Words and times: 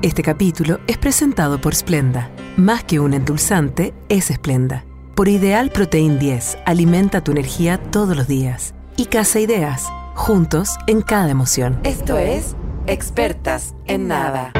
Este 0.00 0.22
capítulo 0.22 0.78
es 0.86 0.96
presentado 0.96 1.60
por 1.60 1.74
Splenda. 1.74 2.30
Más 2.56 2.84
que 2.84 3.00
un 3.00 3.14
endulzante, 3.14 3.94
es 4.08 4.26
Splenda. 4.26 4.84
Por 5.16 5.26
Ideal 5.26 5.70
Protein 5.70 6.20
10, 6.20 6.58
alimenta 6.66 7.24
tu 7.24 7.32
energía 7.32 7.78
todos 7.90 8.16
los 8.16 8.28
días. 8.28 8.74
Y 8.96 9.06
Casa 9.06 9.40
Ideas, 9.40 9.88
juntos 10.14 10.76
en 10.86 11.02
cada 11.02 11.30
emoción. 11.30 11.80
Esto 11.82 12.16
es 12.16 12.54
Expertas 12.86 13.74
en 13.86 14.06
Nada. 14.06 14.52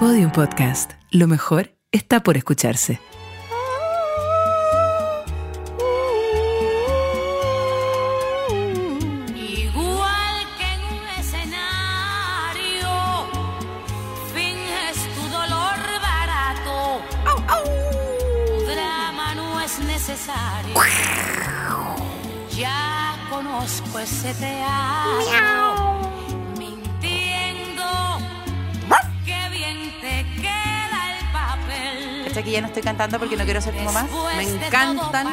Podium 0.00 0.32
Podcast. 0.32 0.94
Lo 1.12 1.28
mejor 1.28 1.70
está 1.92 2.24
por 2.24 2.36
escucharse. 2.36 2.98
Quiero 33.60 33.62
ser 33.62 33.74
tu 33.76 33.82
mamá. 33.92 34.08
Me 34.36 34.42
encantan 34.42 35.26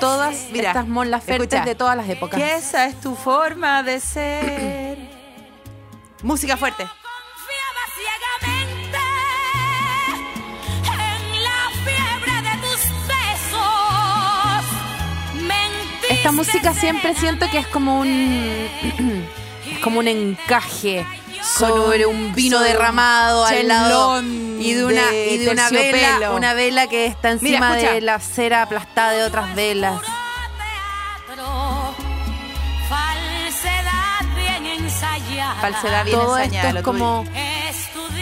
todas 0.00 0.46
Mira, 0.52 0.68
estas 0.68 0.86
Mon 0.88 1.10
Lafertes 1.10 1.46
escucha. 1.46 1.64
de 1.64 1.74
todas 1.74 1.96
las 1.96 2.08
épocas. 2.08 2.38
Que 2.40 2.54
esa 2.56 2.86
es 2.86 3.00
tu 3.00 3.14
forma 3.14 3.82
de 3.82 4.00
ser. 4.00 4.98
Música 6.22 6.56
fuerte. 6.56 6.84
Confiaba 6.84 7.82
ciegamente 7.96 8.98
en 10.84 11.44
la 11.44 11.70
fiebre 11.84 12.42
de 12.50 12.56
tus 12.62 12.80
besos. 13.08 14.64
Mentiste 15.34 16.14
Esta 16.14 16.32
música 16.32 16.74
siempre 16.74 17.14
siento 17.14 17.48
que 17.50 17.58
es 17.58 17.66
como 17.68 18.00
un 18.00 18.08
es 19.70 19.78
como 19.82 20.00
un 20.00 20.08
encaje 20.08 21.06
sobre 21.60 22.06
un 22.06 22.34
vino 22.34 22.58
sobre 22.58 22.70
derramado 22.72 23.44
al 23.44 23.68
lado 23.68 24.22
y 24.22 24.72
de 24.74 24.84
una 24.84 25.06
de 25.10 25.34
y 25.34 25.38
de 25.38 25.50
una 25.50 25.70
vela, 25.70 26.30
una 26.32 26.54
vela 26.54 26.86
que 26.88 27.06
está 27.06 27.30
encima 27.30 27.76
de 27.76 28.00
la 28.00 28.18
cera 28.20 28.62
aplastada 28.62 29.12
de 29.12 29.24
otras 29.24 29.54
velas. 29.54 30.00
falsedad 35.60 36.04
bien 36.04 36.18
Todo 36.18 36.38
ensañada, 36.38 36.68
esto 36.68 36.78
es 36.78 36.84
como 36.84 37.24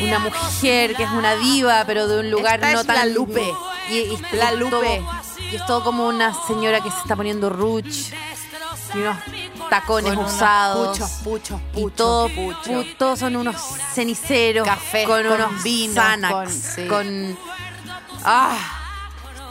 una 0.01 0.19
mujer 0.19 0.95
que 0.95 1.03
es 1.05 1.11
una 1.11 1.35
diva, 1.35 1.85
pero 1.87 2.07
de 2.09 2.21
un 2.21 2.31
lugar 2.31 2.55
Esta 2.57 2.73
no 2.73 2.81
es 2.81 2.87
tan 2.87 2.97
la 2.97 3.07
Lupe. 3.07 3.53
Y, 3.91 3.95
y- 3.99 4.19
La 4.33 4.53
Lupe. 4.53 4.71
todo- 4.71 5.19
y 5.51 5.57
es 5.57 5.67
todo 5.67 5.83
como 5.83 6.07
una 6.07 6.35
señora 6.47 6.81
que 6.83 6.91
se 6.91 6.99
está 6.99 7.17
poniendo 7.17 7.49
ruch 7.49 8.13
y 8.95 8.99
unos 8.99 9.17
tacones 9.69 10.11
Con 10.13 10.19
unos 10.21 10.35
usados. 10.35 10.99
puchos, 10.99 11.11
puchos, 11.23 11.61
y 11.77 11.91
todo, 11.91 12.31
todos 12.99 13.19
son 13.19 13.37
unos 13.37 13.57
ceniceros 13.95 14.67
con, 15.07 15.25
con 15.25 15.27
unos 15.33 15.63
vino, 15.63 15.95
Xanax, 15.95 16.33
con- 16.35 16.49
sí. 16.51 16.87
con 16.87 17.39
ah, 18.25 18.57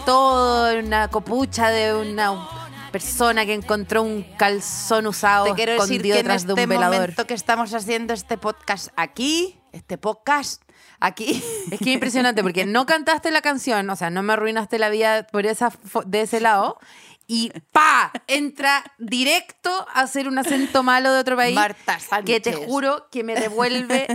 todo 0.05 0.77
una 0.79 1.07
copucha 1.09 1.69
de 1.69 1.93
una 1.93 2.47
persona 2.91 3.45
que 3.45 3.53
encontró 3.53 4.01
un 4.01 4.23
calzón 4.37 5.07
usado 5.07 5.45
Te 5.45 5.53
quiero 5.53 5.73
decir 5.73 5.83
escondido 5.97 6.13
que 6.15 6.19
en 6.19 6.25
detrás 6.25 6.45
de 6.47 6.53
este 6.53 6.63
un 6.63 6.69
velador. 6.69 6.95
momento 7.01 7.27
que 7.27 7.33
estamos 7.33 7.73
haciendo 7.73 8.13
este 8.13 8.37
podcast 8.37 8.87
aquí, 8.95 9.59
este 9.73 9.97
podcast 9.97 10.61
aquí, 10.99 11.43
Es 11.71 11.79
que 11.79 11.89
es 11.89 11.93
impresionante 11.93 12.41
porque 12.41 12.65
no 12.65 12.85
cantaste 12.85 13.29
la 13.29 13.41
canción, 13.41 13.89
o 13.89 13.95
sea, 13.95 14.09
no 14.09 14.23
me 14.23 14.33
arruinaste 14.33 14.79
la 14.79 14.89
vida 14.89 15.27
por 15.27 15.45
esa 15.45 15.71
de 16.05 16.21
ese 16.21 16.39
lado 16.39 16.79
y 17.27 17.51
pa 17.73 18.11
entra 18.27 18.83
directo 18.97 19.69
a 19.93 20.01
hacer 20.01 20.29
un 20.29 20.39
acento 20.39 20.81
malo 20.81 21.13
de 21.13 21.19
otro 21.19 21.35
país 21.35 21.53
Marta 21.53 21.99
Sánchez. 21.99 22.25
que 22.25 22.39
te 22.39 22.53
juro 22.53 23.07
que 23.11 23.23
me 23.23 23.35
devuelve 23.35 24.07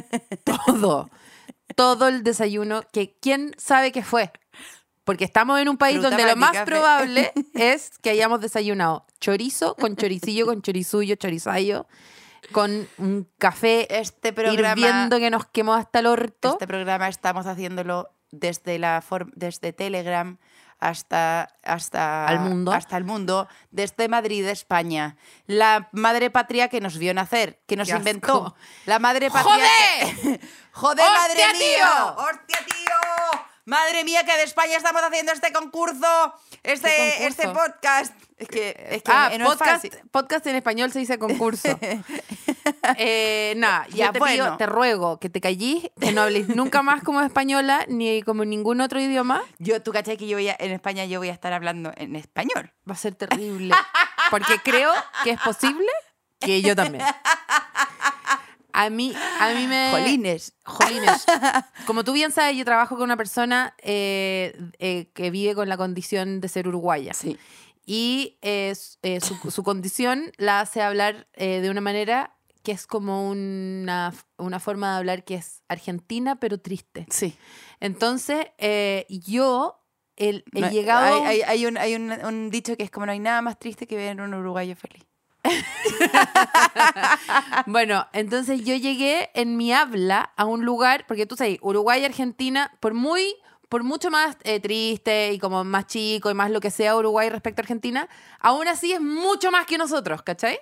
todo, 0.44 1.10
todo 1.76 2.08
el 2.08 2.24
desayuno 2.24 2.82
que 2.90 3.14
quién 3.20 3.54
sabe 3.58 3.92
qué 3.92 4.02
fue. 4.02 4.32
Porque 5.04 5.24
estamos 5.24 5.60
en 5.60 5.68
un 5.68 5.76
país 5.76 5.96
Fruta, 5.98 6.10
donde 6.10 6.30
lo 6.30 6.36
más 6.36 6.52
café. 6.52 6.64
probable 6.64 7.32
es 7.54 7.98
que 7.98 8.10
hayamos 8.10 8.40
desayunado 8.40 9.04
chorizo 9.20 9.74
con 9.74 9.96
choricillo, 9.96 10.46
con 10.46 10.62
chorizuyo, 10.62 11.16
chorizayo, 11.16 11.86
con 12.52 12.88
un 12.98 13.28
café 13.36 13.98
este 13.98 14.32
programa, 14.32 14.80
hirviendo 14.80 15.18
que 15.18 15.30
nos 15.30 15.46
quemó 15.46 15.74
hasta 15.74 15.98
el 15.98 16.06
orto. 16.06 16.52
este 16.52 16.68
programa 16.68 17.08
estamos 17.08 17.46
haciéndolo 17.46 18.10
desde 18.30 18.78
la 18.78 19.04
desde 19.34 19.72
Telegram 19.72 20.38
hasta 20.82 21.48
hasta 21.62 22.26
Al 22.26 22.40
mundo. 22.40 22.72
hasta 22.72 22.96
el 22.96 23.04
mundo 23.04 23.46
desde 23.70 24.08
Madrid 24.08 24.44
España 24.48 25.16
la 25.46 25.88
madre 25.92 26.28
patria 26.30 26.68
que 26.68 26.80
nos 26.80 26.98
vio 26.98 27.14
nacer 27.14 27.60
que 27.68 27.76
nos 27.76 27.86
Qué 27.86 27.92
asco. 27.94 28.00
inventó 28.00 28.56
la 28.86 28.98
madre 28.98 29.30
patria 29.30 29.64
que- 30.00 30.40
joder 30.72 31.06
madre 31.18 31.40
¡Hostia, 31.40 31.52
mía 31.52 31.88
tío! 31.88 32.14
hostia 32.16 32.58
tío 32.66 32.81
madre 33.64 34.04
mía 34.04 34.24
que 34.24 34.36
de 34.36 34.42
España 34.42 34.76
estamos 34.76 35.02
haciendo 35.02 35.32
este 35.32 35.52
concurso 35.52 36.06
este 36.62 36.88
¿Qué 36.88 36.96
concurso? 37.18 37.28
este 37.28 37.48
podcast 37.48 38.14
es 38.38 38.48
que 38.48 38.86
es 38.90 39.02
que 39.04 39.12
ah, 39.12 39.30
no 39.38 39.44
es 39.44 39.50
podcast, 39.58 39.84
fácil. 39.84 40.00
podcast 40.10 40.46
en 40.48 40.56
español 40.56 40.90
se 40.90 40.98
dice 40.98 41.16
concurso. 41.18 41.78
eh, 42.98 43.54
nada, 43.56 43.86
Ya, 43.90 44.06
te 44.10 44.18
pido, 44.20 44.26
bueno. 44.44 44.56
te 44.56 44.66
ruego 44.66 45.20
que 45.20 45.30
te 45.30 45.40
callís, 45.40 45.88
que 46.00 46.10
no 46.10 46.22
hables 46.22 46.48
nunca 46.48 46.82
más 46.82 47.04
como 47.04 47.20
española 47.20 47.84
ni 47.88 48.20
como 48.22 48.44
ningún 48.44 48.80
otro 48.80 49.00
idioma. 49.00 49.42
yo 49.58 49.80
tú 49.80 49.92
cachai 49.92 50.16
que 50.16 50.26
yo 50.26 50.36
voy 50.38 50.48
a- 50.48 50.56
en 50.58 50.72
España 50.72 51.04
yo 51.04 51.20
voy 51.20 51.28
a 51.28 51.32
estar 51.32 51.52
hablando 51.52 51.92
en 51.96 52.16
español 52.16 52.72
Va 52.88 52.94
a 52.94 52.96
ser 52.96 53.14
terrible. 53.14 53.74
Porque 54.30 54.58
creo 54.58 54.92
que 55.22 55.30
es 55.30 55.40
posible 55.40 55.86
que 56.40 56.62
yo 56.62 56.74
también. 56.74 57.04
A 58.72 58.90
mí, 58.90 59.12
a 59.40 59.50
mí 59.54 59.66
me. 59.66 59.90
Jolines. 59.92 60.54
Jolines. 60.64 61.24
Como 61.86 62.04
tú 62.04 62.12
bien 62.12 62.32
sabes, 62.32 62.56
yo 62.56 62.64
trabajo 62.64 62.94
con 62.96 63.04
una 63.04 63.16
persona 63.16 63.74
eh, 63.82 64.56
eh, 64.78 65.10
que 65.14 65.30
vive 65.30 65.54
con 65.54 65.68
la 65.68 65.76
condición 65.76 66.40
de 66.40 66.48
ser 66.48 66.68
uruguaya. 66.68 67.12
Sí. 67.14 67.38
Y 67.84 68.38
eh, 68.42 68.74
eh, 69.02 69.20
su, 69.20 69.50
su 69.50 69.62
condición 69.62 70.32
la 70.36 70.60
hace 70.60 70.80
hablar 70.82 71.26
eh, 71.34 71.60
de 71.60 71.68
una 71.70 71.80
manera 71.80 72.34
que 72.62 72.70
es 72.72 72.86
como 72.86 73.28
una, 73.28 74.14
una 74.36 74.60
forma 74.60 74.92
de 74.92 74.98
hablar 74.98 75.24
que 75.24 75.34
es 75.34 75.62
argentina, 75.68 76.36
pero 76.36 76.58
triste. 76.58 77.06
Sí. 77.10 77.36
Entonces, 77.80 78.46
eh, 78.58 79.04
yo 79.08 79.84
el- 80.14 80.44
he 80.54 80.60
No, 80.60 80.70
llegado... 80.70 81.24
Hay, 81.24 81.40
hay- 81.40 81.42
hay 81.42 81.66
un, 81.66 81.76
hay 81.76 81.96
un- 81.96 82.12
un 82.24 82.50
dicho 82.50 82.76
que 82.76 82.84
es 82.84 82.90
como 82.92 83.06
no 83.06 83.12
hay 83.12 83.18
nada 83.18 83.42
más 83.42 83.58
triste 83.58 83.88
que 83.88 83.96
ver 83.96 84.20
un 84.20 84.32
uruguayo 84.32 84.76
feliz. 84.76 85.02
Bueno, 87.66 88.06
entonces 88.12 88.64
yo 88.64 88.74
llegué 88.74 89.30
en 89.34 89.56
mi 89.56 89.72
habla 89.72 90.32
a 90.36 90.44
un 90.44 90.64
lugar, 90.64 91.04
porque 91.06 91.26
tú 91.26 91.36
sabes, 91.36 91.58
Uruguay 91.62 92.02
y 92.02 92.04
Argentina, 92.04 92.72
por 92.80 92.94
muy, 92.94 93.34
por 93.68 93.84
mucho 93.84 94.10
más 94.10 94.36
eh, 94.44 94.60
triste 94.60 95.32
y 95.32 95.38
como 95.38 95.64
más 95.64 95.86
chico 95.86 96.30
y 96.30 96.34
más 96.34 96.50
lo 96.50 96.60
que 96.60 96.70
sea 96.70 96.96
Uruguay 96.96 97.30
respecto 97.30 97.60
a 97.60 97.64
Argentina, 97.64 98.08
aún 98.40 98.68
así 98.68 98.92
es 98.92 99.00
mucho 99.00 99.50
más 99.50 99.66
que 99.66 99.78
nosotros, 99.78 100.22
¿cachai? 100.22 100.58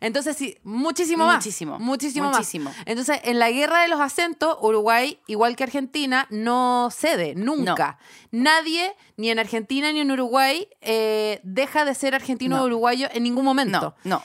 Entonces 0.00 0.36
sí, 0.36 0.56
muchísimo 0.64 1.26
más. 1.26 1.36
Muchísimo, 1.36 1.78
Muchísimo, 1.78 2.30
más. 2.30 2.76
Entonces, 2.86 3.20
en 3.24 3.38
la 3.38 3.50
guerra 3.50 3.82
de 3.82 3.88
los 3.88 4.00
acentos, 4.00 4.56
Uruguay, 4.60 5.18
igual 5.26 5.56
que 5.56 5.64
Argentina, 5.64 6.26
no 6.30 6.88
cede, 6.90 7.34
nunca. 7.34 7.98
Nadie, 8.30 8.94
ni 9.16 9.30
en 9.30 9.38
Argentina 9.38 9.92
ni 9.92 10.00
en 10.00 10.10
Uruguay, 10.10 10.68
eh, 10.80 11.40
deja 11.42 11.84
de 11.84 11.94
ser 11.94 12.14
argentino 12.14 12.56
No. 12.56 12.62
o 12.62 12.66
uruguayo 12.66 13.08
en 13.12 13.22
ningún 13.22 13.44
momento. 13.44 13.94
No, 14.04 14.18
no. 14.18 14.22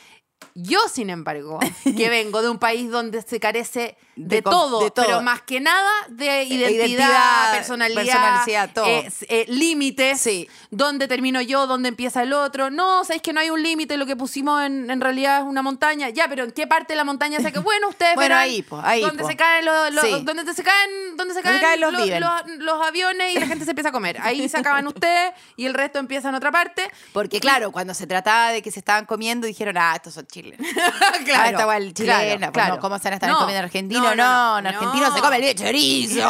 Yo, 0.56 0.80
sin 0.92 1.10
embargo, 1.10 1.60
que 1.84 2.10
vengo 2.10 2.42
de 2.42 2.50
un 2.50 2.58
país 2.60 2.90
donde 2.90 3.22
se 3.22 3.40
carece 3.40 3.98
de, 4.28 4.42
todo, 4.42 4.84
de 4.84 4.92
todo. 4.92 5.06
pero 5.06 5.22
más 5.22 5.42
que 5.44 5.60
nada 5.62 5.90
de 6.10 6.44
identidad, 6.44 6.70
identidad, 6.72 7.52
personalidad, 7.54 8.02
personalidad, 8.04 8.70
todo. 8.74 8.86
eh, 8.86 9.10
eh, 9.30 9.46
límites, 9.48 10.20
Sí. 10.20 10.50
dónde 10.72 11.08
termino 11.08 11.42
yo, 11.42 11.68
dónde 11.68 11.90
empieza 11.90 12.24
el 12.24 12.34
otro. 12.34 12.70
No, 12.70 13.04
sabéis 13.06 13.22
que 13.22 13.32
no 13.34 13.40
hay 13.40 13.50
un 13.50 13.64
límite, 13.64 13.96
lo 13.98 14.06
que 14.06 14.16
pusimos 14.16 14.62
en, 14.64 14.90
en 14.90 15.00
realidad 15.02 15.40
es 15.40 15.44
una 15.46 15.62
montaña. 15.62 16.10
Ya, 16.10 16.28
pero 16.28 16.44
¿en 16.44 16.52
qué 16.52 16.68
parte 16.68 16.94
de 16.94 16.98
la 16.98 17.04
montaña 17.06 17.40
se 17.40 17.52
cae? 17.52 17.62
Bueno, 17.64 17.90
ustedes 17.90 18.16
Bueno, 18.16 18.36
verán 18.36 18.50
ahí, 18.50 18.62
po, 18.62 18.82
ahí, 18.84 19.02
dónde 19.02 19.24
po. 19.24 19.30
se 19.30 19.36
caen 19.38 19.66
los, 19.66 19.94
los- 19.94 20.04
Sí. 20.04 20.22
dónde 20.24 20.54
se 20.54 20.64
caen, 20.64 20.90
dónde 21.16 21.34
se 21.34 21.42
Donde 21.42 21.60
caen, 21.62 21.80
caen 21.80 22.22
los 22.66 22.88
aviones 22.88 23.36
y 23.36 23.40
la 23.40 23.48
gente 23.48 23.64
se 23.66 23.72
empieza 23.72 23.90
a 23.90 23.92
comer. 23.94 24.18
Ahí 24.22 24.48
se 24.50 24.58
acaban 24.58 24.86
ustedes 24.88 25.32
y 25.56 25.66
el 25.66 25.74
resto 25.74 26.00
empieza 26.00 26.30
en 26.30 26.36
otra 26.36 26.52
parte. 26.52 26.90
Porque 27.14 27.40
claro, 27.40 27.72
cuando 27.72 27.94
se 27.94 28.06
trataba 28.06 28.52
de 28.52 28.62
que 28.62 28.72
se 28.72 28.80
estaban 28.80 29.06
comiendo, 29.06 29.48
dijeron, 29.48 29.78
ah, 29.78 29.94
estos 29.96 30.14
son 30.14 30.28
chilenos. 30.28 30.60
claro, 31.26 31.42
Ah, 31.42 31.50
esta 31.50 31.62
igual 31.62 31.94
chilena, 31.94 32.52
pues, 32.52 32.68
no, 32.68 32.80
¿cómo 32.80 32.98
se 32.98 33.06
van 33.06 33.14
a 33.14 33.16
estar 33.16 33.30
No, 33.30 33.38
comiendo 33.40 33.64
argentino? 33.64 34.02
no, 34.02 34.09
No, 34.16 34.62
no, 34.62 34.70
en 34.70 34.76
no. 34.76 35.16
se 35.16 35.22
come 35.22 35.50
el 35.50 35.56
chorizo. 35.56 36.30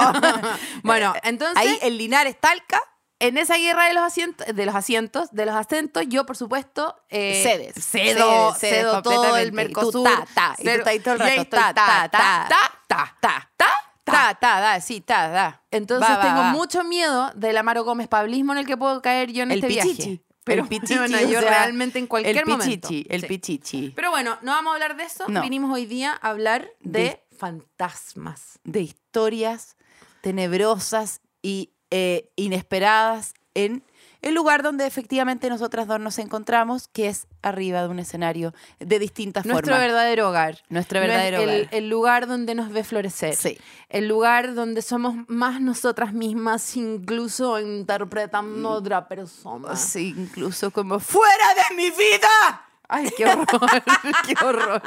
Bueno, 0.84 1.14
entonces- 1.24 1.58
Ahí 1.58 1.78
el 1.82 1.98
Linares 1.98 2.40
Talca 2.40 2.82
en 3.20 3.38
esa 3.38 3.58
guerra 3.58 3.86
de 3.88 3.94
los 3.94 4.04
asientos, 4.04 4.48
de 4.54 4.66
los 4.66 4.76
asientos, 4.76 5.30
de 5.32 5.46
los 5.46 5.56
acentos, 5.56 6.04
yo 6.08 6.26
por 6.26 6.38
supuesto 6.38 6.96
eh, 7.10 7.42
Cedes, 7.44 7.76
cedo, 7.86 8.54
cedo 8.56 9.02
todo 9.02 9.36
el 9.38 9.52
Mercosur, 9.52 10.04
ta, 10.08 10.26
ta, 10.34 10.56
y 10.58 10.64
tú 10.64 10.84
ahí 10.90 11.00
todo 11.02 11.16
el 11.16 11.20
rato, 11.20 11.46
ta, 11.48 11.74
ta, 11.74 12.10
ta, 12.10 12.48
ta, 12.48 12.78
ta, 12.88 13.16
ta, 13.20 13.50
ta, 13.58 13.66
Tra, 14.06 14.34
ta, 14.34 14.60
da, 14.60 14.82
sí, 14.82 15.02
ta, 15.02 15.28
da. 15.28 15.62
Entonces 15.70 16.10
Va, 16.10 16.20
tengo 16.22 16.40
va. 16.40 16.52
mucho 16.52 16.84
miedo 16.84 17.32
del 17.36 17.56
Amaro 17.58 17.84
Gómez 17.84 18.08
Pablismo 18.08 18.54
en 18.54 18.60
el 18.60 18.66
que 18.66 18.76
puedo 18.76 19.04
caer 19.04 19.32
yo 19.32 19.44
en 19.44 19.52
El 19.52 19.64
este 19.64 19.68
pichichi. 19.68 20.08
viaje. 20.10 20.24
Pero 20.46 20.64
el 20.64 20.68
pichichi, 20.68 20.98
bueno, 20.98 21.18
o 21.18 21.22
yo 21.22 21.42
sea, 21.42 21.50
realmente 21.50 22.00
en 22.00 22.08
cualquier 22.08 22.38
el 22.38 22.46
momento. 22.48 22.88
pichichi, 22.88 23.06
el 23.08 23.22
Sí. 23.22 23.28
pichichi. 23.28 23.90
Pero 23.96 24.10
bueno, 24.10 24.40
no 24.42 24.52
vamos 24.54 24.72
a 24.72 24.74
hablar 24.74 24.96
de 24.96 25.04
eso. 25.04 25.26
No. 25.28 25.42
Vinimos 25.44 25.72
hoy 25.72 25.86
día 25.86 26.18
a 26.20 26.30
hablar 26.30 26.70
de, 26.80 27.00
De- 27.00 27.24
fantasmas. 27.40 28.60
de 28.64 28.82
historias 28.82 29.76
tenebrosas 30.22 31.22
y 31.42 31.72
eh, 31.92 32.30
inesperadas 32.36 33.34
en 33.56 33.84
el 34.22 34.36
lugar 34.36 34.64
donde 34.64 34.86
efectivamente 34.86 35.50
nosotras 35.50 35.88
dos 35.88 36.00
nos 36.00 36.20
encontramos, 36.20 36.90
que 36.90 37.08
es 37.08 37.26
arriba 37.42 37.82
de 37.82 37.88
un 37.88 38.00
escenario 38.00 38.54
de 38.80 39.00
distintas 39.00 39.46
Nuestro 39.46 39.68
formas. 39.68 39.82
verdadero 39.82 40.30
hogar. 40.30 40.60
Nuestro 40.68 41.00
No 41.00 41.08
verdadero 41.08 41.38
el, 41.42 41.50
hogar. 41.62 41.70
el 41.74 41.90
lugar 41.90 42.28
donde 42.28 42.54
nos 42.54 42.70
ve 42.70 42.84
florecer. 42.84 43.36
Sí. 43.36 43.58
El 43.88 44.10
lugar 44.10 44.56
donde 44.56 44.82
somos 44.82 45.16
más 45.30 45.62
nosotras 45.62 46.14
mismas, 46.14 46.76
incluso 46.76 47.60
interpretando 47.62 48.70
a 48.70 48.74
otra 48.74 49.08
persona. 49.08 49.76
Sí, 49.78 50.14
incluso 50.18 50.70
como 50.72 51.00
fuera 51.00 51.46
de 51.70 51.76
mi 51.76 51.90
vida. 51.90 52.69
Ay, 52.90 53.10
qué 53.16 53.26
horror, 53.26 53.48
qué 54.28 54.46
horror. 54.46 54.82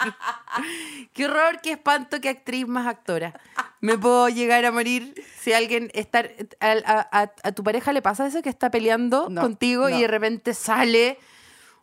Qué 1.13 1.25
horror, 1.27 1.61
qué 1.63 1.73
espanto, 1.73 2.21
qué 2.21 2.29
actriz 2.31 2.67
más 2.67 2.87
actora. 2.89 3.33
Me 3.81 3.97
puedo 3.97 4.29
llegar 4.29 4.65
a 4.65 4.73
morir 4.73 5.15
si 5.41 5.53
alguien 5.53 5.91
está... 5.95 6.25
A, 6.61 6.71
a- 6.85 7.09
a- 7.23 7.33
a 7.43 7.53
tu 7.53 7.63
pareja 7.63 7.93
le 7.93 8.03
pasa 8.03 8.27
eso 8.27 8.43
que 8.43 8.49
está 8.49 8.71
peleando 8.71 9.29
No, 9.31 9.41
contigo 9.41 9.89
no. 9.89 9.97
y 9.97 10.03
de 10.03 10.09
repente 10.09 10.53
sale 10.55 11.19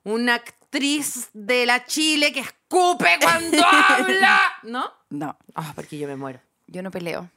una 0.04 0.36
actriz 0.36 1.30
de 1.34 1.66
la 1.66 1.86
Chile 1.86 2.32
que 2.34 2.42
escupe 2.42 3.18
cuando 3.22 3.66
habla. 3.66 4.40
¿No? 4.64 4.92
No, 5.10 5.38
Ah, 5.56 5.72
porque 5.76 5.98
yo 5.98 6.08
me 6.08 6.16
muero. 6.18 6.40
yo 6.68 6.82
no 6.84 6.92
peleo. 6.92 7.30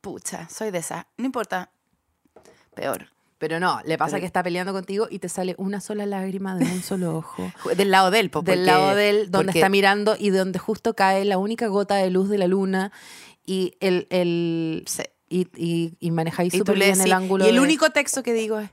Pucha, 0.00 0.48
soy 0.48 0.70
de 0.70 0.78
esa. 0.78 1.06
No 1.16 1.24
importa. 1.26 1.70
Peor. 2.74 3.08
Pero 3.38 3.60
no, 3.60 3.80
le 3.84 3.96
pasa 3.96 4.12
Pero- 4.12 4.20
que 4.22 4.26
está 4.26 4.42
peleando 4.42 4.72
contigo 4.72 5.06
y 5.10 5.20
te 5.20 5.28
sale 5.28 5.54
una 5.58 5.80
sola 5.80 6.06
lágrima 6.06 6.56
de 6.56 6.64
un 6.64 6.82
solo 6.82 7.16
ojo. 7.16 7.50
Del 7.76 7.90
lado 7.90 8.10
del 8.10 8.30
porque- 8.30 8.56
lado 8.56 8.94
de 8.96 9.10
él, 9.10 9.30
donde 9.30 9.46
porque- 9.46 9.58
está 9.60 9.68
mirando 9.68 10.16
y 10.18 10.30
de 10.30 10.38
donde 10.38 10.58
justo 10.58 10.94
cae 10.94 11.24
la 11.24 11.38
única 11.38 11.68
gota 11.68 11.94
de 11.96 12.10
luz 12.10 12.28
de 12.28 12.38
la 12.38 12.48
luna 12.48 12.90
y 13.46 13.76
el, 13.80 14.06
el 14.10 14.84
y, 15.28 15.46
y, 15.56 15.94
y 16.00 16.10
manejáis 16.10 16.52
súper 16.52 16.74
bien 16.78 17.00
el 17.00 17.12
ángulo. 17.12 17.44
Y 17.46 17.48
el 17.50 17.54
de- 17.56 17.60
único 17.60 17.90
texto 17.90 18.22
que 18.24 18.32
digo 18.32 18.58
es, 18.58 18.70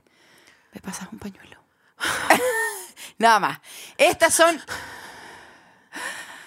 me 0.74 0.80
pasas 0.80 1.08
un 1.12 1.18
pañuelo. 1.20 1.58
Nada 3.18 3.38
más. 3.40 3.58
Estas 3.98 4.34
son 4.34 4.58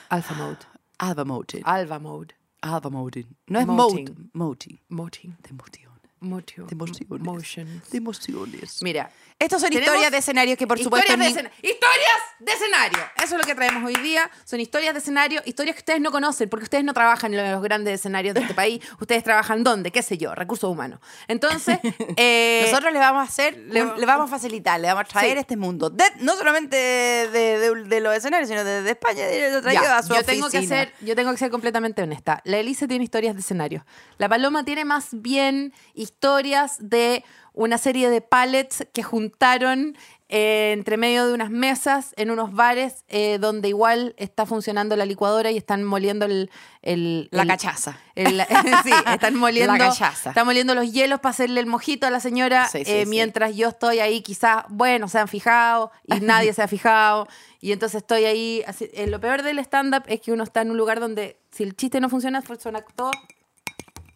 Alpha 0.09 0.33
mode. 0.35 0.57
Alba 0.97 1.23
Mountain. 1.23 1.63
Alpha 1.65 1.99
mode. 1.99 2.35
Alba 2.61 2.89
Mountain. 2.89 3.27
No 3.47 3.59
es. 3.59 3.65
Mountain. 3.65 4.29
Mountain. 4.33 4.79
Moting. 4.89 5.37
De 5.41 5.49
emoción. 5.51 5.88
Motion. 6.21 6.67
De 6.67 6.73
emociones. 6.73 7.21
Motions. 7.21 7.89
De 7.89 7.97
emociones. 7.97 8.81
Mira. 8.83 9.11
Estos 9.39 9.61
son 9.61 9.71
historias 9.71 10.11
de 10.11 10.17
escenarios 10.17 10.57
que 10.57 10.67
por 10.67 10.77
historias 10.77 11.05
supuesto... 11.07 11.33
de 11.33 11.43
ni- 11.43 11.69
historias 11.69 12.19
de 12.39 12.51
escenario. 12.51 12.99
Eso 13.15 13.35
es 13.35 13.41
lo 13.41 13.43
que 13.43 13.55
traemos 13.55 13.83
hoy 13.85 13.95
día. 14.03 14.29
Son 14.43 14.59
historias 14.59 14.93
de 14.93 14.99
escenario, 14.99 15.41
historias 15.45 15.75
que 15.77 15.79
ustedes 15.79 16.01
no 16.01 16.11
conocen, 16.11 16.49
porque 16.49 16.63
ustedes 16.65 16.83
no 16.83 16.93
trabajan 16.93 17.33
en 17.33 17.49
los 17.53 17.63
grandes 17.63 17.93
escenarios 17.95 18.33
de 18.35 18.41
este 18.41 18.53
país. 18.53 18.81
Ustedes 18.99 19.23
trabajan 19.23 19.63
dónde, 19.63 19.91
qué 19.91 20.01
sé 20.03 20.17
yo, 20.17 20.35
recursos 20.35 20.69
humanos. 20.69 20.99
Entonces, 21.29 21.79
eh, 22.17 22.63
Nosotros 22.65 22.91
le 22.91 22.99
vamos 22.99 23.21
a 23.21 23.31
hacer, 23.31 23.55
le, 23.57 23.81
vamos 24.05 24.27
a 24.27 24.35
facilitar, 24.35 24.77
le 24.79 24.87
vamos 24.89 25.05
a 25.05 25.07
traer 25.07 25.33
Sí. 25.35 25.39
este 25.39 25.55
mundo. 25.55 25.89
De- 25.89 26.03
no 26.19 26.35
solamente 26.35 26.75
de, 26.75 27.27
de- 27.59 27.83
de 27.85 27.99
los 28.01 28.13
escenarios, 28.13 28.49
sino 28.49 28.63
de, 28.65 28.89
España. 28.89 29.23
Lo 29.63 29.71
Ya, 29.71 29.97
a 29.99 30.03
su 30.03 30.13
yo 30.15 30.23
tengo 30.23 30.49
que 30.49 30.67
ser, 30.67 30.93
yo 30.99 31.15
tengo 31.15 31.31
que 31.31 31.37
ser 31.37 31.49
completamente 31.49 32.01
honesta. 32.01 32.41
La 32.43 32.57
Elise 32.57 32.89
tiene 32.89 33.05
historias 33.05 33.35
de 33.35 33.39
escenario. 33.41 33.85
La 34.17 34.27
Paloma 34.27 34.65
tiene 34.65 34.83
más 34.83 35.07
bien 35.13 35.73
historias 35.93 36.75
de 36.79 37.23
una 37.59 37.77
serie 37.77 38.09
de 38.09 38.21
pallets 38.21 38.87
que 38.93 39.03
juntaron 39.03 39.97
eh, 40.29 40.71
entre 40.73 40.95
medio 40.95 41.25
de 41.27 41.33
unas 41.33 41.49
mesas 41.49 42.13
en 42.15 42.29
unos 42.31 42.53
bares 42.53 43.03
eh, 43.07 43.37
donde 43.39 43.67
igual 43.67 44.13
está 44.17 44.45
funcionando 44.45 44.95
la 44.95 45.05
licuadora 45.05 45.49
y 45.51 45.57
están 45.57 45.83
moliendo 45.83 46.25
el, 46.25 46.51
el- 46.83 47.27
La 47.31 47.41
el- 47.41 47.47
cachaza. 47.49 47.97
el- 48.15 48.39
sí, 48.83 48.91
están 49.11 49.35
moliendo, 49.45 49.73
La 49.73 49.89
cachaza. 49.89 50.29
están 50.29 50.45
moliendo 50.45 50.75
los 50.75 50.91
hielos 50.91 51.19
para 51.19 51.31
hacerle 51.31 51.59
el 51.59 51.65
mojito 51.65 52.05
a 52.07 52.11
la 52.11 52.19
señora 52.19 52.67
Sí, 52.67 52.85
sí, 52.85 52.91
eh, 52.91 53.03
sí. 53.03 53.09
mientras 53.09 53.55
yo 53.55 53.69
estoy 53.69 53.99
ahí 53.99 54.21
quizás, 54.21 54.63
bueno, 54.69 55.07
se 55.09 55.17
han 55.19 55.27
fijado 55.27 55.91
y 56.05 56.19
nadie 56.21 56.53
se 56.53 56.61
ha 56.61 56.67
fijado 56.67 57.27
y 57.59 57.71
entonces 57.73 58.01
estoy 58.03 58.25
ahí. 58.25 58.63
así- 58.67 58.89
lo 59.07 59.19
peor 59.19 59.41
del 59.41 59.59
stand-up 59.59 60.03
es 60.07 60.21
que 60.21 60.31
uno 60.31 60.43
está 60.43 60.61
en 60.61 60.71
un 60.71 60.77
lugar 60.77 60.99
donde 60.99 61.37
si 61.51 61.63
el 61.63 61.75
chiste 61.75 61.99
no 61.99 62.07
funciona, 62.07 62.41
suena 62.59 62.81
todo. 62.95 63.11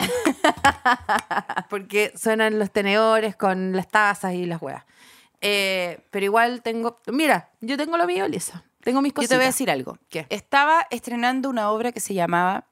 Porque 1.70 2.14
suenan 2.16 2.60
los 2.60 2.72
tenedores 2.72 3.36
con 3.36 3.74
las 3.76 3.88
tazas 3.88 4.34
y 4.34 4.46
las 4.46 4.62
huevas. 4.62 4.84
Eh, 5.42 6.00
pero 6.12 6.26
igual 6.26 6.62
tengo. 6.62 7.00
Mira, 7.08 7.50
yo 7.62 7.78
tengo 7.78 7.98
lo 7.98 8.06
mío, 8.08 8.28
Lisa. 8.28 8.64
Tengo 8.82 9.02
mis 9.02 9.12
Yo 9.12 9.16
cosas. 9.16 9.30
te 9.30 9.36
voy 9.36 9.44
a 9.44 9.48
decir 9.48 9.72
algo. 9.72 9.98
¿Qué? 10.10 10.26
Estaba 10.30 10.86
estrenando 10.90 11.50
una 11.50 11.70
obra 11.72 11.92
que 11.92 12.00
se 12.00 12.14
llamaba 12.14 12.68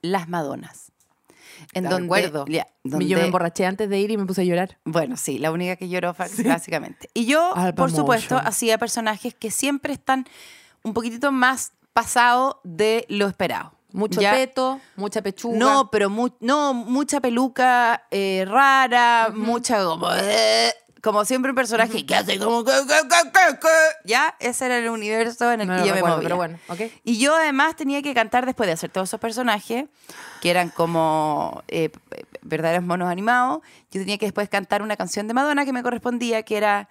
Las 0.00 0.28
Madonas. 0.28 0.92
En 1.74 1.84
La 1.84 1.90
donde, 1.90 2.04
recuerdo. 2.04 2.44
ya, 2.48 2.66
Yo 2.82 2.98
me 2.98 3.04
donde- 3.04 3.24
emborraché 3.26 3.66
antes 3.66 3.88
de 3.88 3.98
ir 3.98 4.10
y 4.10 4.16
me 4.16 4.26
puse 4.26 4.40
a 4.40 4.44
llorar. 4.44 4.78
Bueno, 4.84 5.16
sí, 5.16 5.38
la 5.38 5.52
única 5.52 5.76
que 5.76 5.88
lloró 5.88 6.12
fa- 6.12 6.26
básicamente. 6.44 7.08
Y 7.14 7.26
yo, 7.26 7.54
Alba 7.54 7.72
por 7.74 7.90
supuesto, 7.90 8.34
Motion. 8.34 8.48
hacía 8.48 8.78
personajes 8.78 9.34
que 9.34 9.50
siempre 9.50 9.92
están 9.92 10.26
un 10.82 10.92
poquitito 10.92 11.30
más 11.32 11.72
pasados 11.92 12.56
de 12.64 13.04
lo 13.08 13.28
esperado. 13.28 13.74
Mucho 13.92 14.20
Ya- 14.20 14.32
peto, 14.32 14.80
mucha 14.96 15.22
pechuga. 15.22 15.56
No, 15.58 15.90
pero 15.90 16.08
mu- 16.10 16.34
no, 16.40 16.72
mucha 16.74 17.20
peluca 17.20 18.04
eh, 18.10 18.44
rara, 18.48 19.30
mucha 19.34 19.84
como... 19.84 20.08
eh, 20.14 20.72
como 21.02 21.24
siempre 21.24 21.50
un 21.50 21.56
personaje 21.56 22.06
que 22.06 22.14
hace 22.14 22.38
como... 22.38 22.64
Ya, 24.04 24.36
ese 24.38 24.66
era 24.66 24.78
el 24.78 24.88
universo 24.88 25.50
en 25.50 25.62
el 25.62 25.66
No 25.68 25.76
que 25.82 25.88
yo 25.88 25.94
me 25.96 26.00
movía. 26.00 26.20
pero 26.22 26.36
bueno, 26.36 26.58
ok. 26.68 26.80
Y 27.02 27.18
yo 27.18 27.34
además 27.34 27.74
tenía 27.74 28.02
que 28.02 28.14
cantar 28.14 28.46
después 28.46 28.68
de 28.68 28.74
hacer 28.74 28.88
todos 28.90 29.08
esos 29.08 29.18
personajes, 29.18 29.86
que 30.40 30.50
eran 30.50 30.68
como 30.70 31.64
eh, 31.66 31.90
verdaderos 32.42 32.84
monos 32.84 33.08
animados. 33.10 33.62
Yo 33.90 34.00
tenía 34.00 34.16
que 34.16 34.26
después 34.26 34.48
cantar 34.48 34.80
una 34.80 34.96
canción 34.96 35.26
de 35.26 35.34
Madonna 35.34 35.64
que 35.64 35.72
me 35.72 35.82
correspondía, 35.82 36.44
que 36.44 36.56
era... 36.56 36.88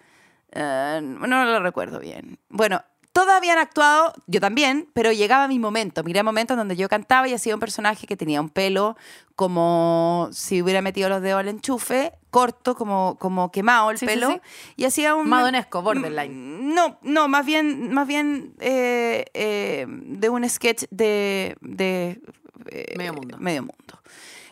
eh, 0.51 0.99
no 1.01 1.45
lo 1.45 1.59
recuerdo 1.61 1.99
bien. 1.99 2.37
Bueno, 2.49 2.83
todos 3.13 3.29
habían 3.29 3.57
actuado, 3.57 4.13
yo 4.27 4.39
también, 4.39 4.87
pero 4.93 5.11
llegaba 5.11 5.47
mi 5.47 5.59
momento. 5.59 6.03
Miré 6.03 6.23
momentos 6.23 6.55
donde 6.55 6.75
yo 6.75 6.87
cantaba 6.87 7.27
y 7.27 7.33
hacía 7.33 7.53
un 7.53 7.59
personaje 7.59 8.07
que 8.07 8.15
tenía 8.15 8.39
un 8.39 8.49
pelo 8.49 8.95
como 9.35 10.29
si 10.31 10.61
hubiera 10.61 10.81
metido 10.81 11.09
los 11.09 11.21
dedos 11.21 11.39
al 11.39 11.47
enchufe, 11.47 12.13
corto, 12.29 12.75
como, 12.75 13.17
como 13.19 13.51
quemado 13.51 13.91
el 13.91 13.97
Sí, 13.97 14.05
sí, 14.07 14.13
pelo. 14.13 14.29
sí. 14.31 14.41
Y 14.77 14.85
hacía 14.85 15.15
un... 15.15 15.27
Madonesco, 15.27 15.81
borderline. 15.81 16.73
No, 16.73 16.99
no, 17.01 17.27
más 17.27 17.45
bien, 17.45 17.91
más 17.93 18.07
bien 18.07 18.53
eh, 18.59 19.25
eh, 19.33 19.85
de 19.87 20.29
un 20.29 20.47
sketch 20.47 20.83
de, 20.91 21.57
de 21.61 22.21
eh, 22.67 22.93
Medio 22.97 23.13
mundo. 23.13 23.37
Medio 23.39 23.61
mundo. 23.61 24.01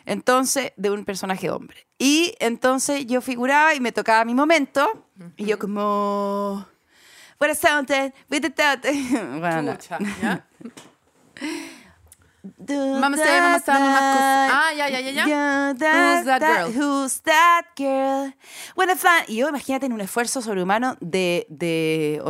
Entonces, 0.06 0.72
de 0.76 0.90
un 0.90 1.04
personaje 1.04 1.50
hombre. 1.50 1.86
Y 1.98 2.34
entonces 2.40 3.06
yo 3.06 3.20
figuraba 3.20 3.74
y 3.74 3.80
me 3.80 3.92
tocaba 3.92 4.24
mi 4.24 4.34
momento. 4.34 5.06
Y 5.36 5.44
yo 5.46 5.58
como... 5.58 6.66
What 7.40 7.48
a 7.50 7.54
sounded 7.54 8.12
with 8.28 8.42
the 8.42 8.50
thought. 8.50 8.84
Bueno, 9.40 9.62
no. 9.62 9.72
Chucha, 9.72 9.98
¿ya? 10.20 10.44
Mama 12.72 13.16
say, 13.16 13.40
mama 13.40 13.58
say, 13.60 13.74
mama 13.74 14.00
cos- 14.12 14.52
Ah, 14.52 14.72
ya, 14.76 14.88
ya, 14.88 15.00
ya, 15.00 15.10
ya. 15.10 15.24
Who's 15.72 16.24
that 16.26 16.40
girl? 16.40 16.70
Who's 16.72 17.20
that 17.24 17.62
girl? 17.76 18.32
When 18.74 18.90
I 18.90 18.94
find- 18.94 19.24
Y 19.28 19.36
yo 19.36 19.48
imagínate 19.48 19.86
en 19.86 19.92
un 19.92 20.00
esfuerzo 20.00 20.40
sobrehumano 20.42 20.96
de... 21.00 21.46
De, 21.48 22.20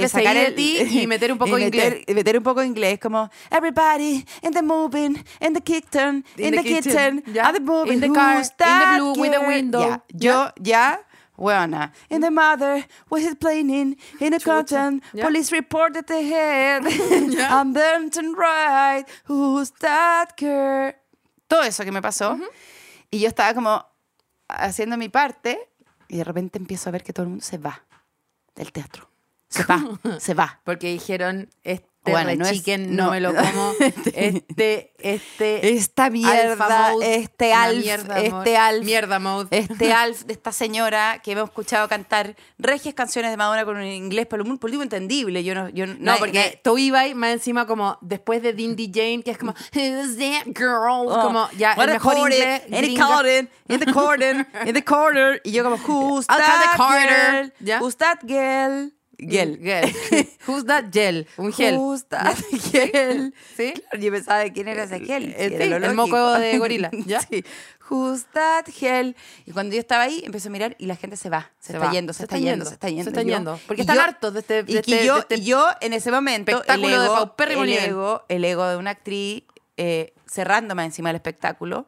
De 0.00 0.08
sacar 0.08 0.36
el 0.36 0.44
de 0.46 0.52
ti 0.52 0.78
y 1.02 1.06
meter 1.08 1.30
un 1.32 1.38
poco 1.38 1.56
de 1.56 1.62
inglés. 1.66 2.04
meter 2.14 2.36
un 2.36 2.42
poco 2.44 2.60
de 2.60 2.66
inglés, 2.66 2.98
como 3.00 3.30
Everybody 3.50 4.24
in 4.42 4.52
the 4.52 4.62
moving, 4.62 5.24
in 5.40 5.52
the 5.54 5.60
kitchen, 5.60 6.24
in, 6.36 6.50
the, 6.56 6.62
kitchen, 6.62 7.22
are 7.42 7.52
the 7.52 7.60
moving, 7.60 7.94
In 7.94 8.00
the 8.00 8.08
car, 8.10 8.38
in 8.38 8.42
the 8.42 8.96
blue, 8.96 9.12
with 9.22 9.32
the 9.32 9.40
window. 9.46 10.02
Yo, 10.14 10.50
ya... 10.60 10.98
Buena. 11.38 11.92
In 12.10 12.20
the 12.20 12.30
mother, 12.30 12.84
was 13.08 13.22
it 13.22 13.38
playing 13.38 13.70
in, 13.70 13.96
in 14.20 14.32
the 14.32 14.40
cotton, 14.40 15.00
Ya. 15.14 15.24
police 15.24 15.52
reported 15.52 16.04
the 16.06 16.20
head, 16.22 16.82
burnt 16.82 18.16
and 18.16 18.36
right, 18.36 19.04
who's 19.28 19.70
that 19.80 20.32
girl? 20.36 20.92
Todo 21.46 21.62
eso 21.62 21.84
que 21.84 21.92
me 21.92 22.02
pasó. 22.02 22.38
Y 23.10 23.20
yo 23.20 23.28
estaba 23.28 23.54
como 23.54 23.82
haciendo 24.48 24.96
mi 24.98 25.08
parte 25.08 25.58
y 26.08 26.16
de 26.18 26.24
repente 26.24 26.58
empiezo 26.58 26.88
a 26.90 26.92
ver 26.92 27.02
que 27.04 27.12
todo 27.12 27.22
el 27.24 27.28
mundo 27.30 27.44
se 27.44 27.56
va 27.58 27.82
del 28.54 28.72
teatro. 28.72 29.08
Se 29.48 29.62
va, 29.64 29.80
se 30.18 30.34
va. 30.34 30.60
Porque 30.64 30.88
dijeron, 30.88 31.48
este 32.08 32.24
Bueno, 32.24 32.34
no 32.44 32.46
es- 32.46 32.52
chicken 32.52 32.96
no, 32.96 33.04
no. 33.06 33.10
me 33.12 33.20
lo 33.20 33.34
como, 33.34 33.72
este, 34.14 34.92
este... 34.98 35.74
Esta 35.74 36.10
mierda, 36.10 36.90
mode, 36.92 37.14
este 37.16 37.52
alf, 37.52 37.78
mierda 37.84 38.18
este 38.18 38.30
mode, 38.30 38.56
alf, 38.56 38.84
Mierda 38.84 39.18
mode. 39.18 39.48
este 39.58 39.92
alf 39.92 40.22
de 40.24 40.32
esta 40.32 40.52
señora 40.52 41.20
que 41.22 41.32
hemos 41.32 41.44
escuchado 41.48 41.88
cantar 41.88 42.36
regias 42.58 42.94
canciones 42.94 43.30
de 43.30 43.36
Madonna 43.36 43.64
con 43.64 43.76
un 43.76 43.84
inglés 43.84 44.26
por 44.26 44.40
un 44.42 44.58
por 44.58 44.68
último 44.68 44.82
entendible. 44.82 45.44
Yo 45.44 45.54
no, 45.54 45.68
yo 45.68 45.86
No, 45.86 46.16
porque 46.18 46.60
tú 46.62 46.78
ibas 46.78 47.14
más 47.14 47.32
encima 47.32 47.66
como 47.66 47.98
después 48.00 48.42
de 48.42 48.52
Dindy 48.52 48.90
Jane, 48.94 49.22
que 49.22 49.30
es 49.30 49.38
como 49.38 49.52
Who's 49.74 50.16
that 50.18 50.46
girl? 50.54 51.06
como 51.22 51.48
ya 51.56 51.74
Oh, 51.78 51.82
el 51.82 51.90
mejor 51.90 52.16
inglés 52.18 52.62
in 52.68 52.80
the 52.94 53.00
corner, 53.00 53.48
in 53.68 53.80
the 53.80 53.92
corner, 53.92 54.46
in 54.66 54.74
the 54.74 54.84
corner. 54.84 55.40
Y 55.44 55.52
yo 55.52 55.62
como, 55.64 55.76
who's 55.86 56.26
that 56.26 56.76
corner. 56.76 57.42
girl? 57.42 57.52
¿Ya? 57.60 57.80
Who's 57.80 57.96
that 57.96 58.18
girl? 58.26 58.92
Gel. 59.18 59.58
Gel. 59.62 59.92
Who's 60.46 60.64
that 60.66 60.84
gel? 60.92 61.26
Un 61.36 61.52
gel. 61.52 61.76
Who's 61.76 62.04
that 62.08 62.36
gel? 62.72 63.34
¿Sí? 63.56 63.72
Claro, 63.72 63.98
yo 64.04 64.12
pensaba 64.12 64.38
de 64.38 64.52
quién 64.52 64.68
era 64.68 64.84
ese 64.84 65.00
gel. 65.00 65.34
Eh, 65.36 65.48
sí, 65.48 65.54
era 65.56 65.76
el 65.88 65.94
moco 65.94 66.32
de 66.34 66.56
gorila, 66.58 66.90
¿ya? 67.06 67.20
Sí. 67.22 67.44
Who's 67.90 68.26
that 68.34 68.66
gel? 68.70 69.16
Y 69.46 69.52
cuando 69.52 69.74
yo 69.74 69.80
estaba 69.80 70.04
ahí, 70.04 70.22
empecé 70.24 70.48
a 70.48 70.50
mirar 70.50 70.76
y 70.78 70.86
la 70.86 70.94
gente 70.96 71.16
se 71.16 71.30
va. 71.30 71.50
Se, 71.58 71.72
está 71.72 71.86
va. 71.86 71.92
yendo, 71.92 72.12
se, 72.12 72.22
está 72.24 72.38
yendo, 72.38 72.64
se 72.64 72.74
está 72.74 72.88
yendo. 72.88 73.04
Se 73.04 73.10
está 73.10 73.22
Y 73.22 73.24
yo- 73.26 73.34
yendo. 73.34 73.60
Porque 73.66 73.80
están 73.82 73.96
yo- 73.96 74.02
hartos 74.02 74.34
de 74.34 74.40
este, 74.40 74.62
de 74.62 74.72
y, 74.72 74.74
que 74.74 74.78
este- 74.92 75.04
yo, 75.06 75.14
de 75.14 75.20
este 75.20 75.34
y 75.36 75.44
yo 75.44 75.66
en 75.80 75.92
ese 75.94 76.10
momento, 76.12 76.50
el 76.52 76.56
espectáculo 76.58 77.00
de 77.00 77.04
ego, 77.06 77.14
paupérrimo 77.14 77.64
el, 77.64 77.72
ego, 77.72 78.22
el 78.28 78.44
ego 78.44 78.66
de 78.68 78.76
una 78.76 78.90
actriz 78.90 79.42
eh, 79.78 80.12
cerrándome 80.30 80.84
encima 80.84 81.08
del 81.08 81.16
espectáculo, 81.16 81.86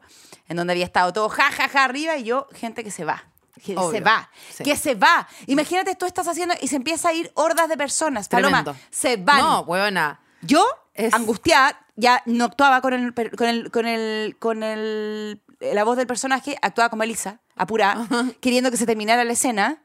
en 0.49 0.57
donde 0.57 0.73
había 0.73 0.85
estado 0.85 1.13
todo 1.13 1.29
ja, 1.29 1.51
ja, 1.51 1.69
ja 1.69 1.83
arriba 1.83 2.17
y 2.17 2.23
yo, 2.23 2.47
gente 2.53 2.83
que 2.83 2.91
se 2.91 3.05
va. 3.05 3.25
Que 3.63 3.75
se 3.75 3.99
va, 4.01 4.29
Sí. 4.55 4.63
que 4.63 4.75
se 4.75 4.95
va. 4.95 5.27
Imagínate, 5.47 5.95
tú 5.95 6.05
estás 6.05 6.27
haciendo 6.27 6.55
y 6.61 6.67
se 6.67 6.75
empieza 6.77 7.09
a 7.09 7.13
ir 7.13 7.31
hordas 7.35 7.67
de 7.69 7.77
personas. 7.77 8.27
Paloma, 8.27 8.63
Tremendo. 8.63 8.85
se 8.89 9.17
van. 9.17 9.37
No, 9.39 9.59
huevona. 9.61 10.19
Yo, 10.41 10.65
Es- 10.93 11.13
angustiada, 11.13 11.77
ya 11.95 12.23
no 12.25 12.45
actuaba 12.45 12.81
con 12.81 12.93
el, 12.93 13.13
con 13.13 13.47
el, 13.47 13.69
con 13.71 13.85
el, 13.87 14.37
con 14.39 14.63
el, 14.63 15.41
la 15.59 15.83
voz 15.83 15.97
del 15.97 16.07
personaje, 16.07 16.57
actuaba 16.61 16.89
como 16.89 17.03
Elisa, 17.03 17.39
apurada, 17.55 18.07
queriendo 18.39 18.71
que 18.71 18.77
se 18.77 18.85
terminara 18.85 19.23
la 19.23 19.33
escena. 19.33 19.81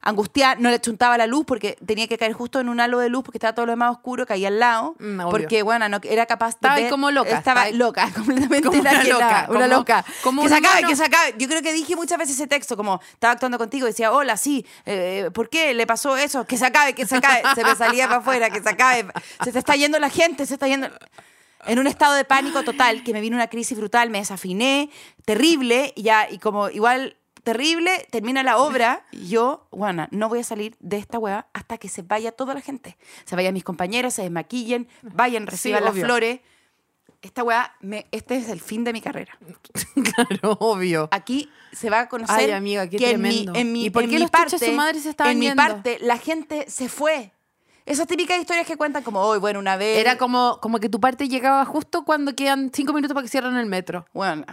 Angustiada, 0.00 0.54
no 0.54 0.70
le 0.70 0.80
chuntaba 0.80 1.18
la 1.18 1.26
luz 1.26 1.44
porque 1.44 1.76
tenía 1.84 2.06
que 2.06 2.16
caer 2.16 2.32
justo 2.32 2.60
en 2.60 2.68
un 2.68 2.78
halo 2.80 3.00
de 3.00 3.08
luz 3.08 3.24
porque 3.24 3.38
estaba 3.38 3.52
todo 3.54 3.66
lo 3.66 3.72
demás 3.72 3.90
oscuro, 3.90 4.26
caía 4.26 4.46
al 4.46 4.60
lado. 4.60 4.94
Mm, 5.00 5.22
porque, 5.28 5.62
bueno, 5.64 5.88
no, 5.88 5.98
era 6.04 6.24
capaz 6.24 6.50
de. 6.50 6.50
Estaba 6.54 6.74
ver- 6.76 6.88
como 6.88 7.10
loca, 7.10 7.30
Estaba 7.36 7.68
loca, 7.70 8.08
completamente 8.14 8.62
como 8.68 8.80
una 8.80 9.02
loca, 9.04 9.46
Una 9.48 9.60
como- 9.62 9.66
loca. 9.66 10.04
como 10.22 10.42
que 10.42 10.48
se 10.50 10.54
acabe, 10.54 10.82
que 10.84 10.94
se 10.96 11.04
acabe. 11.04 11.34
Yo 11.36 11.48
creo 11.48 11.62
que 11.62 11.72
dije 11.72 11.96
muchas 11.96 12.16
veces 12.16 12.36
ese 12.36 12.46
texto, 12.46 12.76
como 12.76 13.00
estaba 13.12 13.32
actuando 13.32 13.58
contigo, 13.58 13.86
decía, 13.88 14.12
hola, 14.12 14.36
sí, 14.36 14.64
eh, 14.86 15.30
¿por 15.34 15.50
qué 15.50 15.74
le 15.74 15.84
pasó 15.86 16.16
eso? 16.16 16.46
Que 16.46 16.56
se 16.56 16.66
acabe, 16.66 16.94
que 16.94 17.04
se 17.04 17.16
acabe. 17.16 17.42
Se 17.56 17.64
me 17.64 17.74
salía 17.74 18.06
para 18.06 18.20
afuera, 18.20 18.50
que 18.50 18.62
se 18.62 18.68
acabe. 18.68 19.04
Se 19.42 19.50
te 19.52 19.58
está 19.58 19.74
yendo 19.74 19.98
la 19.98 20.10
gente, 20.10 20.46
se 20.46 20.54
está 20.54 20.68
yendo. 20.68 20.88
En 21.66 21.80
un 21.80 21.88
estado 21.88 22.14
de 22.14 22.24
pánico 22.24 22.62
total, 22.62 23.02
que 23.02 23.12
me 23.12 23.20
vino 23.20 23.34
una 23.36 23.48
crisis 23.48 23.76
brutal, 23.76 24.10
me 24.10 24.18
desafiné, 24.18 24.90
terrible, 25.24 25.92
y 25.96 26.02
ya, 26.04 26.28
y 26.30 26.38
como 26.38 26.70
igual 26.70 27.16
terrible, 27.52 28.06
termina 28.10 28.42
la 28.42 28.58
obra, 28.58 29.06
yo, 29.12 29.66
bueno, 29.70 30.06
no 30.10 30.28
voy 30.28 30.40
a 30.40 30.44
salir 30.44 30.76
de 30.80 30.98
esta 30.98 31.18
hueá 31.18 31.46
hasta 31.54 31.78
que 31.78 31.88
se 31.88 32.02
vaya 32.02 32.30
toda 32.32 32.52
la 32.52 32.60
gente. 32.60 32.98
Se 33.24 33.36
vayan 33.36 33.54
mis 33.54 33.64
compañeros, 33.64 34.12
se 34.12 34.20
desmaquillen, 34.22 34.86
vayan, 35.02 35.46
reciban 35.46 35.82
las 35.82 35.94
obvio. 35.94 36.04
flores. 36.04 36.40
Esta 37.22 37.42
weá, 37.42 37.74
me, 37.80 38.06
este 38.12 38.36
es 38.36 38.48
el 38.50 38.60
fin 38.60 38.84
de 38.84 38.92
mi 38.92 39.00
carrera. 39.00 39.38
Claro, 40.14 40.56
obvio. 40.60 41.08
Aquí 41.10 41.50
se 41.72 41.90
va 41.90 42.00
a 42.00 42.08
conocer 42.08 42.36
Ay, 42.38 42.50
amiga, 42.52 42.88
qué 42.88 42.96
que 42.98 43.10
en 43.10 43.22
mi, 43.22 43.28
tremendo. 43.30 43.54
en 43.58 43.72
mi, 43.72 43.84
¿Y 43.86 43.90
por 43.90 44.04
en 44.04 44.10
qué 44.10 44.16
mi 44.16 44.22
los 44.22 44.30
parte, 44.30 44.58
su 44.58 44.72
madre 44.72 45.00
se 45.00 45.10
estaban 45.10 45.32
en 45.32 45.38
mi 45.38 45.46
yendo? 45.46 45.62
parte, 45.62 45.98
la 46.00 46.18
gente 46.18 46.66
se 46.68 46.88
fue. 46.88 47.32
Esas 47.88 48.06
típicas 48.06 48.38
historias 48.38 48.66
que 48.66 48.76
cuentan 48.76 49.02
como, 49.02 49.20
hoy, 49.20 49.38
bueno, 49.38 49.58
una 49.58 49.76
vez... 49.78 49.98
Era 49.98 50.18
como, 50.18 50.58
como 50.60 50.78
que 50.78 50.90
tu 50.90 51.00
parte 51.00 51.26
llegaba 51.26 51.64
justo 51.64 52.04
cuando 52.04 52.34
quedan 52.36 52.70
cinco 52.72 52.92
minutos 52.92 53.14
para 53.14 53.22
que 53.24 53.30
cierren 53.30 53.56
el 53.56 53.64
metro. 53.64 54.04
Bueno, 54.12 54.44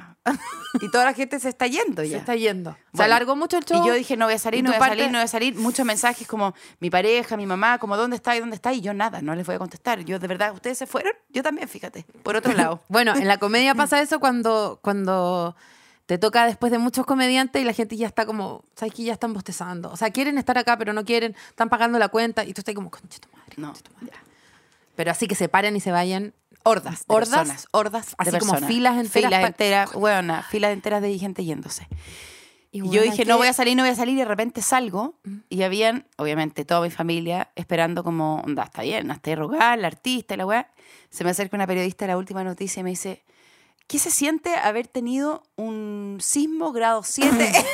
y 0.81 0.89
toda 0.89 1.03
la 1.03 1.13
gente 1.13 1.37
se 1.41 1.49
está 1.49 1.67
yendo 1.67 2.01
ya. 2.03 2.11
Se 2.11 2.17
está 2.17 2.35
yendo. 2.35 2.71
Se 2.71 2.77
Bueno, 2.93 3.05
alargó 3.13 3.35
mucho 3.35 3.57
el 3.57 3.65
show. 3.65 3.83
Y 3.83 3.87
yo 3.87 3.93
dije, 3.93 4.15
no 4.15 4.25
voy 4.25 4.35
a 4.35 4.39
salir, 4.39 4.61
¿Y 4.61 4.63
no 4.63 4.69
voy 4.69 4.77
a 4.77 4.79
parte? 4.79 4.95
salir, 4.95 5.11
no 5.11 5.17
voy 5.19 5.25
a 5.25 5.27
salir. 5.27 5.55
Muchos 5.55 5.85
mensajes 5.85 6.25
como 6.27 6.53
mi 6.79 6.89
pareja, 6.89 7.35
mi 7.35 7.45
mamá, 7.45 7.77
como 7.77 7.97
¿dónde 7.97 8.15
está 8.15 8.37
y 8.37 8.39
dónde 8.39 8.55
está? 8.55 8.71
Y 8.71 8.79
yo 8.79 8.93
nada, 8.93 9.21
no 9.21 9.35
les 9.35 9.45
voy 9.45 9.55
a 9.55 9.59
contestar. 9.59 9.99
Yo, 10.05 10.17
de 10.17 10.27
verdad, 10.27 10.53
¿ustedes 10.53 10.77
se 10.77 10.87
fueron? 10.87 11.11
Yo 11.29 11.43
también, 11.43 11.67
fíjate, 11.67 12.05
por 12.23 12.37
otro 12.37 12.53
lado. 12.53 12.81
Bueno, 12.87 13.13
en 13.15 13.27
la 13.27 13.37
comedia 13.37 13.75
pasa 13.75 14.01
eso 14.01 14.21
cuando, 14.21 14.79
cuando 14.81 15.55
te 16.05 16.17
toca 16.17 16.45
después 16.45 16.71
de 16.71 16.77
muchos 16.77 17.05
comediantes 17.05 17.61
y 17.61 17.65
la 17.65 17.73
gente 17.73 17.97
ya 17.97 18.07
está 18.07 18.25
como, 18.25 18.63
¿sabes 18.75 18.93
que 18.93 19.03
Ya 19.03 19.13
están 19.13 19.33
bostezando. 19.33 19.91
O 19.91 19.97
sea, 19.97 20.11
quieren 20.11 20.37
estar 20.37 20.57
acá, 20.57 20.77
pero 20.77 20.93
no 20.93 21.03
quieren, 21.03 21.35
están 21.49 21.69
pagando 21.69 21.97
la 21.99 22.09
cuenta 22.09 22.43
y 22.43 22.53
tú 22.53 22.61
estás 22.61 22.75
como, 22.75 22.91
concha 22.91 23.19
tu 23.19 23.29
madre. 23.35 23.53
No, 23.57 23.73
tu 23.73 23.91
madre". 23.95 24.13
Pero 24.95 25.11
así 25.11 25.27
que 25.27 25.35
se 25.35 25.49
paren 25.49 25.75
y 25.75 25.79
se 25.79 25.91
vayan. 25.91 26.33
hordas, 26.63 27.05
de 27.05 27.13
Hordas, 27.13 27.29
personas, 27.29 27.67
hordas, 27.71 28.15
de 28.23 28.37
así 28.37 28.39
como 28.39 28.55
filas 28.67 28.97
enteras 28.97 29.29
filas 29.29 29.45
enteras, 29.45 29.95
hueona, 29.95 30.43
filas 30.43 30.71
enteras 30.71 31.01
de 31.01 31.17
gente 31.17 31.43
yéndose. 31.43 31.87
Y 32.71 32.81
bueno, 32.81 32.93
yo 32.95 33.01
dije, 33.03 33.23
no 33.23 33.37
voy 33.37 33.47
a 33.47 33.53
salir, 33.53 33.77
no 33.77 33.83
voy 33.83 33.91
a 33.91 33.95
salir, 33.95 34.15
y 34.15 34.17
de 34.17 34.25
repente 34.25 34.61
salgo, 34.61 35.15
y 35.47 35.61
habían, 35.63 36.07
obviamente, 36.17 36.65
toda 36.65 36.81
mi 36.81 36.89
familia 36.89 37.49
esperando 37.55 38.03
como, 38.03 38.41
onda, 38.41 38.63
está 38.63 38.81
bien, 38.81 39.09
hasta 39.11 39.33
rogar, 39.33 39.79
la 39.79 39.87
artista 39.87 40.35
la 40.35 40.45
weá. 40.45 40.69
Se 41.09 41.23
me 41.23 41.29
acerca 41.29 41.55
una 41.55 41.67
periodista 41.67 42.03
de 42.03 42.11
la 42.11 42.17
última 42.17 42.43
noticia 42.43 42.81
y 42.81 42.83
me 42.83 42.89
dice, 42.89 43.23
¿qué 43.87 43.99
se 43.99 44.11
siente 44.11 44.55
haber 44.55 44.87
tenido 44.87 45.43
un 45.55 46.17
sismo 46.21 46.71
grado 46.71 47.03
7? 47.03 47.29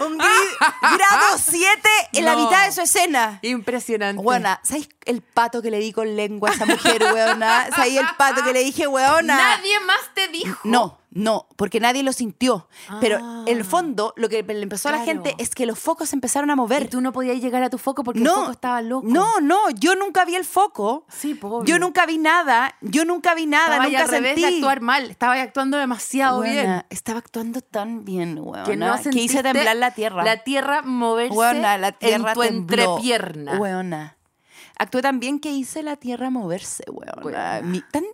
un 0.00 0.18
gri- 0.18 0.56
grado 0.80 1.38
7 1.38 1.80
en 2.14 2.24
la 2.24 2.36
mitad 2.36 2.66
de 2.66 2.72
su 2.72 2.80
escena. 2.80 3.38
Impresionante. 3.42 4.22
Buena, 4.22 4.60
¿sabes 4.64 4.88
el 5.04 5.22
pato 5.22 5.62
que 5.62 5.70
le 5.70 5.78
di 5.78 5.92
con 5.92 6.16
lengua 6.16 6.50
a 6.50 6.54
esa 6.54 6.66
mujer, 6.66 7.02
weona? 7.12 7.68
¿Sabes 7.74 7.96
el 7.96 8.06
pato 8.16 8.42
que 8.42 8.52
le 8.52 8.64
dije, 8.64 8.86
weona? 8.86 9.36
Nadie 9.56 9.78
más 9.80 10.00
te 10.14 10.28
dijo. 10.28 10.58
No, 10.64 10.98
no, 11.14 11.46
porque 11.56 11.78
nadie 11.78 12.02
lo 12.02 12.12
sintió. 12.12 12.68
Pero 13.00 13.18
Ah. 13.20 13.44
en 13.46 13.58
el 13.58 13.64
fondo, 13.64 14.14
lo 14.16 14.28
que 14.28 14.42
le 14.42 14.62
empezó 14.62 14.88
a 14.88 14.92
la 14.92 15.04
gente 15.04 15.34
es 15.38 15.50
que 15.50 15.66
los 15.66 15.78
focos 15.78 16.12
empezaron 16.12 16.50
a 16.50 16.54
Y 16.54 16.56
mover. 16.56 16.88
tú 16.88 17.00
no 17.00 17.12
podías 17.12 17.40
llegar 17.40 17.62
a 17.62 17.70
tu 17.70 17.78
foco 17.78 18.02
porque 18.02 18.20
no, 18.20 18.30
el 18.32 18.36
foco 18.40 18.50
estaba 18.52 18.80
loco. 18.82 19.06
No, 19.06 19.40
no, 19.40 19.68
yo 19.70 19.94
nunca 19.94 20.24
vi 20.24 20.36
el 20.36 20.44
foco. 20.44 21.04
Sí, 21.08 21.34
po, 21.34 21.48
obvio. 21.48 21.66
Yo 21.66 21.78
nunca 21.78 22.06
vi 22.06 22.18
nada, 22.18 22.74
yo 22.80 23.04
nunca 23.04 23.34
vi 23.34 23.46
nada, 23.46 23.66
Estaba 23.76 23.84
nunca 23.84 24.02
al 24.02 24.08
revés 24.08 24.34
sentí. 24.34 24.40
de 24.50 24.56
actuar 24.56 24.80
mal. 24.80 25.10
Estaba 25.10 25.34
actuando 25.40 25.76
demasiado 25.78 26.40
bien. 26.40 26.82
Estaba 26.90 27.18
actuando 27.18 27.60
tan 27.60 28.04
bien, 28.04 28.38
weona, 28.38 28.64
Que 28.64 28.76
no 28.76 28.94
que 29.02 29.18
hice 29.20 29.42
temblar 29.42 29.76
la 29.76 29.90
tierra. 29.92 30.24
La 30.24 30.38
tierra 30.44 30.82
moverse 30.82 31.36
Weona, 31.36 31.76
la 31.78 31.92
tierra 31.92 32.30
en 32.30 32.34
tu 32.34 32.40
tembló. 32.40 32.82
entrepierna. 32.96 33.58
Weona. 33.58 34.16
Actué 34.78 35.02
tan 35.02 35.20
bien 35.20 35.38
que 35.38 35.50
hice 35.50 35.82
la 35.82 35.96
tierra 35.96 36.30
moverse, 36.30 36.84
weona. 36.90 37.60
Mi- 37.62 37.82
tan, 37.92 38.04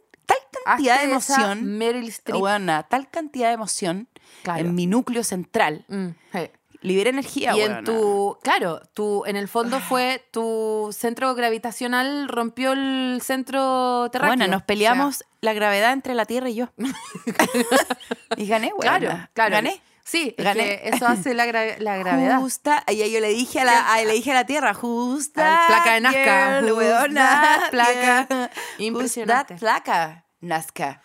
cantidad 0.68 0.98
de 0.98 1.04
emoción. 1.04 1.64
Meryl 1.78 2.08
Streep. 2.08 2.40
Weona, 2.40 2.82
tal 2.84 3.08
cantidad 3.10 3.48
de 3.48 3.54
emoción 3.54 4.08
Claro. 4.42 4.60
en 4.60 4.74
mi 4.74 4.86
núcleo 4.86 5.24
central. 5.24 5.84
Mm, 5.88 6.08
sí. 6.32 6.50
Libera 6.80 7.10
energía, 7.10 7.56
Y 7.56 7.62
en 7.62 7.82
tu, 7.82 8.38
claro, 8.40 8.80
tu, 8.94 9.24
en 9.26 9.34
el 9.34 9.48
fondo 9.48 9.80
fue 9.80 10.24
tu 10.30 10.90
centro 10.96 11.34
gravitacional 11.34 12.28
rompió 12.28 12.70
el 12.72 13.20
centro 13.20 14.08
terráqueo. 14.12 14.36
Bueno, 14.36 14.46
nos 14.52 14.62
O 14.62 14.66
peleamos 14.66 15.16
sea, 15.16 15.26
la 15.40 15.52
gravedad 15.54 15.92
entre 15.92 16.14
la 16.14 16.24
Tierra 16.24 16.50
y 16.50 16.54
yo. 16.54 16.68
y 18.36 18.46
gané, 18.46 18.72
weona. 18.74 18.98
claro, 19.00 19.28
claro. 19.34 19.50
Gané. 19.52 19.82
Sí, 20.04 20.34
es 20.38 20.44
Gané. 20.44 20.60
que 20.62 20.88
eso 20.88 21.06
hace 21.06 21.34
la, 21.34 21.46
gra- 21.46 21.78
la 21.80 21.96
gravedad. 21.98 22.38
Justa, 22.38 22.82
y 22.88 22.96
yo 23.10 23.20
le 23.20 23.28
dije 23.28 23.60
a 23.60 23.64
la, 23.64 23.92
a- 23.94 24.02
le 24.04 24.12
dije 24.14 24.30
a 24.30 24.34
la 24.34 24.46
Tierra, 24.46 24.72
justa. 24.72 25.60
Placa 25.66 25.94
de 25.94 26.00
Nazca. 26.00 26.60
girl, 26.60 26.72
weona, 26.72 27.58
placa? 27.70 28.50
Impresionante. 28.78 29.56
Placa, 29.56 30.24
Nazca. 30.40 31.00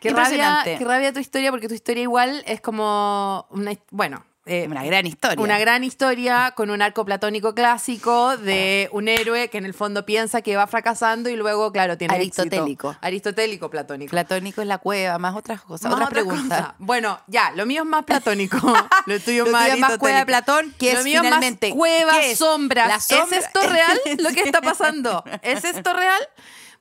Qué 0.00 0.10
rabia, 0.10 0.60
qué 0.64 0.84
rabia 0.84 1.12
tu 1.12 1.20
historia, 1.20 1.50
porque 1.50 1.68
tu 1.68 1.74
historia 1.74 2.02
igual 2.02 2.42
es 2.46 2.60
como 2.60 3.46
una, 3.50 3.72
bueno, 3.90 4.22
eh, 4.44 4.66
Una 4.68 4.84
gran 4.84 5.06
historia. 5.06 5.42
una 5.42 5.58
gran 5.58 5.82
historia 5.84 6.52
con 6.54 6.68
un 6.68 6.82
arco 6.82 7.06
platónico 7.06 7.54
clásico 7.54 8.36
de 8.36 8.90
un 8.92 9.08
héroe 9.08 9.48
que 9.48 9.56
en 9.56 9.64
el 9.64 9.72
fondo 9.72 10.04
piensa 10.04 10.42
que 10.42 10.54
va 10.56 10.66
fracasando 10.66 11.30
y 11.30 11.36
luego, 11.36 11.72
claro, 11.72 11.96
tiene 11.96 12.14
éxito. 12.16 12.42
Aristotélico. 12.42 12.94
Aristotélico 13.00 13.70
platónico. 13.70 14.10
Platónico 14.10 14.60
es 14.60 14.66
la 14.68 14.76
cueva, 14.76 15.18
más 15.18 15.34
otras 15.34 15.62
cosas. 15.62 15.90
Más 15.90 15.94
otras 15.94 16.08
otra 16.10 16.20
preguntas. 16.22 16.74
Bueno, 16.78 17.18
ya, 17.26 17.52
lo 17.52 17.64
mío 17.64 17.84
es 17.84 17.88
más 17.88 18.04
platónico. 18.04 18.58
lo 19.06 19.18
tuyo 19.20 19.46
Lo 19.46 19.52
más 19.52 19.62
tuyo 19.62 19.74
es 19.76 19.80
más 19.80 19.96
cueva 19.96 20.18
de. 20.18 20.26
Platón, 20.26 20.74
que 20.78 20.92
lo 20.92 20.98
es 20.98 21.04
mío 21.06 21.22
finalmente- 21.22 21.68
más 21.68 21.76
cueva, 21.78 22.12
sombras. 22.36 23.08
Sombra- 23.08 23.38
¿Es 23.38 23.44
esto 23.46 23.60
real 23.66 23.98
lo 24.18 24.28
que 24.32 24.40
está 24.44 24.60
pasando? 24.60 25.24
¿Es 25.40 25.64
esto 25.64 25.94
real? 25.94 26.20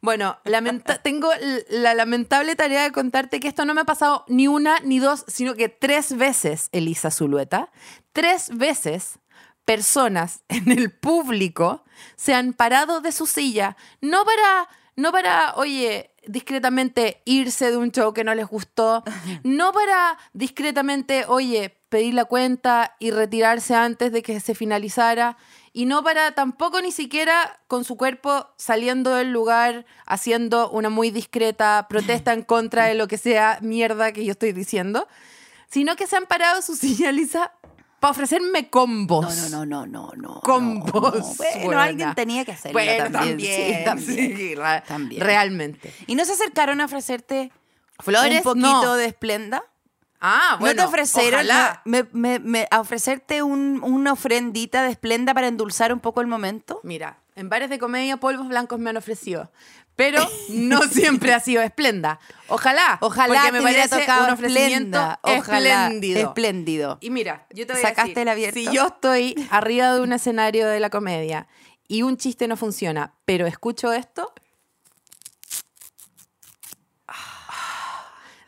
Bueno, 0.04 0.38
lamenta- 0.44 1.02
tengo 1.02 1.30
la 1.70 1.94
lamentable 1.94 2.58
tarea 2.58 2.84
de 2.84 2.92
contarte 2.92 3.40
que 3.40 3.48
esto 3.48 3.64
no 3.64 3.74
me 3.74 3.80
ha 3.82 3.86
pasado 3.86 4.26
ni 4.28 4.50
una 4.50 4.82
ni 4.82 5.00
dos, 5.00 5.24
sino 5.30 5.56
que 5.56 5.70
tres 5.70 6.18
veces, 6.18 6.68
Elisa 6.74 7.10
Zulueta, 7.10 7.72
tres 8.12 8.50
veces 8.54 9.20
personas 9.64 10.44
en 10.50 10.70
el 10.74 10.92
público 10.92 11.86
se 12.18 12.34
han 12.34 12.52
parado 12.52 13.00
de 13.00 13.14
su 13.14 13.26
silla, 13.26 13.78
no 14.02 14.26
para, 14.26 14.68
no 14.98 15.14
para, 15.14 15.54
oye, 15.56 16.12
discretamente 16.28 17.22
irse 17.24 17.72
de 17.72 17.78
un 17.78 17.92
show 17.94 18.12
que 18.14 18.26
no 18.26 18.36
les 18.36 18.48
gustó, 18.48 19.06
no 19.46 19.72
para 19.72 20.18
discretamente, 20.34 21.24
oye, 21.30 21.78
pedir 21.88 22.14
la 22.14 22.26
cuenta 22.26 22.98
y 23.00 23.12
retirarse 23.12 23.74
antes 23.74 24.12
de 24.12 24.22
que 24.22 24.42
se 24.42 24.54
finalizara. 24.54 25.38
Y 25.76 25.86
no 25.86 26.04
para 26.04 26.34
tampoco 26.36 26.80
ni 26.82 26.92
siquiera 26.92 27.60
con 27.68 27.84
su 27.84 27.98
cuerpo 27.98 28.48
saliendo 28.58 29.16
del 29.16 29.32
lugar, 29.32 29.86
haciendo 30.06 30.70
una 30.70 30.90
muy 30.90 31.10
discreta 31.10 31.88
protesta 31.90 32.32
en 32.34 32.44
contra 32.44 32.86
de 32.86 32.94
lo 32.94 33.08
que 33.08 33.18
sea 33.18 33.58
mierda 33.62 34.12
que 34.12 34.24
yo 34.24 34.34
estoy 34.34 34.52
diciendo, 34.52 35.08
sino 35.70 35.96
que 35.96 36.06
se 36.06 36.16
han 36.16 36.28
parado 36.28 36.62
su 36.62 36.76
silla 36.78 37.12
lisa 37.12 37.52
para 38.00 38.12
ofrecerme 38.12 38.70
combos. 38.70 39.36
No, 39.50 39.50
no, 39.50 39.66
no, 39.66 39.86
no, 39.88 40.12
no. 40.16 40.34
no, 40.36 40.42
Combos, 40.42 41.16
no. 41.16 41.34
Bueno, 41.38 41.64
buena. 41.66 41.84
alguien 41.84 42.14
tenía 42.16 42.46
que 42.46 42.52
hacerlo 42.52 42.74
Bueno, 42.74 43.06
también. 43.12 43.30
también, 43.30 43.78
Sí, 43.80 43.84
también. 43.86 44.38
sí, 44.38 44.56
También. 44.88 45.22
realmente. 45.24 45.92
¿Y 46.06 46.14
no 46.16 46.24
se 46.26 46.34
acercaron 46.34 46.82
a 46.82 46.86
ofrecerte 46.86 47.52
Flores, 48.00 48.38
un 48.40 48.44
poquito 48.44 48.84
no. 48.84 48.96
de 48.96 49.06
esplenda? 49.06 49.64
Ah, 50.26 50.56
bueno, 50.60 50.76
¿No 50.76 50.82
te 50.84 50.88
ofrecieron 50.88 51.34
ojalá. 51.42 51.82
me- 51.84 52.06
me- 52.14 52.40
me- 52.40 52.68
a 52.72 52.80
ofrecerte 52.80 53.44
un- 53.44 53.82
una 53.84 54.14
ofrendita 54.14 54.82
de 54.82 54.90
esplenda 54.92 55.34
para 55.34 55.48
endulzar 55.48 55.92
un 55.94 56.00
poco 56.00 56.22
el 56.22 56.28
momento? 56.28 56.80
Mira, 56.84 57.20
en 57.36 57.50
bares 57.50 57.70
de 57.70 57.78
comedia 57.78 58.16
polvos 58.18 58.48
blancos 58.48 58.80
me 58.80 58.90
han 58.90 58.96
ofrecido, 58.98 59.52
pero 59.98 60.26
no 60.50 60.82
siempre 61.30 61.34
ha 61.34 61.42
sido 61.42 61.62
esplenda. 61.62 62.20
Ojalá, 62.48 63.00
Ojalá 63.02 63.34
porque 63.36 63.52
me 63.52 63.62
parece 63.62 63.90
tocado 64.00 64.28
un 64.28 64.34
ofrecimiento 64.34 64.98
esplenda. 64.98 65.20
Ojalá, 65.24 65.84
espléndido. 65.88 66.20
espléndido. 66.22 66.98
Y 67.02 67.10
mira, 67.10 67.46
yo 67.54 67.68
te 67.68 67.74
voy 67.74 67.82
a 67.84 67.88
¿Sacaste 67.90 68.10
decir, 68.12 68.20
el 68.20 68.30
abierto? 68.30 68.60
si 68.60 68.66
yo 68.72 68.88
estoy 68.88 69.48
arriba 69.52 69.94
de 69.94 70.00
un 70.02 70.14
escenario 70.14 70.68
de 70.68 70.80
la 70.80 70.90
comedia 70.90 71.48
y 71.90 72.04
un 72.04 72.16
chiste 72.16 72.48
no 72.48 72.56
funciona, 72.56 73.14
pero 73.26 73.46
escucho 73.46 73.92
esto, 73.92 74.34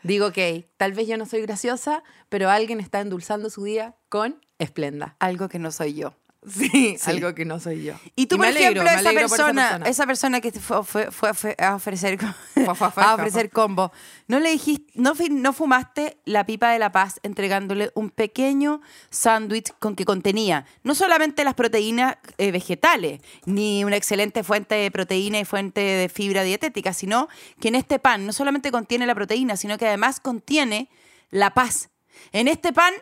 digo, 0.06 0.26
ok, 0.26 0.38
tal 0.76 0.92
vez 0.92 1.06
yo 1.08 1.16
no 1.16 1.26
soy 1.26 1.42
graciosa, 1.42 2.02
pero 2.28 2.50
alguien 2.50 2.80
está 2.80 3.00
endulzando 3.00 3.50
su 3.50 3.64
día 3.64 3.96
con 4.08 4.40
esplenda. 4.58 5.16
Algo 5.18 5.48
que 5.48 5.58
no 5.58 5.70
soy 5.70 5.94
yo. 5.94 6.14
Sí, 6.48 6.96
algo 7.06 7.34
que 7.34 7.44
no 7.44 7.58
soy 7.58 7.82
yo. 7.82 7.94
Y 8.14 8.26
tú, 8.26 8.36
por 8.36 8.46
alegro, 8.46 8.82
ejemplo, 8.82 8.90
esa 9.10 9.12
persona, 9.12 9.80
esa 9.86 10.06
persona 10.06 10.40
que 10.40 10.52
fue, 10.52 10.84
fue- 10.84 11.10
fue- 11.10 11.34
fue 11.34 11.56
a 11.58 11.74
ofrecer, 11.74 12.18
Fue, 12.54 12.64
fue, 12.74 12.74
fue, 12.74 12.86
a 12.86 12.90
fue, 13.06 13.14
ofrecer 13.14 13.50
combo, 13.50 13.92
¿no 14.28 14.40
le 14.40 14.50
dijiste, 14.50 14.92
no, 14.94 15.12
no 15.30 15.52
fumaste 15.52 16.18
la 16.24 16.46
pipa 16.46 16.70
de 16.70 16.78
la 16.78 16.90
paz 16.92 17.20
entregándole 17.22 17.90
un 17.94 18.10
pequeño 18.10 18.80
sándwich 19.10 19.72
con 19.78 19.94
que 19.94 20.04
contenía 20.04 20.66
no 20.82 20.94
solamente 20.94 21.44
las 21.44 21.54
proteínas 21.54 22.16
eh, 22.38 22.50
vegetales, 22.50 23.20
ni 23.44 23.84
una 23.84 23.96
excelente 23.96 24.42
fuente 24.42 24.74
de 24.74 24.90
proteína 24.90 25.38
y 25.40 25.44
fuente 25.44 25.80
de 25.80 26.08
fibra 26.08 26.42
dietética, 26.44 26.92
sino 26.92 27.28
que 27.60 27.68
en 27.68 27.74
este 27.76 27.98
pan 27.98 28.26
no 28.26 28.32
solamente 28.32 28.70
contiene 28.70 29.06
la 29.06 29.14
proteína, 29.14 29.56
sino 29.56 29.78
que 29.78 29.86
además 29.86 30.18
contiene 30.20 30.88
la 31.30 31.54
paz. 31.54 31.90
En 32.32 32.48
este 32.48 32.72
pan 32.72 32.92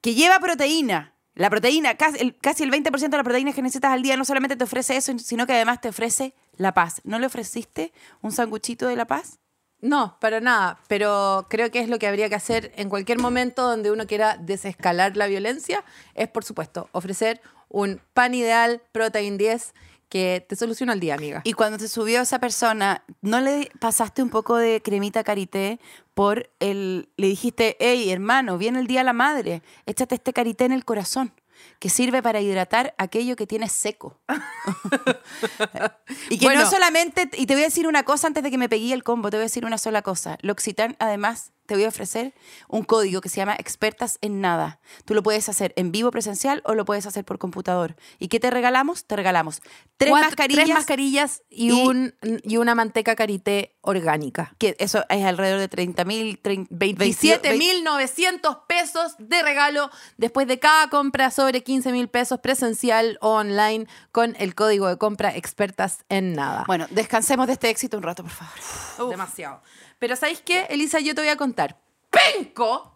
que 0.00 0.14
lleva 0.14 0.38
proteína, 0.40 1.13
la 1.34 1.50
proteína, 1.50 1.96
casi 1.96 2.18
el, 2.18 2.36
casi 2.38 2.62
el 2.62 2.70
20% 2.70 3.08
de 3.08 3.16
la 3.16 3.24
proteína 3.24 3.52
que 3.52 3.62
necesitas 3.62 3.92
al 3.92 4.02
día 4.02 4.16
no 4.16 4.24
solamente 4.24 4.56
te 4.56 4.64
ofrece 4.64 4.96
eso, 4.96 5.16
sino 5.18 5.46
que 5.46 5.52
además 5.52 5.80
te 5.80 5.88
ofrece 5.88 6.34
la 6.56 6.72
paz. 6.72 7.00
¿No 7.04 7.18
le 7.18 7.26
ofreciste 7.26 7.92
un 8.22 8.32
sanguchito 8.32 8.86
de 8.86 8.96
la 8.96 9.06
paz? 9.06 9.40
No, 9.80 10.16
para 10.18 10.40
nada, 10.40 10.78
pero 10.88 11.46
creo 11.50 11.70
que 11.70 11.80
es 11.80 11.90
lo 11.90 11.98
que 11.98 12.06
habría 12.06 12.30
que 12.30 12.36
hacer 12.36 12.72
en 12.76 12.88
cualquier 12.88 13.18
momento 13.18 13.68
donde 13.68 13.90
uno 13.90 14.06
quiera 14.06 14.38
desescalar 14.38 15.16
la 15.16 15.26
violencia, 15.26 15.84
es 16.14 16.28
por 16.28 16.42
supuesto 16.42 16.88
ofrecer 16.92 17.42
un 17.68 18.00
pan 18.14 18.32
ideal, 18.34 18.80
Protein 18.92 19.36
10, 19.36 19.74
que 20.14 20.46
te 20.48 20.54
soluciona 20.54 20.92
el 20.92 21.00
día, 21.00 21.14
amiga. 21.14 21.40
Y 21.42 21.54
cuando 21.54 21.76
te 21.76 21.88
subió 21.88 22.20
esa 22.20 22.38
persona, 22.38 23.02
¿no 23.20 23.40
le 23.40 23.72
pasaste 23.80 24.22
un 24.22 24.30
poco 24.30 24.56
de 24.56 24.80
cremita 24.80 25.24
karité 25.24 25.80
por 26.14 26.50
el... 26.60 27.08
Le 27.16 27.26
dijiste, 27.26 27.76
hey, 27.80 28.12
hermano, 28.12 28.56
viene 28.56 28.78
el 28.78 28.86
Día 28.86 29.00
de 29.00 29.06
la 29.06 29.12
Madre, 29.12 29.64
échate 29.86 30.14
este 30.14 30.32
karité 30.32 30.66
en 30.66 30.70
el 30.70 30.84
corazón, 30.84 31.32
que 31.80 31.88
sirve 31.88 32.22
para 32.22 32.40
hidratar 32.40 32.94
aquello 32.96 33.34
que 33.34 33.48
tienes 33.48 33.72
seco. 33.72 34.20
y 36.30 36.38
que 36.38 36.46
Bueno. 36.46 36.60
no 36.60 36.70
solamente... 36.70 37.28
Y 37.32 37.46
te 37.46 37.54
voy 37.54 37.64
a 37.64 37.66
decir 37.66 37.88
una 37.88 38.04
cosa 38.04 38.28
antes 38.28 38.44
de 38.44 38.52
que 38.52 38.58
me 38.58 38.68
pegué 38.68 38.94
el 38.94 39.02
combo, 39.02 39.30
te 39.30 39.36
voy 39.36 39.42
a 39.42 39.46
decir 39.46 39.66
una 39.66 39.78
sola 39.78 40.02
cosa. 40.02 40.38
L'Occitane, 40.42 40.94
además, 41.00 41.50
te 41.66 41.74
voy 41.74 41.84
a 41.84 41.88
ofrecer 41.88 42.34
un 42.68 42.82
código 42.84 43.20
que 43.20 43.28
se 43.28 43.36
llama 43.36 43.54
Expertas 43.58 44.18
en 44.20 44.40
Nada. 44.40 44.80
Tú 45.04 45.14
lo 45.14 45.22
puedes 45.22 45.48
hacer 45.48 45.72
en 45.76 45.92
vivo 45.92 46.10
presencial 46.10 46.62
o 46.64 46.74
lo 46.74 46.84
puedes 46.84 47.06
hacer 47.06 47.24
por 47.24 47.38
computador. 47.38 47.96
¿Y 48.18 48.28
qué 48.28 48.40
te 48.40 48.50
regalamos? 48.50 49.04
Te 49.06 49.16
regalamos 49.16 49.60
tres 49.96 50.10
Cuatro- 50.10 50.28
mascarillas. 50.28 50.64
tres 50.64 50.74
mascarillas 50.76 51.42
y, 51.50 51.68
y- 51.68 51.72
un, 51.86 52.14
y 52.42 52.56
una 52.58 52.74
manteca 52.74 53.14
karité 53.16 53.76
orgánica. 53.80 54.54
que 54.58 54.76
eso 54.78 55.04
es 55.08 55.24
alrededor 55.24 55.60
de 55.60 55.68
30 55.68 56.04
mil, 56.04 56.40
27.900 56.42 58.66
pesos 58.66 59.14
de 59.18 59.42
regalo 59.42 59.90
después 60.16 60.46
de 60.46 60.58
cada 60.58 60.88
compra 60.90 61.30
sobre 61.30 61.62
15 61.62 61.92
mil 61.92 62.08
pesos 62.08 62.40
presencial 62.40 63.18
o 63.20 63.30
online 63.34 63.86
con 64.12 64.34
el 64.38 64.54
código 64.54 64.88
de 64.88 64.98
compra 64.98 65.34
expertas 65.36 66.04
en 66.08 66.34
nada. 66.34 66.64
Bueno, 66.66 66.86
descansemos 66.90 67.46
de 67.46 67.54
este 67.54 67.70
éxito 67.70 67.96
un 67.96 68.02
rato, 68.02 68.22
por 68.22 68.32
favor. 68.32 69.10
Demasiado. 69.10 69.60
Pero 69.98 70.16
¿sabéis 70.16 70.40
qué, 70.40 70.66
Elisa? 70.70 71.00
Yo 71.00 71.14
te 71.14 71.20
voy 71.20 71.30
a 71.30 71.36
contar. 71.36 71.78
Penco. 72.10 72.94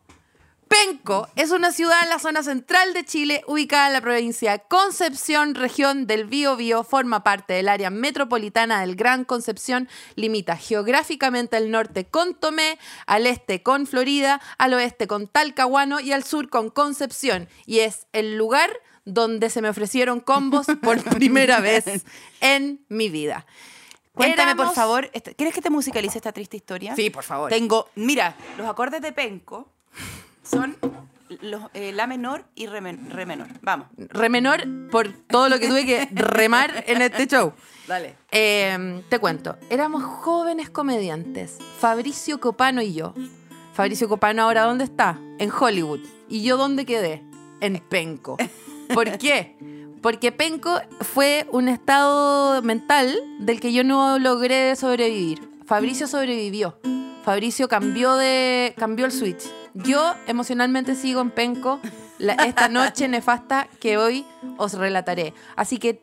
Penco 0.68 1.28
es 1.34 1.50
una 1.50 1.72
ciudad 1.72 2.02
en 2.02 2.10
la 2.10 2.18
zona 2.18 2.42
central 2.42 2.92
de 2.92 3.04
Chile, 3.04 3.42
ubicada 3.46 3.86
en 3.86 3.94
la 3.94 4.02
provincia 4.02 4.52
de 4.52 4.62
Concepción, 4.68 5.54
región 5.54 6.06
del 6.06 6.26
Biobío, 6.26 6.84
forma 6.84 7.24
parte 7.24 7.54
del 7.54 7.68
área 7.68 7.88
metropolitana 7.88 8.82
del 8.82 8.94
Gran 8.94 9.24
Concepción, 9.24 9.88
limita 10.14 10.56
geográficamente 10.56 11.56
al 11.56 11.70
norte 11.70 12.06
con 12.06 12.34
Tomé, 12.34 12.78
al 13.06 13.26
este 13.26 13.62
con 13.62 13.86
Florida, 13.86 14.42
al 14.58 14.74
oeste 14.74 15.06
con 15.06 15.26
Talcahuano 15.26 16.00
y 16.00 16.12
al 16.12 16.24
sur 16.24 16.50
con 16.50 16.68
Concepción. 16.68 17.48
Y 17.64 17.78
es 17.78 18.06
el 18.12 18.36
lugar 18.36 18.70
donde 19.06 19.48
se 19.48 19.62
me 19.62 19.70
ofrecieron 19.70 20.20
combos 20.20 20.66
por 20.82 21.02
primera 21.16 21.60
vez 21.60 21.86
en 22.40 22.84
mi 22.88 23.08
vida. 23.08 23.46
Cuéntame, 24.18 24.54
por 24.56 24.74
favor, 24.74 25.08
esta- 25.12 25.32
¿quieres 25.32 25.54
que 25.54 25.62
te 25.62 25.70
musicalice 25.70 26.18
esta 26.18 26.32
triste 26.32 26.56
historia? 26.56 26.94
Sí, 26.94 27.08
por 27.10 27.24
favor. 27.24 27.48
Tengo, 27.50 27.88
mira, 27.94 28.34
los 28.58 28.68
acordes 28.68 29.00
de 29.00 29.12
Penco 29.12 29.68
son 30.42 30.76
los, 31.40 31.62
eh, 31.74 31.92
La 31.92 32.06
menor 32.06 32.44
y 32.54 32.66
re, 32.66 32.80
men- 32.80 33.10
re 33.10 33.24
menor. 33.26 33.48
Vamos. 33.62 33.86
re 33.96 34.28
menor 34.28 34.62
por 34.90 35.08
todo 35.12 35.48
lo 35.48 35.58
que 35.58 35.68
tuve 35.68 35.84
que 35.86 36.08
remar 36.12 36.84
en 36.86 37.02
este 37.02 37.26
show. 37.26 37.52
Dale. 37.86 38.14
Eh, 38.30 39.02
te 39.08 39.18
cuento, 39.18 39.56
éramos 39.70 40.02
jóvenes 40.02 40.68
comediantes, 40.70 41.56
Fabricio 41.78 42.40
Copano 42.40 42.82
y 42.82 42.92
yo. 42.94 43.14
Fabricio 43.72 44.08
Copano 44.08 44.42
ahora 44.42 44.62
¿dónde 44.64 44.84
está? 44.84 45.18
En 45.38 45.50
Hollywood. 45.52 46.00
¿Y 46.28 46.42
yo 46.42 46.56
dónde 46.56 46.84
quedé? 46.84 47.22
En 47.60 47.78
Penco. 47.88 48.36
¿Por 48.92 49.18
qué? 49.18 49.56
Porque 50.02 50.32
Penco 50.32 50.80
fue 51.00 51.46
un 51.50 51.68
estado 51.68 52.62
mental 52.62 53.18
del 53.40 53.60
que 53.60 53.72
yo 53.72 53.84
no 53.84 54.18
logré 54.18 54.76
sobrevivir. 54.76 55.40
Fabricio 55.66 56.06
sobrevivió. 56.06 56.78
Fabricio 57.24 57.68
cambió 57.68 58.14
de 58.14 58.74
cambió 58.78 59.06
el 59.06 59.12
switch. 59.12 59.44
Yo 59.74 60.14
emocionalmente 60.26 60.94
sigo 60.94 61.20
en 61.20 61.30
Penco 61.30 61.80
la- 62.18 62.34
esta 62.34 62.68
noche 62.70 63.06
nefasta 63.08 63.68
que 63.80 63.98
hoy 63.98 64.24
os 64.56 64.74
relataré. 64.74 65.34
Así 65.56 65.78
que 65.78 66.02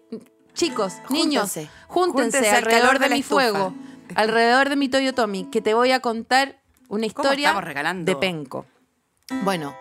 chicos, 0.54 0.94
niños, 1.10 1.44
Júntense. 1.54 1.70
júntense, 1.88 2.38
Júntense 2.38 2.50
al 2.50 2.56
alrededor 2.58 3.00
de, 3.00 3.10
mi 3.10 3.20
estufa. 3.22 3.34
fuego, 3.42 3.74
alrededor 4.16 4.70
de 4.70 4.76
mi 4.76 4.88
Toyotomi, 4.90 5.46
que 5.50 5.62
te 5.62 5.74
voy 5.74 5.92
a 5.92 6.00
contar 6.00 6.62
una 6.90 7.08
¿Cómo 7.12 7.30
historia 7.34 7.54
de 7.96 8.16
Penco. 8.18 8.66
Bueno, 9.44 9.76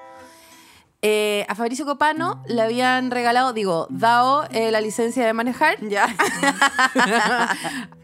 eh, 1.07 1.45
a 1.51 1.55
Fabricio 1.55 1.85
Copano 1.85 2.43
le 2.47 2.63
habían 2.63 3.11
regalado, 3.11 3.53
digo, 3.53 3.87
dado 3.91 4.49
eh, 4.51 4.71
la 4.71 4.81
licencia 4.81 5.27
de 5.27 5.35
manejar. 5.35 5.77
Ya. 5.87 6.07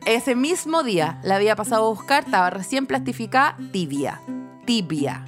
Ese 0.05 0.35
mismo 0.35 0.83
día 0.83 1.19
la 1.23 1.37
había 1.37 1.57
pasado 1.57 1.87
a 1.87 1.89
buscar, 1.89 2.25
estaba 2.25 2.51
recién 2.51 2.85
plastificada, 2.85 3.57
tibia. 3.73 4.21
Tibia. 4.67 5.25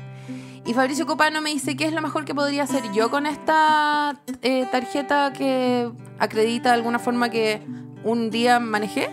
Y 0.67 0.75
Fabricio 0.75 1.07
Copano 1.07 1.41
me 1.41 1.49
dice, 1.49 1.75
¿qué 1.75 1.87
es 1.87 1.95
lo 1.95 2.03
mejor 2.03 2.27
que 2.27 2.35
podría 2.35 2.65
hacer 2.65 2.93
yo 2.93 3.11
con 3.11 3.25
esta 3.25 4.21
eh, 4.43 4.67
tarjeta 4.71 5.33
que 5.33 5.91
acredita 6.19 6.69
de 6.69 6.75
alguna 6.75 6.99
forma 6.99 7.31
que 7.31 7.63
un 8.05 8.31
día 8.31 8.61
manejé? 8.61 9.09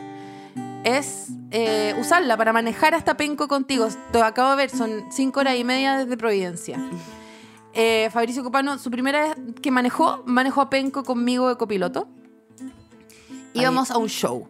Es 0.84 1.30
eh, 1.52 1.96
usarla 1.98 2.36
para 2.36 2.52
manejar 2.52 2.94
hasta 2.94 3.16
Penco 3.16 3.48
contigo. 3.48 3.88
Te 4.12 4.22
acabo 4.22 4.50
de 4.50 4.58
ver, 4.58 4.70
son 4.70 5.06
cinco 5.12 5.40
horas 5.40 5.56
y 5.56 5.64
media 5.64 5.96
desde 5.96 6.18
Providencia. 6.18 6.78
Eh, 7.74 8.10
Fabricio 8.12 8.44
Copano, 8.44 8.78
su 8.78 8.90
primera 8.90 9.30
vez 9.30 9.38
que 9.62 9.72
manejó, 9.72 10.24
manejó 10.26 10.62
a 10.62 10.70
Penco 10.70 11.04
conmigo 11.04 11.50
de 11.50 11.58
copiloto. 11.58 12.08
Íbamos 13.54 13.92
a 13.92 13.98
un 13.98 14.08
show. 14.08 14.48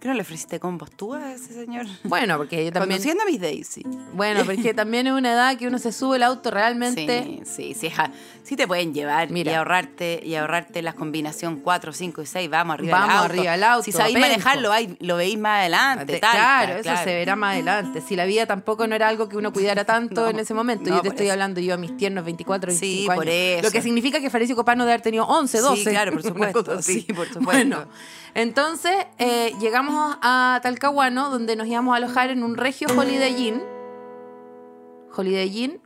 qué 0.00 0.08
no 0.08 0.14
le 0.14 0.22
ofreciste 0.22 0.58
combos 0.60 0.90
tú 0.90 1.14
a 1.14 1.32
ese 1.32 1.52
señor? 1.52 1.86
Bueno, 2.04 2.36
porque 2.36 2.64
yo 2.64 2.72
también... 2.72 2.98
Conduciendo 2.98 3.22
a 3.22 3.26
mis 3.26 3.40
Daisy. 3.40 3.82
Bueno, 4.14 4.44
porque 4.44 4.72
también 4.74 5.06
es 5.06 5.12
una 5.12 5.32
edad 5.32 5.56
que 5.56 5.66
uno 5.66 5.78
se 5.78 5.92
sube 5.92 6.16
el 6.16 6.22
auto 6.22 6.50
realmente... 6.50 7.42
Sí, 7.44 7.74
sí, 7.74 7.74
sí, 7.74 7.90
sí 8.42 8.56
te 8.56 8.66
pueden 8.66 8.92
llevar 8.94 9.30
Mira. 9.30 9.52
y 9.52 9.54
ahorrarte 9.54 10.20
y 10.24 10.34
ahorrarte 10.34 10.82
la 10.82 10.92
combinación 10.92 11.56
4, 11.60 11.92
5 11.92 12.22
y 12.22 12.26
6, 12.26 12.50
vamos 12.50 12.74
arriba 12.74 12.92
Vamos 12.98 13.08
del 13.08 13.16
auto. 13.22 13.32
arriba 13.34 13.52
del 13.52 13.64
auto, 13.64 13.82
Si 13.84 13.92
sabéis 13.92 14.14
penco. 14.14 14.28
manejarlo, 14.28 14.72
ahí 14.72 14.96
lo 15.00 15.16
veis 15.16 15.38
más 15.38 15.60
adelante, 15.60 16.18
tal, 16.18 16.30
claro, 16.32 16.66
tal, 16.68 16.70
eso 16.76 16.82
claro. 16.82 17.04
se 17.04 17.14
verá 17.14 17.36
más 17.36 17.54
adelante. 17.54 18.00
Si 18.00 18.16
la 18.16 18.24
vida 18.24 18.46
tampoco 18.46 18.86
no 18.86 18.94
era 18.94 19.08
algo 19.08 19.28
que 19.28 19.36
uno 19.36 19.52
cuidara 19.52 19.84
tanto 19.86 20.22
No, 20.22 20.28
en 20.28 20.38
ese 20.38 20.54
momento. 20.54 20.90
no, 20.90 20.96
yo 20.96 21.02
te 21.02 21.08
por 21.08 21.14
estoy 21.14 21.26
eso. 21.26 21.32
hablando 21.34 21.60
yo 21.60 21.74
a 21.74 21.76
mis 21.76 21.96
tiernos 21.96 22.24
24, 22.24 22.70
Sí, 22.72 22.78
25 23.06 23.14
por 23.14 23.22
años. 23.24 23.34
eso. 23.34 23.62
Lo 23.62 23.70
que 23.70 23.82
significa 23.82 24.20
que 24.20 24.30
Fabricio 24.30 24.56
Copano 24.56 24.84
debe 24.84 24.92
haber 24.94 25.02
tenido 25.02 25.24
11, 25.26 25.58
Sí, 25.58 25.64
12. 25.64 25.90
claro, 25.90 26.12
por 26.12 26.22
supuesto, 26.22 26.82
sí, 26.82 27.02
por 27.14 27.26
supuesto. 27.26 27.40
Bueno, 27.40 27.84
entonces 28.34 28.92
eh, 29.18 29.52
llegamos 29.60 30.16
a 30.22 30.60
Talcahuano, 30.62 31.30
donde 31.30 31.56
nos 31.56 31.66
íbamos 31.66 31.94
a 31.94 31.96
alojar 31.96 32.30
en 32.30 32.42
un 32.42 32.56
regio 32.56 32.88
Holiday 32.96 33.48
Inn. 33.48 33.62
Holiday 35.14 35.64
Inn 35.64 35.80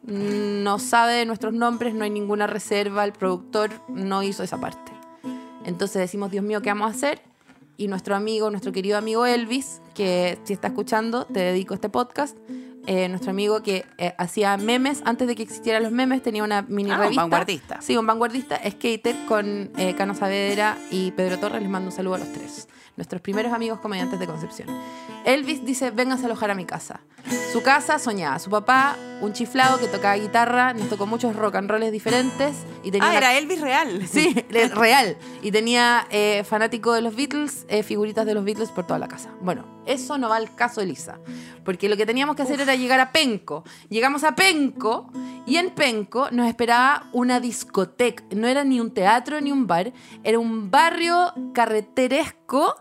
no 0.64 0.78
sabe 0.78 1.14
de 1.14 1.26
nuestros 1.26 1.52
nombres, 1.54 1.94
no 1.94 2.04
hay 2.04 2.10
ninguna 2.10 2.46
reserva, 2.46 3.04
el 3.04 3.12
productor 3.12 3.70
no 3.88 4.22
hizo 4.22 4.42
esa 4.42 4.58
parte. 4.60 4.92
Entonces 5.64 5.96
decimos, 6.00 6.30
Dios 6.30 6.44
mío, 6.44 6.60
¿qué 6.62 6.68
vamos 6.70 6.88
a 6.88 6.90
hacer? 6.94 7.22
Y 7.76 7.88
nuestro 7.88 8.14
amigo, 8.14 8.50
nuestro 8.50 8.70
querido 8.70 8.98
amigo 8.98 9.26
Elvis, 9.26 9.80
que 9.94 10.38
si 10.44 10.52
está 10.52 10.68
escuchando, 10.68 11.24
te 11.24 11.40
dedico 11.40 11.74
este 11.74 11.88
podcast. 11.88 12.36
eh, 12.86 13.08
nuestro 13.08 13.30
amigo 13.30 13.62
que 13.62 13.86
eh, 13.96 14.14
hacía 14.18 14.58
memes 14.58 15.00
antes 15.06 15.26
de 15.26 15.34
que 15.34 15.42
existieran 15.42 15.82
los 15.82 15.90
memes, 15.90 16.22
tenía 16.22 16.44
una 16.44 16.60
mini 16.60 16.90
Ah, 16.90 16.96
un 16.96 17.00
revista. 17.00 17.22
vanguardista. 17.22 17.80
Sí, 17.80 17.96
un 17.96 18.06
vanguardista, 18.06 18.60
skater 18.70 19.16
con 19.26 19.70
eh, 19.78 19.94
Cano 19.96 20.14
Saavedra 20.14 20.76
y 20.90 21.10
Pedro 21.12 21.38
Torres. 21.38 21.62
Les 21.62 21.70
mando 21.70 21.88
un 21.88 21.96
saludo 21.96 22.16
a 22.16 22.18
los 22.18 22.30
tres. 22.32 22.68
Nuestros 22.96 23.22
primeros 23.22 23.54
amigos 23.54 23.80
comediantes 23.80 24.20
de 24.20 24.26
Concepción. 24.26 24.68
Elvis 25.24 25.64
dice, 25.64 25.90
vengas 25.90 26.22
a 26.22 26.26
alojar 26.26 26.50
a 26.50 26.54
mi 26.54 26.64
casa. 26.66 27.00
Su 27.52 27.62
casa 27.62 27.98
soñaba. 27.98 28.38
Su 28.38 28.50
papá, 28.50 28.96
un 29.22 29.32
chiflado 29.32 29.78
que 29.78 29.86
tocaba 29.86 30.14
guitarra, 30.16 30.74
nos 30.74 30.90
tocó 30.90 31.06
muchos 31.06 31.34
rock 31.34 31.54
and 31.54 31.70
rolls 31.70 31.90
diferentes. 31.90 32.54
Y 32.82 32.90
tenía 32.90 33.06
Ah, 33.08 33.10
una- 33.12 33.18
era 33.18 33.38
Elvis 33.38 33.60
real. 33.62 34.06
Sí, 34.10 34.34
real. 34.74 35.16
Y 35.42 35.50
tenía 35.50 36.06
eh, 36.10 36.44
fanático 36.44 36.92
de 36.92 37.00
los 37.00 37.16
Beatles, 37.16 37.64
eh, 37.68 37.82
figuritas 37.82 38.26
de 38.26 38.34
los 38.34 38.44
Beatles 38.44 38.68
por 38.70 38.86
toda 38.86 38.98
la 38.98 39.08
casa. 39.08 39.30
Bueno, 39.40 39.64
eso 39.86 40.18
no 40.18 40.28
va 40.28 40.36
al 40.36 40.54
caso, 40.54 40.82
Elisa. 40.82 41.18
Porque 41.64 41.88
lo 41.88 41.96
que 41.96 42.04
teníamos 42.04 42.36
que 42.36 42.42
hacer 42.42 42.60
era 42.60 42.74
llegar 42.74 43.00
a 43.00 43.10
Penco. 43.10 43.64
Llegamos 43.88 44.22
a 44.24 44.34
Penco 44.34 45.10
y 45.46 45.56
en 45.56 45.70
Penco 45.70 46.28
nos 46.30 46.46
esperaba 46.46 47.08
una 47.12 47.40
discoteca. 47.40 48.22
No 48.36 48.46
era 48.48 48.64
ni 48.64 48.80
un 48.80 48.92
teatro 48.92 49.40
ni 49.40 49.50
un 49.50 49.66
bar. 49.66 49.94
Era 50.24 50.38
un 50.38 50.70
barrio 50.70 51.32
carreteresco 51.54 52.74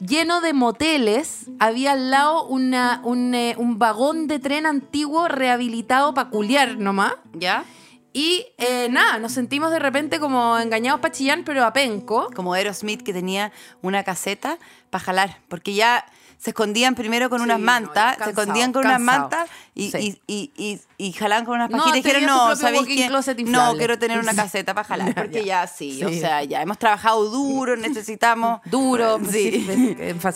lleno 0.00 0.40
de 0.40 0.52
moteles. 0.52 1.46
Había 1.58 1.92
al 1.92 2.10
lado 2.10 2.46
una, 2.46 3.00
un, 3.04 3.34
eh, 3.34 3.54
un 3.58 3.78
vagón 3.78 4.26
de 4.26 4.38
tren 4.38 4.66
antiguo 4.66 5.28
rehabilitado 5.28 6.14
para 6.14 6.30
culiar 6.30 6.78
nomás. 6.78 7.14
¿Ya? 7.34 7.64
Y 8.12 8.46
eh, 8.56 8.88
nada, 8.90 9.18
nos 9.18 9.32
sentimos 9.32 9.70
de 9.70 9.78
repente 9.78 10.18
como 10.18 10.58
engañados 10.58 11.00
para 11.00 11.12
Chillán, 11.12 11.44
pero 11.44 11.64
a 11.64 11.74
penco. 11.74 12.30
Como 12.34 12.54
Aerosmith 12.54 13.02
que 13.02 13.12
tenía 13.12 13.52
una 13.82 14.04
caseta 14.04 14.58
para 14.88 15.04
jalar, 15.04 15.42
porque 15.48 15.74
ya 15.74 16.06
se 16.38 16.50
escondían 16.50 16.94
primero 16.94 17.28
con 17.30 17.38
Sí, 17.40 17.44
unas 17.44 17.58
no, 17.58 17.64
mantas, 17.64 18.18
se 18.22 18.30
escondían 18.30 18.72
con 18.72 18.84
unas 18.86 19.00
mantas 19.00 19.48
y, 19.74 19.90
Sí. 19.90 20.20
y, 20.26 20.50
y, 20.56 20.80
y, 20.98 21.12
jalaban 21.12 21.44
con 21.44 21.56
unas 21.56 21.70
No, 21.70 21.78
pajitas 21.78 21.98
y 21.98 22.02
dijeron, 22.02 22.26
no, 22.26 22.56
¿sabéis 22.56 22.82
No, 22.86 23.32
inflable". 23.38 23.78
quiero 23.78 23.98
tener 23.98 24.18
una 24.20 24.34
caseta 24.36 24.74
para 24.74 24.86
jalar, 24.86 25.14
porque 25.14 25.44
ya. 25.44 25.66
sí, 25.66 26.02
o 26.04 26.08
sea, 26.10 26.42
ya 26.44 26.62
hemos 26.62 26.78
trabajado 26.78 27.28
duro, 27.30 27.76
necesitamos... 27.76 28.60
Duro, 28.66 29.18
sí. 29.30 29.66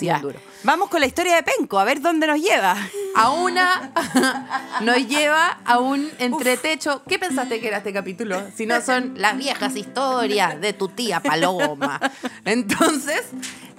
Ya. 0.00 0.18
duro. 0.20 0.38
Vamos 0.64 0.88
con 0.88 1.00
la 1.00 1.06
historia 1.06 1.36
de 1.36 1.42
Penco, 1.42 1.78
a 1.78 1.84
ver 1.84 2.00
dónde 2.00 2.26
nos 2.26 2.40
lleva. 2.40 2.76
A 3.16 3.30
una 3.30 3.90
nos 4.82 5.06
lleva 5.08 5.58
a 5.64 5.78
un 5.78 6.10
entretecho. 6.18 7.02
¿Qué 7.08 7.18
pensaste 7.18 7.60
que 7.60 7.68
era 7.68 7.78
este 7.78 7.92
capítulo? 7.92 8.42
Si 8.54 8.66
no 8.66 8.80
son 8.80 9.14
las 9.16 9.36
viejas 9.36 9.76
historias 9.76 10.60
de 10.60 10.72
tu 10.72 10.88
tía 10.88 11.20
Paloma. 11.20 12.00
Entonces, 12.44 13.22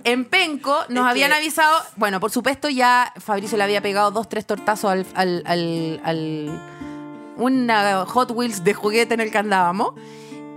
en 0.03 0.25
Penco 0.25 0.75
nos 0.89 1.05
Es 1.05 1.11
habían 1.11 1.31
que- 1.31 1.37
avisado. 1.37 1.77
Bueno, 1.95 2.19
por 2.19 2.31
supuesto, 2.31 2.69
ya 2.69 3.13
Fabricio 3.19 3.57
le 3.57 3.63
había 3.63 3.81
pegado 3.81 4.11
dos, 4.11 4.27
tres 4.29 4.45
tortazos 4.45 4.91
al. 4.91 5.05
al, 5.15 5.43
al- 5.45 6.01
al- 6.03 6.61
una 7.37 8.05
Hot 8.05 8.31
Wheels 8.31 8.63
de 8.63 8.73
juguete 8.73 9.13
en 9.15 9.19
el 9.21 9.31
que 9.31 9.37
andábamos. 9.37 9.93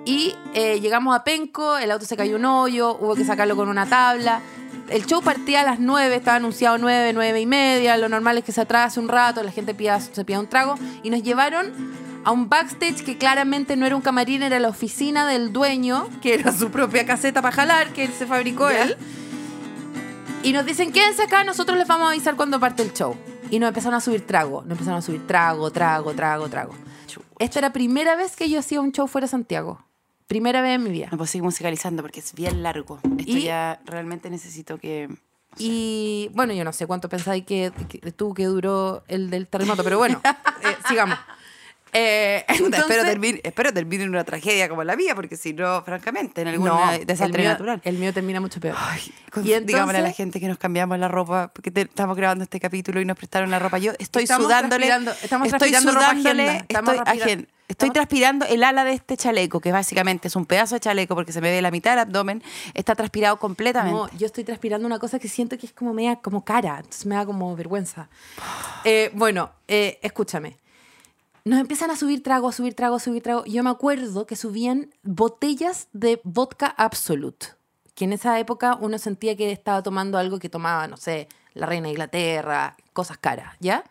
Y 0.04 0.34
eh, 0.52 0.80
llegamos 0.80 1.16
a 1.16 1.24
Penco, 1.24 1.78
el 1.78 1.90
auto 1.90 2.04
se 2.04 2.16
cayó 2.16 2.36
un 2.36 2.44
hoyo, 2.44 2.96
hubo 3.00 3.14
que 3.14 3.24
sacarlo 3.24 3.56
con 3.56 3.68
una 3.68 3.86
tabla. 3.86 4.40
El 4.90 5.06
show 5.06 5.22
partía 5.22 5.62
a 5.62 5.64
las 5.64 5.78
9, 5.80 6.14
estaba 6.14 6.36
anunciado 6.36 6.76
9, 6.76 7.12
9 7.14 7.40
y 7.40 7.46
media. 7.46 7.96
Lo 7.96 8.10
normal 8.10 8.36
es 8.36 8.44
que 8.44 8.52
se 8.52 8.60
atrase 8.60 9.00
un 9.00 9.08
rato, 9.08 9.42
la 9.42 9.50
gente 9.50 9.72
pida, 9.74 9.98
se 9.98 10.24
pida 10.26 10.38
un 10.40 10.46
trago. 10.46 10.74
Y 11.02 11.08
nos 11.08 11.22
llevaron 11.22 11.72
a 12.24 12.32
un 12.32 12.50
backstage 12.50 13.02
que 13.02 13.16
claramente 13.16 13.76
no 13.76 13.86
era 13.86 13.96
un 13.96 14.02
camarín, 14.02 14.42
era 14.42 14.58
la 14.58 14.68
oficina 14.68 15.26
del 15.26 15.54
dueño, 15.54 16.08
que 16.20 16.34
era 16.34 16.52
su 16.52 16.70
propia 16.70 17.06
caseta 17.06 17.40
para 17.40 17.54
jalar, 17.54 17.88
que 17.94 18.04
él 18.04 18.12
se 18.12 18.26
fabricó 18.26 18.70
Ya. 18.70 18.82
él. 18.82 18.96
Y 20.44 20.52
nos 20.52 20.64
dicen, 20.66 20.92
quédense 20.92 21.22
acá, 21.22 21.42
nosotros 21.42 21.76
les 21.78 21.88
vamos 21.88 22.06
a 22.06 22.10
avisar 22.10 22.36
cuando 22.36 22.60
parte 22.60 22.82
el 22.82 22.92
show. 22.92 23.16
Y 23.50 23.58
nos 23.58 23.68
empezaron 23.68 23.94
a 23.94 24.00
subir 24.00 24.26
trago, 24.26 24.62
nos 24.62 24.72
empezaron 24.72 24.98
a 24.98 25.02
subir 25.02 25.26
trago, 25.26 25.70
trago, 25.70 26.12
trago, 26.14 26.48
trago. 26.48 26.74
Esta 27.38 27.58
era 27.58 27.68
la 27.68 27.72
primera 27.72 28.14
vez 28.14 28.36
que 28.36 28.48
yo 28.48 28.58
hacía 28.60 28.80
un 28.80 28.92
show 28.92 29.06
fuera 29.08 29.26
de 29.26 29.30
Santiago. 29.30 29.84
Primera 30.26 30.62
vez 30.62 30.76
en 30.76 30.84
mi 30.84 30.90
vida. 30.90 31.08
No 31.10 31.16
puedo 31.18 31.26
seguir 31.26 31.42
musicalizando 31.44 32.02
porque 32.02 32.20
es 32.20 32.32
bien 32.34 32.62
largo. 32.62 32.98
Esto 33.18 33.32
Y- 33.32 33.42
ya 33.42 33.80
realmente 33.84 34.30
necesito 34.30 34.78
que... 34.78 35.08
Y 35.56 36.30
bueno, 36.34 36.52
yo 36.52 36.64
no 36.64 36.72
sé 36.72 36.86
cuánto 36.86 37.08
pensáis 37.08 37.44
que, 37.44 37.72
que 37.88 38.10
tuvo 38.12 38.34
que 38.34 38.44
duró 38.46 39.04
el 39.06 39.30
del 39.30 39.46
terremoto, 39.46 39.84
pero 39.84 39.98
bueno, 39.98 40.20
eh, 40.64 40.76
sigamos. 40.88 41.16
Eh, 41.96 42.44
entonces- 42.48 42.80
espero, 42.80 43.04
termine, 43.04 43.40
espero 43.44 43.72
termine 43.72 44.02
en 44.04 44.10
una 44.10 44.24
tragedia 44.24 44.68
como 44.68 44.82
la 44.82 44.96
mía, 44.96 45.14
porque 45.14 45.36
si 45.36 45.52
no, 45.52 45.80
francamente, 45.84 46.42
en 46.42 46.48
algún 46.48 46.66
no, 46.66 46.90
el 46.92 47.06
desastre 47.06 47.42
mío, 47.42 47.50
natural. 47.52 47.80
el 47.84 47.98
mío 47.98 48.12
termina 48.12 48.40
mucho 48.40 48.58
peor. 48.58 48.74
Ay, 48.76 49.00
con- 49.30 49.46
Y 49.46 49.52
entonces- 49.52 49.66
digámosle 49.68 49.98
a 50.00 50.02
la 50.02 50.10
gente 50.12 50.40
que 50.40 50.48
nos 50.48 50.58
cambiamos 50.58 50.98
la 50.98 51.06
ropa, 51.06 51.52
porque 51.54 51.70
te- 51.70 51.82
estamos 51.82 52.16
grabando 52.16 52.42
este 52.42 52.58
capítulo 52.58 53.00
y 53.00 53.04
nos 53.04 53.16
prestaron 53.16 53.48
la 53.50 53.60
ropa. 53.60 53.78
Yo 53.78 53.92
estoy 53.98 54.24
Estamos 54.24 54.44
sudándole. 54.46 54.86
transpirando- 54.86 55.12
estamos 55.22 55.46
estoy 55.52 55.72
sudándole. 55.72 56.56
estamos 56.68 56.94
estoy, 57.68 57.90
transpirando 57.90 58.44
el 58.46 58.64
ala 58.64 58.84
de 58.84 58.92
este 58.92 59.16
chaleco, 59.16 59.60
que 59.60 59.70
básicamente 59.70 60.26
es 60.28 60.34
un 60.36 60.46
pedazo 60.46 60.74
de 60.74 60.80
chaleco 60.80 61.14
porque 61.14 61.32
se 61.32 61.40
me 61.40 61.50
ve 61.52 61.62
la 61.62 61.70
mitad 61.70 61.92
del 61.92 62.00
abdomen. 62.00 62.42
Está 62.74 62.96
transpirado 62.96 63.38
completamente. 63.38 63.96
No, 63.96 64.10
yo 64.18 64.26
estoy 64.26 64.42
transpirando 64.42 64.84
una 64.86 64.98
cosa 64.98 65.20
que 65.20 65.28
siento 65.28 65.56
que 65.58 65.66
es 65.66 65.72
como 65.72 65.94
media 65.94 66.16
como 66.16 66.44
cara, 66.44 66.78
entonces 66.78 67.06
me 67.06 67.14
da 67.14 67.24
como 67.24 67.54
vergüenza. 67.54 68.08
Eh, 68.84 69.10
bueno, 69.14 69.52
eh, 69.68 69.98
escúchame. 70.02 70.56
Nos 71.46 71.60
empiezan 71.60 71.90
a 71.90 71.96
subir 71.96 72.22
trago, 72.22 72.48
a 72.48 72.52
subir 72.52 72.72
trago, 72.72 72.96
a 72.96 72.98
subir 72.98 73.22
trago. 73.22 73.44
Yo 73.44 73.62
me 73.62 73.68
acuerdo 73.68 74.26
que 74.26 74.34
subían 74.34 74.94
botellas 75.02 75.88
de 75.92 76.18
vodka 76.24 76.68
Absolute, 76.68 77.48
que 77.94 78.06
en 78.06 78.14
esa 78.14 78.40
época 78.40 78.78
uno 78.80 78.96
sentía 78.96 79.36
que 79.36 79.52
estaba 79.52 79.82
tomando 79.82 80.16
algo 80.16 80.38
que 80.38 80.48
tomaba, 80.48 80.88
no 80.88 80.96
sé, 80.96 81.28
la 81.52 81.66
reina 81.66 81.88
de 81.88 81.90
Inglaterra, 81.90 82.78
cosas 82.94 83.18
caras, 83.18 83.56
¿ya? 83.60 83.84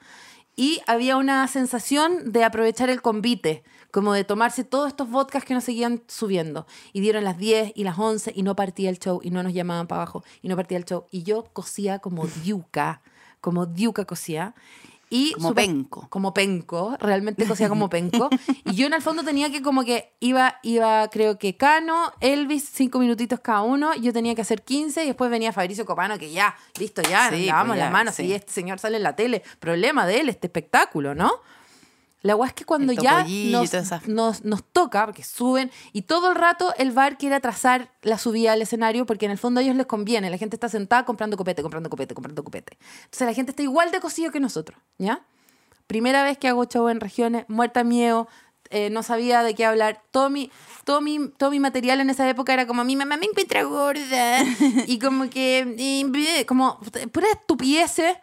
Y 0.56 0.82
había 0.88 1.16
una 1.16 1.48
sensación 1.48 2.32
de 2.32 2.44
aprovechar 2.44 2.90
el 2.90 3.04
convite, 3.04 3.64
como 3.92 4.14
de 4.14 4.24
tomarse 4.24 4.64
todos 4.64 4.88
estos 4.88 5.12
vodkas 5.12 5.46
que 5.46 5.54
nos 5.54 5.64
seguían 5.64 6.02
subiendo. 6.08 6.66
Y 6.92 7.02
dieron 7.02 7.24
las 7.24 7.38
10 7.38 7.74
y 7.76 7.84
las 7.84 8.00
11 8.00 8.34
y 8.36 8.42
no 8.42 8.56
partía 8.56 8.90
el 8.90 8.98
show 8.98 9.20
y 9.22 9.30
no 9.30 9.44
nos 9.44 9.54
llamaban 9.54 9.86
para 9.86 10.02
abajo 10.02 10.24
y 10.42 10.48
no 10.48 10.56
partía 10.56 10.80
el 10.80 10.86
show. 10.86 11.06
Y 11.12 11.22
yo 11.22 11.44
cosía 11.54 12.00
como 12.00 12.26
diuca, 12.26 13.04
como 13.42 13.68
diuca 13.68 14.06
cosía. 14.06 14.56
Y 15.16 15.34
Como 15.34 15.54
penco. 15.54 16.08
Como 16.10 16.34
penco, 16.34 16.98
realmente 17.00 17.46
cosía 17.46 17.70
como 17.70 17.88
penco. 17.88 18.30
y 18.66 18.74
yo 18.74 18.88
en 18.88 18.94
el 18.94 19.02
fondo 19.04 19.24
tenía 19.24 19.52
que 19.52 19.62
como 19.62 19.84
que 19.84 20.16
iba, 20.20 20.56
iba 20.64 21.08
creo 21.10 21.38
que 21.38 21.56
Cano, 21.56 22.12
Elvis, 22.20 22.68
cinco 22.74 22.98
minutitos 22.98 23.40
cada 23.40 23.62
uno. 23.62 23.94
Yo 23.94 24.12
tenía 24.12 24.34
que 24.34 24.42
hacer 24.42 24.64
15 24.64 25.04
y 25.04 25.08
después 25.08 25.30
venía 25.30 25.54
Fabricio 25.54 25.86
Copano 25.86 26.18
que 26.18 26.32
ya, 26.32 26.56
listo, 26.80 27.04
ya, 27.04 27.30
Sí, 27.30 27.38
nos 27.38 27.46
lavamos 27.46 27.68
pues 27.68 27.78
ya, 27.78 27.84
las 27.86 27.94
manos 27.94 28.16
sí. 28.16 28.24
y 28.24 28.34
este 28.34 28.52
señor 28.52 28.80
sale 28.80 28.98
en 28.98 29.04
la 29.04 29.16
tele. 29.16 29.44
Problema 29.60 30.08
de 30.08 30.22
él, 30.22 30.30
este 30.30 30.48
espectáculo, 30.48 31.14
¿no? 31.14 31.32
La 32.24 32.34
guay 32.36 32.48
es 32.48 32.54
que 32.54 32.64
cuando 32.66 32.94
ya 32.94 33.26
nos, 33.52 34.08
nos, 34.08 34.44
nos 34.46 34.64
toca, 34.64 35.06
porque 35.06 35.24
suben, 35.24 35.70
y 35.92 36.04
todo 36.04 36.30
el 36.30 36.36
rato 36.36 36.74
el 36.78 36.92
bar 36.92 37.18
quiere 37.18 37.36
atrasar 37.36 37.92
la 38.02 38.18
subida 38.18 38.54
al 38.54 38.62
escenario, 38.62 39.06
porque 39.06 39.26
en 39.26 39.32
el 39.32 39.38
fondo 39.38 39.60
a 39.60 39.64
ellos 39.64 39.76
les 39.76 39.86
conviene. 39.86 40.30
La 40.30 40.38
gente 40.38 40.56
está 40.56 40.70
sentada 40.70 41.04
comprando 41.04 41.36
copete, 41.38 41.62
comprando 41.62 41.90
copete, 41.90 42.16
comprando 42.16 42.44
copete. 42.44 42.78
Entonces 43.04 43.28
la 43.28 43.34
gente 43.34 43.52
está 43.52 43.62
igual 43.62 43.92
de 43.92 44.00
cosido 44.00 44.32
que 44.32 44.40
nosotros, 44.40 44.80
¿ya? 44.98 45.22
Primera 45.86 46.24
vez 46.24 46.38
que 46.38 46.48
hago 46.48 46.64
show 46.66 46.88
en 46.88 47.02
regiones, 47.02 47.44
muerta 47.50 47.84
miedo, 47.84 48.30
eh, 48.70 48.90
no 48.90 49.04
sabía 49.04 49.44
de 49.44 49.54
qué 49.54 49.66
hablar. 49.66 50.02
Todo 50.12 50.30
mi, 50.30 50.50
todo, 50.86 51.02
mi, 51.02 51.28
todo 51.38 51.52
mi 51.52 51.60
material 51.60 52.00
en 52.00 52.10
esa 52.10 52.28
época 52.30 52.54
era 52.54 52.66
como, 52.66 52.84
mi 52.84 52.96
mamá 52.96 53.18
me 53.18 53.26
encuentra 53.26 53.64
gorda. 53.64 54.44
y 54.88 54.98
como 54.98 55.30
que, 55.30 55.76
y, 55.78 56.46
como, 56.46 56.80
pura 57.12 57.28
estupideces. 57.32 58.16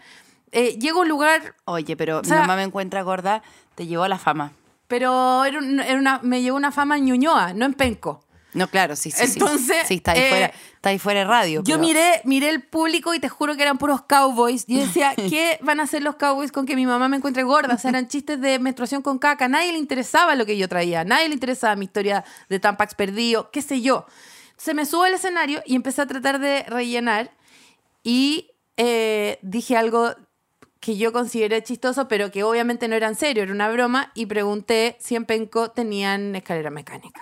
Eh, 0.52 0.76
llego 0.80 0.98
a 0.98 1.02
un 1.02 1.08
lugar, 1.08 1.54
Oye, 1.64 1.96
pero 1.96 2.24
sea- 2.24 2.36
mi 2.36 2.40
mamá 2.40 2.56
me 2.56 2.64
encuentra 2.64 3.02
gorda, 3.02 3.40
te 3.80 3.86
llevó 3.86 4.02
a 4.04 4.08
la 4.10 4.18
fama. 4.18 4.52
pero 4.88 5.42
era 5.46 5.58
un- 5.58 5.80
era 5.80 5.98
una, 5.98 6.20
me 6.22 6.42
llevó 6.42 6.58
una 6.58 6.70
fama 6.70 6.98
en 6.98 7.06
Ñuñoa, 7.06 7.54
no 7.54 7.64
en 7.64 7.72
Penco. 7.72 8.22
No, 8.52 8.66
claro, 8.68 8.94
sí, 8.94 9.10
sí. 9.10 9.26
sí. 9.26 9.32
Entonces, 9.38 9.86
Sí, 9.86 9.94
está 9.94 10.12
ahí, 10.12 10.20
eh, 10.20 10.28
fuera, 10.28 10.46
está 10.74 10.88
ahí 10.90 10.98
fuera 10.98 11.20
de 11.20 11.24
radio. 11.26 11.62
Yo 11.62 11.76
pero- 11.76 11.86
miré, 11.86 12.20
miré 12.24 12.50
el 12.50 12.62
público 12.62 13.14
y 13.14 13.20
te 13.20 13.30
juro 13.30 13.56
que 13.56 13.62
eran 13.62 13.78
puros 13.78 14.02
cowboys. 14.02 14.66
Yo 14.66 14.80
decía, 14.80 15.14
¿qué 15.16 15.58
van 15.62 15.80
a 15.80 15.84
hacer 15.84 16.02
los 16.02 16.16
cowboys 16.16 16.52
con 16.52 16.66
que 16.66 16.76
mi 16.76 16.84
mamá 16.84 17.08
me 17.08 17.16
encuentre 17.16 17.42
gorda? 17.44 17.74
O 17.74 17.78
sea, 17.78 17.88
eran 17.88 18.06
chistes 18.08 18.38
de 18.40 18.58
menstruación 18.58 19.00
con 19.00 19.18
caca. 19.18 19.46
A 19.46 19.48
nadie 19.48 19.72
le 19.72 19.78
interesaba 19.78 20.34
lo 20.34 20.44
que 20.44 20.58
yo 20.58 20.68
traía. 20.68 21.00
A 21.00 21.04
nadie 21.04 21.28
le 21.28 21.34
interesaba 21.34 21.74
mi 21.76 21.86
historia 21.86 22.22
de 22.50 22.60
Tampax 22.60 22.94
perdido, 22.96 23.50
qué 23.50 23.62
sé 23.62 23.80
yo. 23.80 24.04
Se 24.58 24.74
me 24.74 24.84
subo 24.84 25.04
al 25.04 25.14
escenario 25.14 25.62
y 25.64 25.74
empecé 25.74 26.02
a 26.02 26.06
tratar 26.06 26.38
de 26.40 26.64
rellenar 26.64 27.30
y 28.02 28.50
eh, 28.76 29.38
dije 29.40 29.76
algo 29.78 30.14
que 30.80 30.96
yo 30.96 31.12
consideré 31.12 31.62
chistoso, 31.62 32.08
pero 32.08 32.30
que 32.30 32.42
obviamente 32.42 32.88
no 32.88 32.96
era 32.96 33.06
en 33.08 33.14
serio, 33.14 33.42
era 33.42 33.52
una 33.52 33.68
broma, 33.70 34.10
y 34.14 34.26
pregunté 34.26 34.96
si 34.98 35.14
en 35.14 35.26
Penco 35.26 35.70
tenían 35.70 36.34
escalera 36.34 36.70
mecánica. 36.70 37.20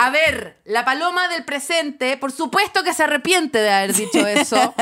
A 0.00 0.10
ver, 0.10 0.60
la 0.64 0.84
paloma 0.84 1.26
del 1.26 1.44
presente, 1.44 2.16
por 2.16 2.30
supuesto 2.30 2.84
que 2.84 2.94
se 2.94 3.02
arrepiente 3.02 3.58
de 3.58 3.68
haber 3.68 3.92
dicho 3.94 4.24
eso. 4.28 4.72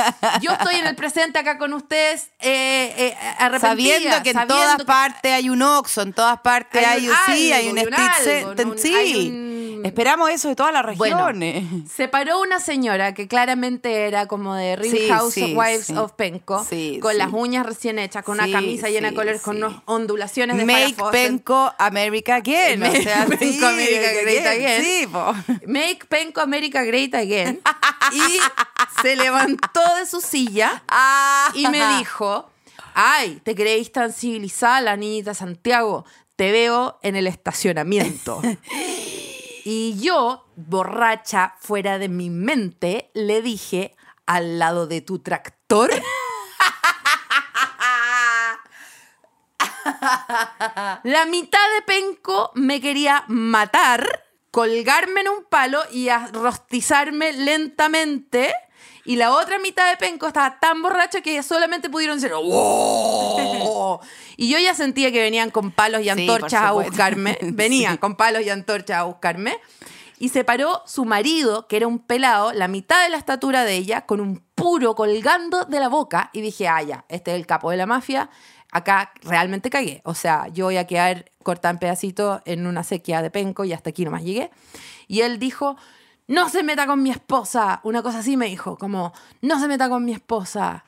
Yo 0.43 0.53
estoy 0.53 0.75
en 0.75 0.87
el 0.87 0.95
presente 0.95 1.39
acá 1.39 1.57
con 1.57 1.73
ustedes, 1.73 2.33
eh, 2.39 2.93
eh, 2.99 3.17
arrepentida, 3.39 3.61
Sabiendo 3.71 4.23
que 4.23 4.31
en 4.31 4.35
sabiendo 4.35 4.55
todas 4.55 4.77
que- 4.77 4.85
partes 4.85 5.33
hay 5.33 5.49
un 5.49 5.63
Oxxo, 5.63 6.03
en 6.03 6.13
todas 6.13 6.41
partes 6.41 6.87
Hay 6.87 6.99
hay, 7.01 7.09
un 7.09 7.13
un, 7.15 7.35
sí, 7.35 7.51
hay 7.53 7.69
un 7.71 7.79
un 7.79 7.95
algo, 7.95 8.77
sí. 8.77 8.95
hay 8.95 9.29
Esperamos 9.87 10.31
eso 10.31 10.49
de 10.49 10.57
todas 10.57 10.73
las 10.73 10.97
Bueno, 10.97 11.17
regiones. 11.29 11.65
se 11.91 12.09
paró 12.09 12.41
una 12.41 12.61
señora 12.61 13.15
que 13.15 13.29
claramente 13.29 14.07
era 14.07 14.27
como 14.27 14.55
de 14.55 14.77
Real 14.77 14.97
Sí, 14.97 15.09
Housewives 15.09 15.87
sí, 15.87 15.97
of 15.97 16.13
Penco, 16.13 16.65
Sí, 16.69 16.99
con 17.01 17.17
las 17.19 17.33
uñas 17.33 17.65
recién 17.67 17.99
hechas, 17.99 18.25
con 18.25 18.35
una 18.41 18.51
camisa 18.51 18.89
llena 18.89 19.11
de 19.11 19.15
colores, 19.15 19.41
con 19.43 19.57
unas 19.63 19.83
ondulaciones 19.87 20.57
de 20.57 20.65
Make. 20.65 20.97
Penco 21.13 21.73
America 21.79 22.37
Again. 22.37 22.81
Make 22.81 22.99
o 22.99 23.03
sea, 23.03 23.27
Penco 23.39 23.67
America 23.67 24.13
Great 24.23 24.47
Again. 24.47 24.83
Sí, 24.85 25.07
po. 25.07 25.35
Make 25.67 26.01
Penco 26.09 26.41
America 26.41 26.83
Great 26.85 27.15
Again. 27.15 27.61
Y 28.13 28.39
se 29.03 29.17
levantó 29.17 29.81
de 29.99 30.07
su 30.07 30.21
silla 30.21 30.83
Ah. 30.89 31.51
y 31.55 31.67
me 31.67 31.99
dijo, 31.99 32.49
ay, 32.95 33.41
te 33.43 33.55
creéis 33.57 33.91
tan 33.91 34.13
civilizada 34.13 34.81
la 34.81 34.97
niñita 34.97 35.35
Santiago, 35.35 36.05
te 36.37 36.53
veo 36.53 37.01
en 37.03 37.17
el 37.17 37.27
estacionamiento. 37.27 38.41
Y 39.69 39.99
yo, 39.99 40.47
borracha, 40.55 41.57
fuera 41.59 41.99
de 41.99 42.09
mi 42.09 42.31
mente, 42.31 43.11
le 43.15 43.43
dije, 43.43 43.97
al 44.25 44.61
lado 44.61 44.87
de 44.87 45.01
tu 45.01 45.19
tractor. 45.19 45.91
La 51.03 51.27
mitad 51.27 51.59
de 51.75 51.83
Penco 51.85 52.53
me 52.55 52.81
quería 52.81 53.25
matar, 53.27 54.25
colgarme 54.53 55.23
en 55.23 55.31
un 55.31 55.43
palo 55.43 55.83
y 55.91 56.11
arrostizarme 56.11 57.33
lentamente. 57.33 58.55
Y 59.07 59.17
la 59.17 59.33
otra 59.33 59.59
mitad 59.59 59.89
de 59.91 59.97
Penco 59.97 60.27
estaba 60.27 60.59
tan 60.61 60.83
borracha 60.83 61.21
que 61.21 61.43
solamente 61.43 61.89
pudieron 61.89 62.17
decir 62.21 62.33
"¡Wow!". 62.35 64.01
Y 64.37 64.49
yo 64.51 64.59
ya 64.59 64.75
sentía 64.75 65.11
que 65.13 65.21
venían 65.21 65.51
con 65.51 65.71
palos 65.71 66.01
y 66.03 66.05
Sí, 66.05 66.11
antorchas 66.11 66.63
a 66.63 66.73
buscarme. 66.73 67.39
Venían 67.43 67.93
Sí. 67.93 67.99
con 67.99 68.17
palos 68.17 68.43
y 68.43 68.51
antorchas 68.51 68.99
a 68.99 69.03
buscarme. 69.05 69.59
Y 70.19 70.31
se 70.31 70.45
paró 70.45 70.83
su 70.87 71.05
marido, 71.05 71.67
que 71.69 71.77
era 71.77 71.87
un 71.87 71.99
pelado, 71.99 72.53
la 72.53 72.69
mitad 72.69 73.03
de 73.03 73.11
la 73.11 73.19
estatura 73.19 73.65
de 73.65 73.75
ella, 73.77 74.07
con 74.07 74.21
un 74.21 74.43
puro 74.55 74.95
colgando 74.95 75.65
de 75.67 75.79
la 75.79 75.89
boca. 75.89 76.31
Y 76.33 76.41
dije, 76.41 76.69
ah, 76.69 76.83
ya, 76.83 77.05
este 77.09 77.33
es 77.33 77.37
el 77.37 77.47
capo 77.47 77.71
de 77.71 77.77
la 77.77 77.87
mafia. 77.87 78.31
Acá 78.73 79.13
realmente 79.23 79.71
cagué. 79.71 80.01
O 80.05 80.15
sea, 80.15 80.49
yo 80.49 80.67
voy 80.67 80.79
a 80.79 80.87
quedar 80.87 81.31
cortada 81.43 81.73
en 81.73 81.79
pedacitos 81.79 82.41
en 82.47 82.67
una 82.67 82.83
sequía 82.83 83.23
de 83.23 83.31
penco 83.31 83.65
y 83.65 83.73
hasta 83.73 83.91
aquí 83.91 84.05
nomás 84.05 84.23
llegué. 84.23 84.51
Y 85.07 85.21
él 85.21 85.39
dijo, 85.39 85.77
no 86.29 86.49
se 86.49 86.63
meta 86.63 86.87
con 86.87 87.03
mi 87.03 87.11
esposa. 87.11 87.81
Una 87.85 88.03
cosa 88.03 88.19
así 88.19 88.37
me 88.37 88.47
dijo, 88.47 88.77
como, 88.77 89.13
no 89.43 89.61
se 89.61 89.69
meta 89.69 89.89
con 89.89 90.05
mi 90.05 90.13
esposa. 90.13 90.85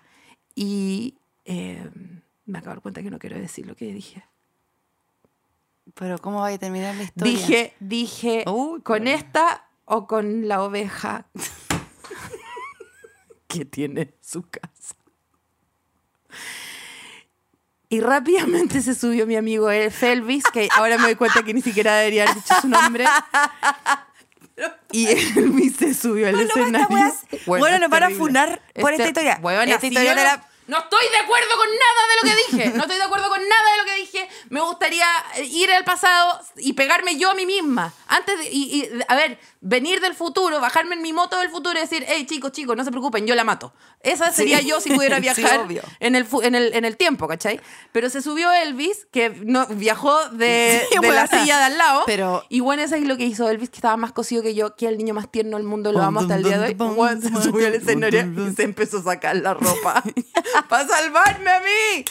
Y 0.55 1.15
eh, 1.45 1.89
me 2.47 2.59
acabo 2.59 2.71
de 2.71 2.77
dar 2.77 2.83
cuenta 2.83 3.03
que 3.03 3.11
no 3.11 3.19
quiero 3.19 3.39
decir 3.39 3.67
lo 3.67 3.77
que 3.77 3.93
dije. 3.93 4.25
Pero 5.95 6.19
¿cómo 6.19 6.41
va 6.41 6.49
a 6.49 6.59
terminar 6.59 6.95
la 6.97 7.05
historia? 7.05 7.33
Dije, 7.33 7.75
dije, 7.81 8.45
¿con 8.83 9.09
esta 9.09 9.69
o 9.85 10.07
con 10.07 10.49
la 10.49 10.63
oveja 10.63 11.27
que 13.47 13.65
tiene 13.65 14.15
su 14.21 14.43
casa? 14.43 14.97
Y 17.91 18.01
rápidamente 18.01 18.83
se 18.83 18.95
subió 18.95 19.27
mi 19.27 19.37
amigo 19.37 19.71
El 19.71 19.91
Felvis, 19.91 20.45
que 20.53 20.69
ahora 20.77 20.99
me 20.99 21.05
doy 21.05 21.15
cuenta 21.15 21.43
que 21.43 21.55
ni 21.55 21.63
siquiera 21.63 21.97
debería 21.97 22.25
haber 22.25 22.35
dicho 22.35 22.55
su 22.61 22.69
nombre. 22.69 23.07
Y 24.93 25.07
Elvis 25.09 25.77
se 25.79 25.95
subió 25.95 26.29
al 26.29 26.35
escenario. 26.41 26.89
bueno, 27.61 27.79
nos 27.79 27.91
van 27.91 28.03
a 28.03 28.07
funar 28.19 28.61
por 28.81 28.93
esta 28.93 29.05
historia. 29.09 29.39
Esta 29.75 29.87
historia 29.87 30.15
te 30.15 30.25
la- 30.25 30.48
no 30.69 30.79
estoy 30.79 31.09
de 31.11 31.17
acuerdo 31.19 31.49
con 31.57 31.69
nada 31.69 32.03
de 32.09 32.15
lo 32.17 32.23
que 32.23 32.37
dije. 32.57 32.77
No 32.77 32.83
estoy 32.83 32.97
de 32.99 33.03
acuerdo 33.03 33.29
con 33.29 33.41
nada 33.41 33.71
de 33.73 33.79
lo 33.79 33.85
que 33.85 33.95
dije. 33.97 34.29
Me 34.51 34.61
gustaría 34.61 35.07
ir 35.51 35.71
al 35.73 35.83
pasado 35.85 36.41
y 36.57 36.75
pegarme 36.75 37.17
yo 37.19 37.31
a 37.31 37.35
mí 37.35 37.47
misma. 37.47 37.93
Antes 38.07 38.39
de, 38.39 38.49
y, 38.51 38.63
y, 38.83 38.91
a 39.09 39.15
ver, 39.17 39.39
venir 39.61 40.01
del 40.01 40.15
futuro, 40.15 40.61
bajarme 40.61 40.95
en 40.95 41.03
mi 41.03 41.13
moto 41.13 41.39
del 41.39 41.51
futuro 41.51 41.77
y 41.79 41.81
decir, 41.83 42.05
hey, 42.07 42.27
chicos, 42.27 42.53
chicos, 42.53 42.77
no 42.77 42.85
se 42.85 42.91
preocupen, 42.91 43.27
yo 43.27 43.35
la 43.35 43.45
mato. 43.45 43.73
Esa 44.01 44.31
sería 44.31 44.61
yo 44.61 44.81
si 44.81 44.91
pudiera 44.93 45.19
viajar 45.21 45.67
en, 46.01 46.15
el, 46.15 46.27
en, 46.43 46.55
el, 46.55 46.75
en 46.75 46.85
el 46.85 46.97
tiempo, 46.97 47.27
¿cachai? 47.27 47.61
Pero 47.93 48.11
se 48.11 48.23
subió 48.23 48.53
Elvis, 48.53 49.07
que 49.11 49.31
no, 49.31 49.67
viajó 49.67 50.29
de, 50.31 50.87
Sí, 50.91 50.99
de 51.01 51.11
la 51.11 51.27
silla 51.27 51.59
de 51.59 51.65
al 51.65 51.79
lado. 51.79 52.03
Pero- 52.07 52.45
Y 52.51 52.61
bueno, 52.61 52.83
eso 52.83 52.95
es 52.95 53.03
lo 53.05 53.17
que 53.17 53.25
hizo 53.25 53.49
Elvis, 53.49 53.71
que 53.71 53.77
estaba 53.77 53.97
más 53.97 54.13
cosido 54.13 54.43
que 54.43 54.55
yo, 54.55 54.77
que 54.77 54.87
el 54.87 54.99
niño 54.99 55.15
más 55.15 55.31
tierno 55.31 55.57
del 55.57 55.67
mundo, 55.67 55.93
lo 55.93 56.03
amo 56.03 56.21
hasta 56.21 56.37
el 56.37 56.43
día 56.45 56.59
de 56.59 56.67
hoy. 56.67 56.77
Se 57.21 57.43
subió 57.43 57.67
al 57.67 57.75
escenario 57.75 58.21
y 58.51 58.55
se 58.55 58.63
empezó 58.65 58.99
a 58.99 59.03
sacar 59.03 59.35
la 59.37 59.55
ropa. 59.55 60.03
¡Para 60.69 60.87
salvarme 60.87 61.51
a 61.51 61.61
mí! 61.61 62.05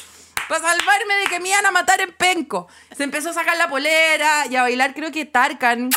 Para 0.47 0.61
salvarme 0.61 1.15
de 1.15 1.25
que 1.29 1.39
me 1.39 1.49
iban 1.49 1.65
a 1.65 1.71
matar 1.71 1.99
en 2.01 2.13
penco. 2.13 2.67
Se 2.95 3.03
empezó 3.03 3.31
a 3.31 3.33
sacar 3.33 3.57
la 3.57 3.69
polera 3.69 4.45
y 4.49 4.55
a 4.55 4.61
bailar, 4.61 4.93
creo 4.93 5.11
que 5.11 5.25
Tarkan. 5.25 5.89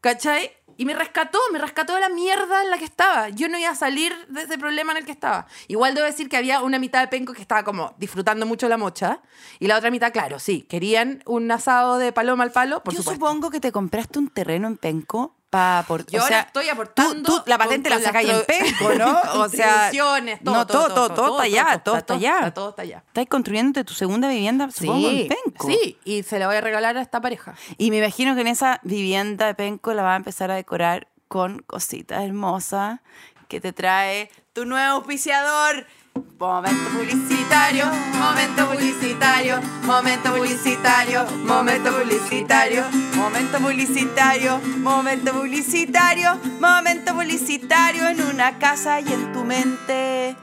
¿Cachai? 0.00 0.52
Y 0.76 0.86
me 0.86 0.94
rescató, 0.94 1.38
me 1.52 1.58
rescató 1.58 1.94
de 1.94 2.00
la 2.00 2.08
mierda 2.08 2.62
en 2.62 2.70
la 2.70 2.78
que 2.78 2.86
estaba. 2.86 3.28
Yo 3.28 3.48
no 3.48 3.58
iba 3.58 3.68
a 3.68 3.74
salir 3.74 4.14
de 4.28 4.42
ese 4.42 4.56
problema 4.56 4.92
en 4.92 4.98
el 4.98 5.04
que 5.04 5.12
estaba. 5.12 5.46
Igual 5.68 5.94
debo 5.94 6.06
decir 6.06 6.30
que 6.30 6.38
había 6.38 6.62
una 6.62 6.78
mitad 6.78 7.00
de 7.00 7.08
penco 7.08 7.34
que 7.34 7.42
estaba 7.42 7.64
como 7.64 7.94
disfrutando 7.98 8.46
mucho 8.46 8.66
la 8.66 8.78
mocha. 8.78 9.20
Y 9.58 9.66
la 9.66 9.76
otra 9.76 9.90
mitad, 9.90 10.10
claro, 10.10 10.38
sí, 10.38 10.62
querían 10.62 11.22
un 11.26 11.50
asado 11.50 11.98
de 11.98 12.12
paloma 12.12 12.44
al 12.44 12.52
palo, 12.52 12.82
por 12.82 12.94
Yo 12.94 13.00
supuesto. 13.02 13.26
supongo 13.26 13.50
que 13.50 13.60
te 13.60 13.72
compraste 13.72 14.18
un 14.20 14.28
terreno 14.28 14.68
en 14.68 14.78
Penco 14.78 15.36
para 15.50 15.82
por, 15.82 16.06
Yo 16.06 16.20
o 16.20 16.22
ahora 16.22 16.36
sea, 16.36 16.40
estoy 16.46 16.68
aportando 16.68 17.28
Tú, 17.28 17.38
tú 17.38 17.42
la 17.46 17.58
patente 17.58 17.90
con 17.90 17.98
la 17.98 18.04
sacáis 18.04 18.30
en 18.30 18.44
Penco, 18.46 18.94
¿no? 18.94 19.20
O 19.34 19.48
sea, 19.48 19.90
todo, 19.90 20.20
no, 20.42 20.66
todo, 20.66 20.94
todo, 20.94 21.10
todo, 21.10 21.30
está 21.32 21.42
allá, 21.42 21.78
todo 21.82 21.96
está 21.96 22.14
allá. 22.14 22.50
Todo 22.54 22.70
está 22.70 22.82
allá. 22.82 23.02
Estás 23.08 23.26
construyendo 23.26 23.84
tu 23.84 23.92
segunda 23.94 24.28
vivienda, 24.28 24.70
supongo, 24.70 25.08
en 25.08 25.28
Penco. 25.28 25.66
sí, 25.66 25.98
y 26.04 26.22
se 26.22 26.38
la 26.38 26.46
voy 26.46 26.56
a 26.56 26.60
regalar 26.60 26.96
a 26.96 27.02
esta 27.02 27.20
pareja. 27.20 27.54
Y 27.78 27.90
me 27.90 27.98
imagino 27.98 28.34
que 28.36 28.42
en 28.42 28.46
esa 28.46 28.80
vivienda 28.84 29.46
de 29.46 29.54
Penco 29.54 29.92
la 29.92 30.02
vas 30.02 30.12
a 30.12 30.16
empezar 30.16 30.52
a 30.52 30.54
decorar 30.54 31.08
con 31.26 31.62
cositas 31.62 32.22
hermosas 32.22 33.00
que 33.48 33.60
te 33.60 33.72
trae 33.72 34.30
tu 34.52 34.64
nuevo 34.64 34.94
auspiciador. 34.94 35.86
Momento 36.14 36.90
publicitario, 36.96 37.84
momento 38.18 38.66
publicitario, 38.68 39.60
momento 39.84 40.32
publicitario, 40.34 41.24
momento 41.44 41.92
publicitario, 41.92 42.84
momento 43.14 43.58
publicitario, 43.58 44.58
momento 44.78 45.32
publicitario, 45.32 46.40
momento 46.58 47.14
publicitario 47.14 48.08
en 48.08 48.22
una 48.22 48.58
casa 48.58 49.00
y 49.00 49.12
en 49.12 49.32
tu 49.32 49.44
mente. 49.44 50.34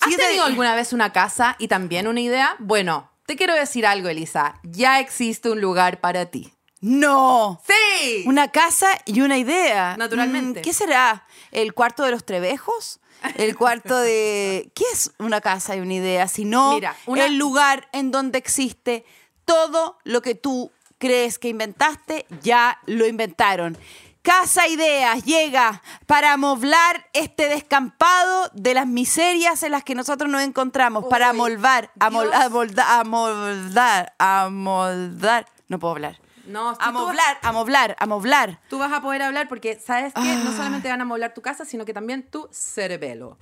¿Has 0.00 0.08
Fíjate- 0.08 0.22
tenido 0.26 0.44
alguna 0.44 0.74
vez 0.74 0.92
una 0.92 1.12
casa 1.12 1.56
y 1.58 1.68
también 1.68 2.06
una 2.06 2.20
idea? 2.20 2.54
Bueno, 2.58 3.10
te 3.26 3.34
quiero 3.36 3.54
decir 3.54 3.86
algo, 3.86 4.08
Elisa. 4.08 4.60
Ya 4.62 5.00
existe 5.00 5.50
un 5.50 5.60
lugar 5.60 6.00
para 6.00 6.26
ti. 6.26 6.52
No. 6.80 7.60
¡Sí! 7.66 8.24
Una 8.26 8.48
casa 8.48 8.88
y 9.06 9.20
una 9.20 9.38
idea. 9.38 9.96
Naturalmente. 9.96 10.60
Mm, 10.60 10.62
¿Qué 10.62 10.72
será? 10.72 11.24
¿El 11.52 11.72
cuarto 11.74 12.02
de 12.02 12.10
los 12.10 12.24
Trevejos? 12.26 12.98
¿El 13.36 13.56
cuarto 13.56 13.96
de... 13.98 14.70
¿Qué 14.74 14.84
es 14.92 15.12
una 15.18 15.40
casa 15.40 15.76
y 15.76 15.80
una 15.80 15.94
idea? 15.94 16.28
Si 16.28 16.44
no, 16.44 16.74
Mira, 16.74 16.96
una- 17.06 17.24
el 17.26 17.36
lugar 17.36 17.88
en 17.92 18.10
donde 18.10 18.38
existe 18.38 19.04
todo 19.44 19.98
lo 20.04 20.22
que 20.22 20.34
tú 20.34 20.70
crees 20.98 21.38
que 21.38 21.48
inventaste, 21.48 22.26
ya 22.42 22.78
lo 22.86 23.06
inventaron. 23.06 23.76
Casa 24.22 24.68
Ideas 24.68 25.24
llega 25.24 25.82
para 26.06 26.32
amoblar 26.34 27.08
este 27.12 27.48
descampado 27.48 28.50
de 28.54 28.72
las 28.74 28.86
miserias 28.86 29.64
en 29.64 29.72
las 29.72 29.82
que 29.82 29.96
nosotros 29.96 30.30
nos 30.30 30.42
encontramos, 30.42 31.06
para 31.10 31.30
amolvar, 31.30 31.90
amol- 31.98 32.32
amoldar, 32.32 32.86
amoldar, 33.00 34.14
amoldar. 34.18 35.46
No 35.66 35.80
puedo 35.80 35.94
hablar. 35.94 36.20
No, 36.46 36.72
tú 36.74 36.78
vas- 36.80 36.88
Amoblar, 36.88 37.38
amoblar, 37.42 37.96
amoblar. 37.98 38.60
Tú 38.68 38.78
vas 38.78 38.92
a 38.92 39.00
poder 39.00 39.22
hablar 39.22 39.48
porque, 39.48 39.78
¿sabes? 39.78 40.12
Ah. 40.16 40.40
No 40.44 40.52
solamente 40.52 40.88
van 40.88 41.00
a 41.00 41.02
amoblar 41.04 41.34
tu 41.34 41.42
casa, 41.42 41.64
sino 41.64 41.84
que 41.84 41.94
también 41.94 42.22
tu 42.28 42.48
cerebelo. 42.50 43.38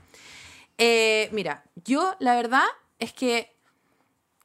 Eh, 0.79 1.29
mira, 1.33 1.63
yo 1.85 2.15
la 2.21 2.35
verdad 2.35 2.65
es 2.99 3.13
que 3.13 3.57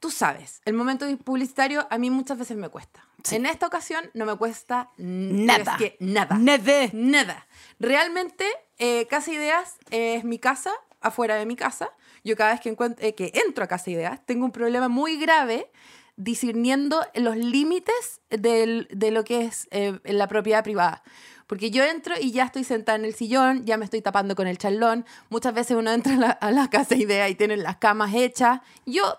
tú 0.00 0.10
sabes, 0.10 0.60
el 0.64 0.74
momento 0.74 1.06
publicitario 1.18 1.86
a 1.90 1.98
mí 1.98 2.10
muchas 2.10 2.38
veces 2.38 2.56
me 2.56 2.68
cuesta. 2.68 3.02
Sí. 3.24 3.36
En 3.36 3.46
esta 3.46 3.66
ocasión 3.66 4.08
no 4.14 4.24
me 4.24 4.36
cuesta 4.36 4.90
Nada. 4.98 5.72
es 5.72 5.78
que 5.78 5.96
nada. 6.00 6.36
Nada. 6.38 6.88
Nada. 6.92 7.46
Realmente, 7.80 8.46
eh, 8.78 9.06
Casa 9.08 9.32
Ideas 9.32 9.76
es 9.90 10.22
mi 10.24 10.38
casa, 10.38 10.70
afuera 11.00 11.34
de 11.34 11.44
mi 11.46 11.56
casa. 11.56 11.90
Yo 12.24 12.36
cada 12.36 12.52
vez 12.52 12.60
que, 12.60 12.76
encuent- 12.76 12.96
eh, 13.00 13.14
que 13.14 13.32
entro 13.46 13.64
a 13.64 13.66
Casa 13.66 13.90
Ideas 13.90 14.20
tengo 14.26 14.44
un 14.44 14.52
problema 14.52 14.88
muy 14.88 15.16
grave 15.18 15.70
discerniendo 16.16 17.00
los 17.14 17.36
límites 17.36 18.20
del- 18.30 18.88
de 18.90 19.10
lo 19.10 19.24
que 19.24 19.42
es 19.44 19.68
eh, 19.70 19.98
la 20.04 20.26
propiedad 20.28 20.64
privada. 20.64 21.02
Porque 21.46 21.70
yo 21.70 21.84
entro 21.84 22.14
y 22.20 22.32
ya 22.32 22.44
estoy 22.44 22.64
sentada 22.64 22.98
en 22.98 23.04
el 23.04 23.14
sillón, 23.14 23.64
ya 23.64 23.76
me 23.76 23.84
estoy 23.84 24.02
tapando 24.02 24.34
con 24.34 24.48
el 24.48 24.58
charlón. 24.58 25.04
Muchas 25.28 25.54
veces 25.54 25.76
uno 25.76 25.92
entra 25.92 26.14
a 26.14 26.18
la, 26.18 26.30
a 26.30 26.50
la 26.50 26.68
casa 26.70 26.96
idea 26.96 27.28
y 27.28 27.36
tienen 27.36 27.62
las 27.62 27.76
camas 27.76 28.14
hechas. 28.14 28.60
Yo, 28.84 29.18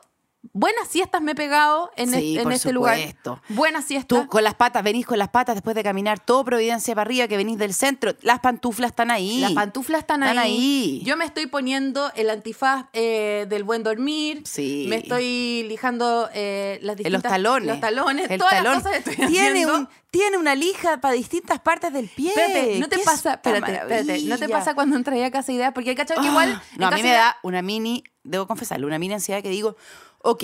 buenas 0.54 0.88
siestas 0.88 1.22
me 1.22 1.32
he 1.32 1.36
pegado 1.36 1.92
en, 1.96 2.12
Sí, 2.12 2.34
es- 2.34 2.38
en 2.40 2.44
por 2.44 2.54
este 2.54 2.72
lugar. 2.74 2.98
Buenas 3.50 3.86
siestas. 3.86 4.08
Tú 4.24 4.28
con 4.28 4.44
las 4.44 4.54
patas, 4.56 4.84
venís 4.84 5.06
con 5.06 5.18
las 5.20 5.30
patas 5.30 5.56
después 5.56 5.76
de 5.76 5.84
caminar 5.84 6.20
todo 6.20 6.44
Providencia 6.46 6.94
para 6.96 7.08
arriba, 7.08 7.28
que 7.28 7.38
venís 7.38 7.58
del 7.58 7.74
centro. 7.74 8.14
Las 8.22 8.40
pantuflas 8.40 8.92
están 8.92 9.12
ahí. 9.12 9.40
Las 9.40 9.52
pantuflas 9.54 10.00
están, 10.02 10.24
Están 10.24 10.40
ahí. 10.40 10.52
ahí. 10.54 11.02
Yo 11.06 11.18
me 11.18 11.26
estoy 11.26 11.48
poniendo 11.48 12.12
el 12.16 12.30
antifaz 12.30 12.86
eh, 12.94 13.46
del 13.50 13.64
buen 13.64 13.84
dormir. 13.84 14.42
Sí. 14.46 14.86
Me 14.90 14.98
estoy 14.98 15.66
lijando 15.68 16.30
eh, 16.34 16.80
las 16.82 16.96
distintas... 16.98 17.24
los 17.24 17.32
talones. 17.32 17.68
Los 17.68 17.80
talones. 17.80 18.30
El 18.30 18.40
todas 18.40 18.54
talón. 18.54 18.74
las 18.74 18.84
cosas 18.84 19.04
que 19.04 19.12
estoy 19.12 19.28
tiene, 19.28 19.50
haciendo. 19.64 19.78
un, 19.78 19.90
tiene 20.12 20.38
una 20.38 20.56
lija 20.56 21.02
para 21.02 21.14
distintas 21.14 21.60
partes 21.60 21.92
del 21.94 22.08
pie. 22.08 22.30
Espérate, 22.30 22.80
¿no 22.80 22.88
te 22.88 22.98
¡Qué 22.98 23.04
pasa? 23.04 23.34
Espérate, 23.34 23.74
espérate. 23.74 24.22
¿No 24.24 24.38
te 24.38 24.50
pasa 24.50 24.74
cuando 24.74 24.96
entras 24.96 25.20
a 25.22 25.32
Casa 25.32 25.52
Idea? 25.52 25.74
Porque 25.74 25.90
hay 25.92 25.96
cachado 25.96 26.22
que 26.22 26.28
Ah, 26.28 26.32
igual... 26.32 26.62
No, 26.78 26.88
a 26.88 26.92
mí 26.92 27.04
me 27.04 27.12
da 27.12 27.38
una 27.44 27.62
mini, 27.62 28.04
debo 28.24 28.48
confesarlo, 28.48 28.88
una 28.88 29.00
mini 29.00 29.14
ansiedad 29.16 29.42
que 29.42 29.50
digo, 29.50 29.76
ok, 30.24 30.44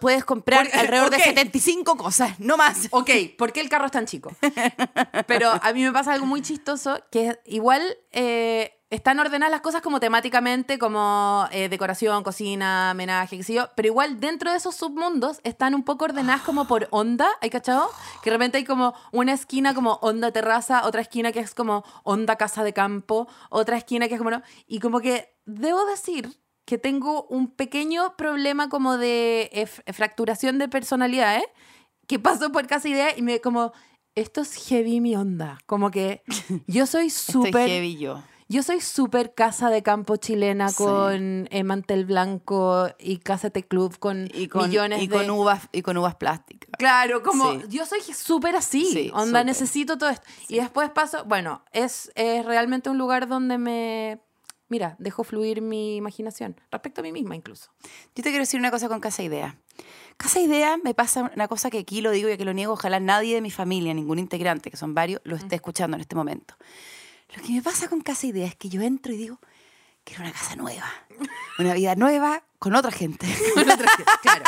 puedes 0.00 0.24
comprar 0.24 0.64
Porque- 0.64 0.78
alrededor 0.78 1.08
ok. 1.08 1.16
de 1.16 1.22
75 1.22 1.96
cosas, 1.96 2.38
no 2.40 2.56
más. 2.56 2.88
Ok, 2.90 3.10
¿por 3.36 3.52
qué 3.52 3.60
el 3.60 3.68
carro 3.68 3.86
es 3.86 3.92
tan 3.92 4.06
chico? 4.06 4.30
Pero 5.26 5.50
a 5.62 5.72
mí 5.72 5.82
me 5.82 5.92
pasa 5.92 6.12
algo 6.12 6.26
muy 6.26 6.42
chistoso, 6.42 6.98
que 7.10 7.38
igual 7.44 7.82
eh, 8.12 8.74
están 8.90 9.18
ordenadas 9.20 9.50
las 9.50 9.60
cosas 9.60 9.82
como 9.82 10.00
temáticamente, 10.00 10.78
como 10.78 11.46
eh, 11.50 11.68
decoración, 11.68 12.22
cocina, 12.22 12.90
homenaje, 12.92 13.36
qué 13.36 13.42
sé 13.42 13.52
yo, 13.54 13.68
pero 13.76 13.88
igual 13.88 14.18
dentro 14.18 14.50
de 14.50 14.56
esos 14.56 14.74
submundos 14.76 15.40
están 15.44 15.74
un 15.74 15.82
poco 15.84 16.06
ordenadas 16.06 16.40
como 16.42 16.66
por 16.66 16.88
onda, 16.90 17.28
¿hay 17.42 17.50
cachado? 17.50 17.90
Que 18.22 18.30
de 18.30 18.36
repente 18.36 18.56
hay 18.58 18.64
como 18.64 18.94
una 19.12 19.34
esquina 19.34 19.74
como 19.74 19.94
onda 20.00 20.32
terraza, 20.32 20.86
otra 20.86 21.02
esquina 21.02 21.32
que 21.32 21.40
es 21.40 21.54
como 21.54 21.84
onda 22.02 22.36
casa 22.36 22.64
de 22.64 22.72
campo, 22.72 23.28
otra 23.50 23.76
esquina 23.76 24.08
que 24.08 24.14
es 24.14 24.18
como... 24.18 24.30
no- 24.30 24.42
Y 24.66 24.80
como 24.80 25.00
que 25.00 25.34
debo 25.44 25.84
decir 25.84 26.40
que 26.68 26.76
tengo 26.76 27.22
un 27.30 27.48
pequeño 27.48 28.14
problema 28.18 28.68
como 28.68 28.98
de 28.98 29.48
eh, 29.54 29.66
fracturación 29.94 30.58
de 30.58 30.68
personalidad, 30.68 31.38
¿eh? 31.38 31.46
que 32.06 32.18
paso 32.18 32.52
por 32.52 32.66
casa 32.66 32.90
idea 32.90 33.16
y 33.16 33.22
me 33.22 33.40
como 33.40 33.72
esto 34.14 34.42
es 34.42 34.54
heavy 34.68 35.00
mi 35.00 35.16
onda 35.16 35.58
como 35.64 35.90
que 35.90 36.22
yo 36.66 36.84
soy 36.86 37.08
súper 37.08 37.68
heavy 37.70 37.96
yo. 37.96 38.22
yo 38.50 38.62
soy 38.62 38.82
súper 38.82 39.32
casa 39.32 39.70
de 39.70 39.82
campo 39.82 40.16
chilena 40.16 40.68
Sí. 40.68 40.76
con 40.84 41.48
eh, 41.50 41.64
mantel 41.64 42.04
blanco 42.04 42.88
y 42.98 43.16
casete 43.16 43.62
club 43.62 43.98
con, 43.98 44.28
Y 44.34 44.48
con, 44.48 44.68
millones 44.68 45.00
y 45.02 45.06
de 45.06 45.16
con 45.16 45.30
uvas 45.30 45.68
y 45.72 45.80
con 45.80 45.96
uvas 45.96 46.16
plásticas. 46.16 46.68
Claro, 46.78 47.22
como 47.22 47.52
Sí. 47.52 47.60
yo 47.70 47.86
soy 47.86 48.00
súper 48.02 48.56
así, 48.56 48.84
Sí, 48.84 49.10
onda, 49.14 49.24
súper. 49.40 49.46
necesito 49.46 49.96
todo 49.96 50.10
esto. 50.10 50.26
Y 50.48 50.56
después 50.56 50.90
paso, 50.90 51.24
bueno, 51.24 51.62
es, 51.72 52.12
es 52.14 52.44
realmente 52.44 52.90
un 52.90 52.98
lugar 52.98 53.26
donde 53.26 53.56
me, 53.56 54.20
mira, 54.68 54.96
dejo 54.98 55.24
fluir 55.24 55.60
mi 55.60 55.96
imaginación, 55.96 56.60
respecto 56.70 57.00
a 57.00 57.04
mí 57.04 57.12
misma 57.12 57.36
incluso. 57.36 57.70
Yo 58.14 58.22
te 58.22 58.30
quiero 58.30 58.40
decir 58.40 58.60
una 58.60 58.70
cosa 58.70 58.88
con 58.88 59.00
Casa 59.00 59.22
Idea. 59.22 59.58
Casa 60.16 60.40
Idea 60.40 60.76
me 60.82 60.94
pasa 60.94 61.30
una 61.34 61.48
cosa 61.48 61.70
que 61.70 61.78
aquí 61.78 62.00
lo 62.00 62.10
digo 62.10 62.28
y 62.28 62.36
que 62.36 62.44
lo 62.44 62.52
niego, 62.52 62.72
ojalá 62.72 63.00
nadie 63.00 63.34
de 63.34 63.40
mi 63.40 63.50
familia, 63.50 63.94
ningún 63.94 64.18
integrante, 64.18 64.70
que 64.70 64.76
son 64.76 64.94
varios, 64.94 65.20
lo 65.24 65.36
esté 65.36 65.56
escuchando 65.56 65.96
en 65.96 66.00
este 66.00 66.16
momento. 66.16 66.54
Lo 67.36 67.42
que 67.42 67.52
me 67.52 67.62
pasa 67.62 67.88
con 67.88 68.00
Casa 68.00 68.26
Idea 68.26 68.46
es 68.46 68.56
que 68.56 68.68
yo 68.68 68.80
entro 68.82 69.12
y 69.12 69.16
digo, 69.16 69.38
quiero 70.04 70.22
una 70.22 70.32
casa 70.32 70.56
nueva, 70.56 70.90
una 71.58 71.74
vida 71.74 71.94
nueva 71.94 72.42
con 72.58 72.74
otra 72.74 72.90
gente. 72.90 73.26
claro. 74.22 74.42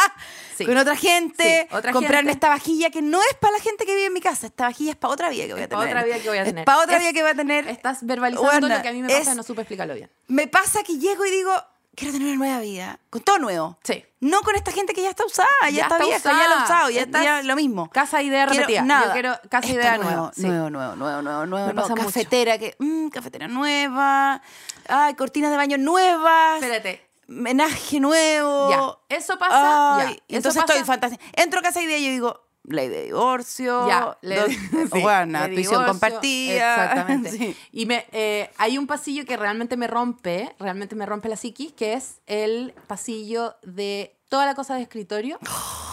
Sí. 0.57 0.66
Con 0.66 0.77
otra 0.77 0.94
gente, 0.96 1.66
Sí, 1.70 1.75
otra 1.75 1.92
comprarme 1.92 2.31
gente. 2.31 2.33
esta 2.33 2.49
vajilla 2.51 2.90
que 2.90 3.01
no 3.01 3.20
es 3.23 3.35
para 3.40 3.55
la 3.57 3.61
gente 3.62 3.87
que 3.87 3.94
vive 3.94 4.07
en 4.09 4.12
mi 4.12 4.20
casa, 4.20 4.46
esta 4.46 4.64
vajilla 4.64 4.90
es 4.90 4.96
para 4.96 5.12
otra 5.14 5.29
vida 5.31 5.46
que 5.46 5.53
voy 5.53 5.62
a 5.62 5.64
Es 5.64 5.70
tener. 5.70 5.87
otra 5.88 6.05
vida 6.05 6.18
que 6.20 6.29
voy 6.29 6.38
a 6.38 6.44
tener. 6.44 6.59
Es 6.61 6.64
para 6.66 6.79
otra 6.83 6.99
vida 6.99 7.12
que 7.12 7.23
voy 7.23 7.31
a 7.31 7.35
tener. 7.35 7.68
Estás 7.68 7.99
verbalizando 8.05 8.51
Buena, 8.61 8.77
lo 8.77 8.83
que 8.83 8.88
a 8.88 8.92
mí 8.92 9.03
me 9.03 9.09
pasa, 9.09 9.31
es- 9.31 9.37
no 9.37 9.42
supe 9.42 9.62
explicarlo 9.62 9.94
bien. 9.94 10.11
Me 10.29 10.46
pasa 10.49 10.83
que 10.83 10.99
llego 10.99 11.25
y 11.25 11.31
digo, 11.31 11.53
quiero 11.94 12.12
tener 12.12 12.29
una 12.29 12.37
nueva 12.37 12.61
vida, 12.61 12.99
con 13.09 13.23
todo 13.23 13.38
nuevo. 13.38 13.79
Sí. 13.85 14.05
No 14.20 14.42
con 14.42 14.55
esta 14.55 14.70
gente 14.73 14.92
que 14.92 15.01
ya 15.03 15.09
está 15.11 15.25
usada, 15.25 15.49
ya, 15.64 15.70
Ya 15.70 15.83
está, 15.85 15.94
está 15.96 16.05
vieja, 16.07 16.23
ya 16.31 16.49
lo 16.49 16.62
usada. 16.62 16.64
usado, 16.64 16.90
ya, 16.90 17.07
ya 17.23 17.42
lo 17.42 17.57
mismo. 17.57 17.88
Casa 17.88 18.20
idea 18.20 18.44
Quiero 18.46 18.61
repetida. 18.61 18.83
nada. 18.83 19.07
Yo 19.07 19.12
quiero 19.12 19.38
casa 19.49 19.66
Esto 19.66 19.81
idea 19.81 19.96
nuevo, 19.96 20.11
nueva. 20.12 20.33
Sí. 20.35 20.42
nuevo, 20.42 20.68
nuevo, 20.70 20.96
nuevo, 20.96 21.23
nuevo, 21.23 21.46
nuevo, 21.46 21.46
nuevo. 21.73 21.75
pasa 21.81 21.94
mucho. 21.94 22.05
Cafetera 22.07 22.59
que, 22.59 22.77
mm, 22.79 23.09
cafetera 23.09 23.49
nueva, 23.49 24.42
ay, 24.88 25.14
cortinas 25.14 25.51
de 25.51 25.57
baño 25.57 25.79
nuevas, 25.79 26.57
Espérate. 26.62 27.09
Menaje 27.30 28.00
nuevo. 28.00 28.70
Ya, 29.08 29.16
eso 29.16 29.38
pasa, 29.38 29.96
Ay, 29.96 30.04
ya, 30.06 30.10
eso 30.12 30.22
entonces 30.28 30.62
estoy 30.66 30.84
fantástico. 30.84 31.22
Entro 31.34 31.60
a 31.60 31.62
casa 31.62 31.80
y 31.80 31.86
día 31.86 31.98
y 31.98 32.04
yo 32.06 32.10
digo, 32.10 32.40
ley 32.64 32.88
de 32.88 33.04
divorcio, 33.04 33.86
Ya, 33.88 34.18
le- 34.20 34.36
dos- 34.36 34.50
sí, 34.92 35.00
bueno, 35.00 35.38
tuición 35.46 35.56
divorcio, 35.56 35.86
compartida. 35.86 36.84
Exactamente. 36.84 37.30
Sí. 37.38 37.56
Y 37.72 37.86
me, 37.86 38.06
eh, 38.12 38.50
hay 38.58 38.76
un 38.78 38.86
pasillo 38.86 39.24
que 39.24 39.36
realmente 39.36 39.76
me 39.76 39.86
rompe, 39.86 40.54
realmente 40.58 40.94
me 40.96 41.06
rompe 41.06 41.28
la 41.28 41.36
psiquis, 41.36 41.72
que 41.72 41.94
es 41.94 42.20
el 42.26 42.74
pasillo 42.86 43.54
de 43.62 44.14
toda 44.28 44.44
la 44.46 44.54
cosa 44.54 44.74
de 44.74 44.82
escritorio. 44.82 45.38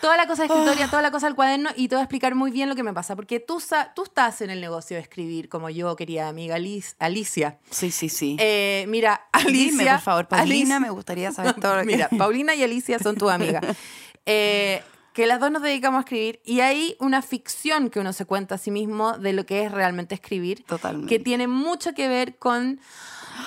toda 0.00 0.16
la 0.16 0.26
cosa 0.26 0.42
de 0.42 0.48
escritorio, 0.48 0.88
toda 0.88 1.02
la 1.02 1.10
cosa 1.10 1.26
del 1.26 1.34
cuaderno, 1.34 1.70
y 1.76 1.88
te 1.88 1.94
voy 1.96 2.00
a 2.00 2.04
explicar 2.04 2.34
muy 2.34 2.50
bien 2.50 2.68
lo 2.68 2.74
que 2.74 2.82
me 2.82 2.92
pasa. 2.92 3.16
Porque 3.16 3.40
tú, 3.40 3.62
tú 3.94 4.02
estás 4.04 4.40
en 4.40 4.50
el 4.50 4.60
negocio 4.60 4.96
de 4.96 5.02
escribir, 5.02 5.48
como 5.48 5.70
yo, 5.70 5.94
querida 5.96 6.28
amiga 6.28 6.56
Alicia. 6.98 7.58
Sí, 7.70 7.90
sí, 7.90 8.08
sí. 8.08 8.36
Eh, 8.38 8.84
mira, 8.88 9.26
Alicia. 9.32 9.70
Dime, 9.70 9.84
por 9.86 10.00
favor, 10.00 10.28
Paulina, 10.28 10.76
Alicia- 10.76 10.80
me 10.80 10.90
gustaría 10.90 11.32
saber 11.32 11.54
todo. 11.54 11.74
lo 11.76 11.80
que- 11.86 11.86
Mira, 11.86 12.08
Paulina 12.18 12.54
y 12.54 12.62
Alicia 12.62 12.98
son 12.98 13.16
tu 13.16 13.28
amiga. 13.30 13.60
Eh, 14.24 14.80
que 15.14 15.26
las 15.26 15.40
dos 15.40 15.50
nos 15.50 15.62
dedicamos 15.62 15.98
a 15.98 16.00
escribir 16.02 16.40
y 16.44 16.60
hay 16.60 16.96
una 17.00 17.22
ficción 17.22 17.90
que 17.90 17.98
uno 17.98 18.12
se 18.12 18.24
cuenta 18.24 18.54
a 18.54 18.58
sí 18.58 18.70
mismo 18.70 19.18
de 19.18 19.32
lo 19.32 19.44
que 19.44 19.64
es 19.64 19.72
realmente 19.72 20.14
escribir. 20.14 20.62
Totalmente. 20.64 21.08
Que 21.08 21.22
tiene 21.22 21.48
mucho 21.48 21.92
que 21.92 22.06
ver 22.06 22.36
con 22.38 22.78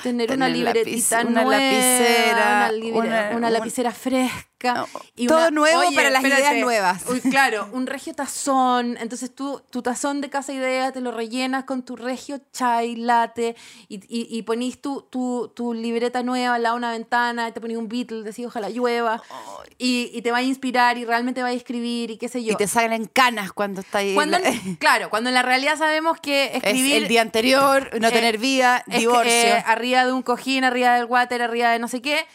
tener, 0.04 0.32
una 0.34 0.50
libretita 0.50 1.22
una 1.26 1.46
lapicera, 1.46 2.36
una, 2.36 2.72
libre- 2.74 3.00
una- 3.08 3.30
una 3.38 3.48
un- 3.48 3.54
lapicera 3.54 3.92
fresca. 3.92 4.46
Y 5.16 5.28
todo 5.28 5.38
una- 5.38 5.52
nuevo 5.52 5.80
Oye, 5.82 5.96
para 5.96 6.10
las 6.10 6.24
ideas 6.24 6.56
nuevas. 6.58 7.04
Uy, 7.10 7.22
claro, 7.22 7.70
un 7.72 7.88
regio 7.88 8.14
tazón. 8.14 8.98
Entonces 9.00 9.34
tú, 9.34 9.62
tu 9.70 9.82
tazón 9.82 10.22
de 10.22 10.30
casa 10.30 10.54
idea 10.54 10.92
te 10.92 11.02
lo 11.02 11.12
rellenas 11.12 11.64
con 11.66 11.84
tu 11.84 11.96
regio 11.96 12.40
chai 12.52 12.96
latte 12.96 13.56
y, 13.88 13.96
y, 14.08 14.28
y 14.38 14.42
ponís 14.44 14.82
tu, 14.82 15.02
tu, 15.04 15.52
tu 15.56 15.74
libreta 15.74 16.24
nueva 16.24 16.56
al 16.56 16.64
lado 16.64 16.76
de 16.76 16.80
una 16.80 16.92
ventana 16.92 17.48
y 17.50 17.52
te 17.52 17.62
ponís 17.62 17.78
un 17.78 17.88
Beatle, 17.90 18.24
decís 18.24 18.46
ojalá 18.46 18.70
llueva. 18.70 19.22
Y, 19.78 20.10
y 20.14 20.22
te 20.22 20.32
va 20.32 20.38
a 20.38 20.42
inspirar 20.42 20.98
y 20.98 21.06
realmente 21.06 21.42
va 21.42 21.50
a 21.50 21.54
escribir 21.54 22.12
y 22.12 22.18
qué 22.18 22.30
sé 22.30 22.44
yo. 22.44 22.54
Y 22.54 22.56
te 22.56 22.68
salen 22.68 22.94
en 22.94 23.06
canas 23.08 23.52
cuando 23.52 23.82
está 23.82 23.98
ahí. 24.00 24.14
Cuando, 24.14 24.40
la- 24.40 24.52
claro, 24.80 25.10
cuando 25.10 25.30
en 25.30 25.34
la 25.36 25.42
realidad 25.42 25.78
sabemos 25.78 26.20
que 26.22 26.46
es 26.54 26.64
escribir 26.64 26.96
el 26.96 27.08
día 27.08 27.22
anterior, 27.22 27.90
no 28.00 28.08
eh, 28.08 28.12
tener 28.12 28.38
vida, 28.38 28.78
es 28.88 28.94
que, 28.94 29.00
divorcio. 29.00 29.32
eh, 29.32 29.64
arriba 29.66 30.06
de 30.06 30.12
un 30.14 30.22
cojín, 30.22 30.64
arriba 30.64 30.96
del 30.96 31.06
water, 31.06 31.42
arriba 31.42 31.72
de 31.72 31.80
no 31.80 31.88
sé 31.88 32.02
qué. 32.02 32.26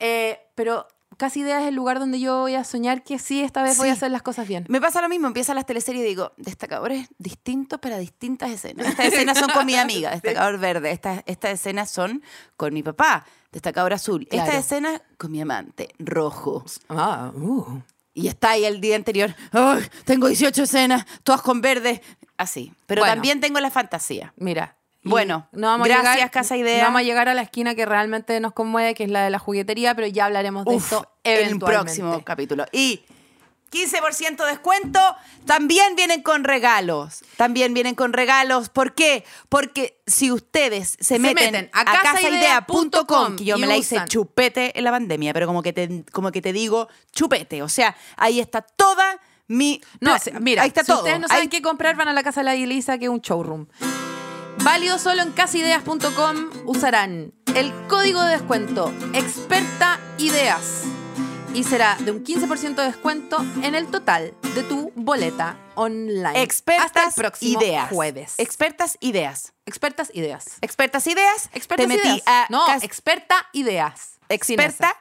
Eh, 0.00 0.40
pero 0.54 0.86
casi 1.18 1.40
idea 1.40 1.60
es 1.60 1.66
el 1.68 1.74
lugar 1.74 1.98
donde 1.98 2.18
yo 2.18 2.40
voy 2.40 2.54
a 2.54 2.64
soñar 2.64 3.02
que 3.02 3.18
sí, 3.18 3.42
esta 3.42 3.62
vez 3.62 3.76
voy 3.76 3.90
a 3.90 3.92
hacer 3.92 4.10
las 4.10 4.22
cosas 4.22 4.48
bien. 4.48 4.64
Me 4.68 4.80
pasa 4.80 5.02
lo 5.02 5.08
mismo, 5.10 5.26
empiezan 5.26 5.56
las 5.56 5.66
teleseries 5.66 6.02
y 6.02 6.08
digo, 6.08 6.32
destacadores 6.38 7.08
distintos 7.18 7.78
para 7.80 7.98
distintas 7.98 8.50
escenas. 8.50 8.86
Estas 8.88 9.06
escenas 9.06 9.38
son 9.38 9.50
con 9.50 9.66
mi 9.66 9.74
amiga, 9.74 10.12
destacador 10.12 10.58
verde. 10.58 10.90
Estas, 10.92 11.22
estas 11.26 11.52
escenas 11.52 11.90
son 11.90 12.22
con 12.56 12.72
mi 12.72 12.82
papá, 12.82 13.26
destacador 13.52 13.92
azul. 13.92 14.26
Claro. 14.26 14.44
Estas 14.48 14.64
escenas 14.64 15.02
con 15.18 15.30
mi 15.30 15.42
amante, 15.42 15.90
rojo. 15.98 16.64
Ah, 16.88 17.32
uh. 17.34 17.82
Y 18.14 18.28
está 18.28 18.50
ahí 18.52 18.64
el 18.64 18.80
día 18.80 18.96
anterior, 18.96 19.34
¡ay! 19.52 19.82
tengo 20.04 20.28
18 20.28 20.62
escenas, 20.62 21.04
todas 21.22 21.42
con 21.42 21.60
verde. 21.60 22.00
Así. 22.36 22.72
Pero 22.86 23.02
Bueno. 23.02 23.14
también 23.14 23.40
tengo 23.40 23.60
la 23.60 23.70
fantasía. 23.70 24.32
Mira. 24.36 24.77
Bueno, 25.04 25.48
no 25.52 25.68
vamos 25.68 25.86
a 25.86 25.88
gracias, 25.88 26.14
llegar- 26.16 26.30
Casa 26.30 26.56
Idea. 26.56 26.78
No 26.78 26.84
vamos 26.88 27.00
a 27.00 27.04
llegar 27.04 27.28
a 27.28 27.34
la 27.34 27.42
esquina 27.42 27.74
que 27.74 27.86
realmente 27.86 28.38
nos 28.40 28.52
conmueve, 28.52 28.94
que 28.94 29.04
es 29.04 29.10
la 29.10 29.22
de 29.24 29.30
la 29.30 29.38
juguetería, 29.38 29.94
pero 29.94 30.06
ya 30.06 30.26
hablaremos 30.26 30.64
de 30.64 30.74
Uf, 30.74 30.84
esto 30.84 31.10
en 31.24 31.48
el 31.48 31.58
próximo 31.58 32.22
capítulo. 32.24 32.66
Y 32.72 33.02
15% 33.70 34.46
descuento, 34.46 34.98
también 35.44 35.94
vienen 35.94 36.22
con 36.22 36.42
regalos. 36.44 37.22
También 37.36 37.74
vienen 37.74 37.94
con 37.94 38.12
regalos. 38.14 38.70
¿Por 38.70 38.94
qué? 38.94 39.24
Porque 39.50 40.00
si 40.06 40.32
ustedes 40.32 40.96
se, 40.98 41.04
Se 41.04 41.18
meten, 41.18 41.52
meten 41.52 41.70
a 41.74 41.80
a 41.82 42.00
casaidea.com 42.00 43.36
que 43.36 43.44
yo 43.44 43.58
me 43.58 43.66
la 43.66 43.76
hice 43.76 43.96
usan- 43.96 44.08
chupete 44.08 44.76
en 44.78 44.84
la 44.84 44.90
pandemia, 44.90 45.32
pero 45.34 45.46
como 45.46 45.62
que 45.62 45.72
te, 45.74 46.04
como 46.12 46.32
que 46.32 46.40
te 46.42 46.52
digo 46.52 46.88
chupete. 47.12 47.62
O 47.62 47.68
sea, 47.68 47.94
ahí 48.16 48.40
está 48.40 48.62
toda 48.62 49.20
mi... 49.48 49.80
No, 50.00 50.14
mira, 50.40 50.62
ahí 50.62 50.68
está 50.68 50.80
si 50.82 50.86
todo. 50.88 50.98
ustedes 50.98 51.20
no 51.20 51.28
saben 51.28 51.42
Ahí- 51.42 51.48
qué 51.48 51.60
comprar, 51.62 51.94
van 51.96 52.08
a 52.08 52.12
la 52.14 52.22
casa 52.22 52.40
de 52.40 52.44
la 52.44 52.54
Elisa, 52.54 52.96
que 52.98 53.04
es 53.04 53.10
un 53.10 53.20
showroom. 53.20 53.66
Válido 54.64 54.98
solo 54.98 55.22
en 55.22 55.32
casaideas.com. 55.32 56.50
Usarán 56.66 57.32
el 57.54 57.72
código 57.88 58.22
de 58.22 58.32
descuento 58.32 58.92
Experta 59.14 59.98
Ideas. 60.18 60.84
y 61.54 61.64
será 61.64 61.96
de 62.00 62.10
un 62.12 62.22
15% 62.24 62.74
de 62.74 62.84
descuento 62.84 63.38
en 63.62 63.74
el 63.74 63.86
total 63.86 64.34
de 64.54 64.62
tu 64.64 64.92
boleta 64.94 65.56
online. 65.76 66.42
Expertas 66.42 66.86
Hasta 66.86 67.04
el 67.06 67.12
próximo 67.14 67.60
ideas. 67.60 67.88
jueves. 67.90 68.34
Expertas 68.38 68.96
ideas. 69.00 69.52
expertas 69.64 70.10
ideas. 70.12 70.58
Expertas 70.60 71.06
ideas. 71.06 71.48
Expertas 71.52 71.86
Te 71.86 71.88
metí 71.88 72.08
ideas. 72.08 72.22
a 72.26 72.46
no, 72.50 72.66
experta 72.82 73.46
ideas. 73.52 74.18
Experta. 74.28 74.94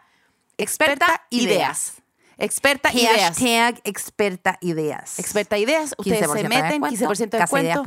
Experta 0.58 1.26
ideas. 1.30 1.94
Experta 2.38 2.94
ideas. 2.94 3.38
Hashtag 3.38 3.82
experta 3.84 4.58
ideas. 4.62 5.18
Experta 5.18 5.58
ideas. 5.58 5.96
Ustedes 5.98 6.28
15% 6.28 6.42
se 6.42 6.50
meten, 6.50 6.82
descuento, 6.82 7.10
15% 7.10 7.30
de 7.30 7.38
descuento. 7.40 7.84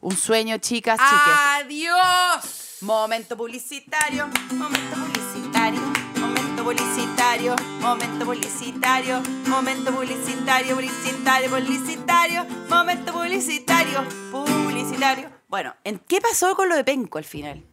Un 0.00 0.16
sueño, 0.16 0.56
chicas, 0.58 0.98
chiques. 0.98 1.34
¡Adiós! 1.60 2.78
Momento 2.80 3.36
publicitario, 3.36 4.28
momento 4.52 4.96
publicitario, 4.96 5.80
momento 6.18 6.64
publicitario, 6.64 7.56
momento 7.80 8.24
publicitario, 8.24 9.22
momento 9.48 9.92
publicitario, 9.92 10.76
publicitario, 10.76 11.50
publicitario, 11.50 12.46
momento 12.68 13.12
publicitario, 13.12 14.04
publicitario. 14.30 15.30
Bueno, 15.48 15.74
¿en 15.84 15.98
qué 15.98 16.20
pasó 16.20 16.54
con 16.56 16.68
lo 16.68 16.76
de 16.76 16.84
Penco 16.84 17.18
al 17.18 17.24
final? 17.24 17.64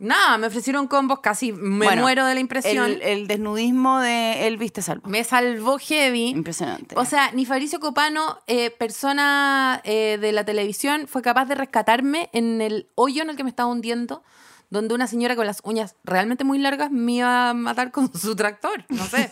Nada, 0.00 0.38
me 0.38 0.46
ofrecieron 0.46 0.86
combos, 0.86 1.20
casi 1.20 1.52
me 1.52 1.84
Bueno, 1.84 2.00
muero 2.02 2.24
de 2.24 2.32
la 2.32 2.40
impresión. 2.40 2.86
El, 2.86 3.02
el 3.02 3.26
desnudismo 3.28 4.00
de 4.00 4.46
Elvis 4.46 4.72
te 4.72 4.80
salvó. 4.80 5.06
Me 5.10 5.22
salvó 5.24 5.78
heavy. 5.78 6.28
Impresionante. 6.28 6.94
O 6.98 7.04
sea, 7.04 7.32
ni 7.32 7.44
Fabricio 7.44 7.80
Copano, 7.80 8.38
eh, 8.46 8.70
persona 8.70 9.82
eh, 9.84 10.16
de 10.18 10.32
la 10.32 10.44
televisión, 10.44 11.06
fue 11.06 11.20
capaz 11.20 11.44
de 11.44 11.54
rescatarme 11.54 12.30
en 12.32 12.62
el 12.62 12.88
hoyo 12.94 13.22
en 13.22 13.28
el 13.28 13.36
que 13.36 13.44
me 13.44 13.50
estaba 13.50 13.68
hundiendo, 13.68 14.22
donde 14.70 14.94
una 14.94 15.06
señora 15.08 15.34
con 15.36 15.46
las 15.46 15.58
uñas 15.64 15.96
realmente 16.04 16.44
muy 16.44 16.58
largas 16.58 16.90
me 16.92 17.12
iba 17.12 17.50
a 17.50 17.54
matar 17.54 17.90
con 17.90 18.12
su 18.18 18.36
tractor. 18.36 18.84
No 18.88 19.04
sé. 19.06 19.30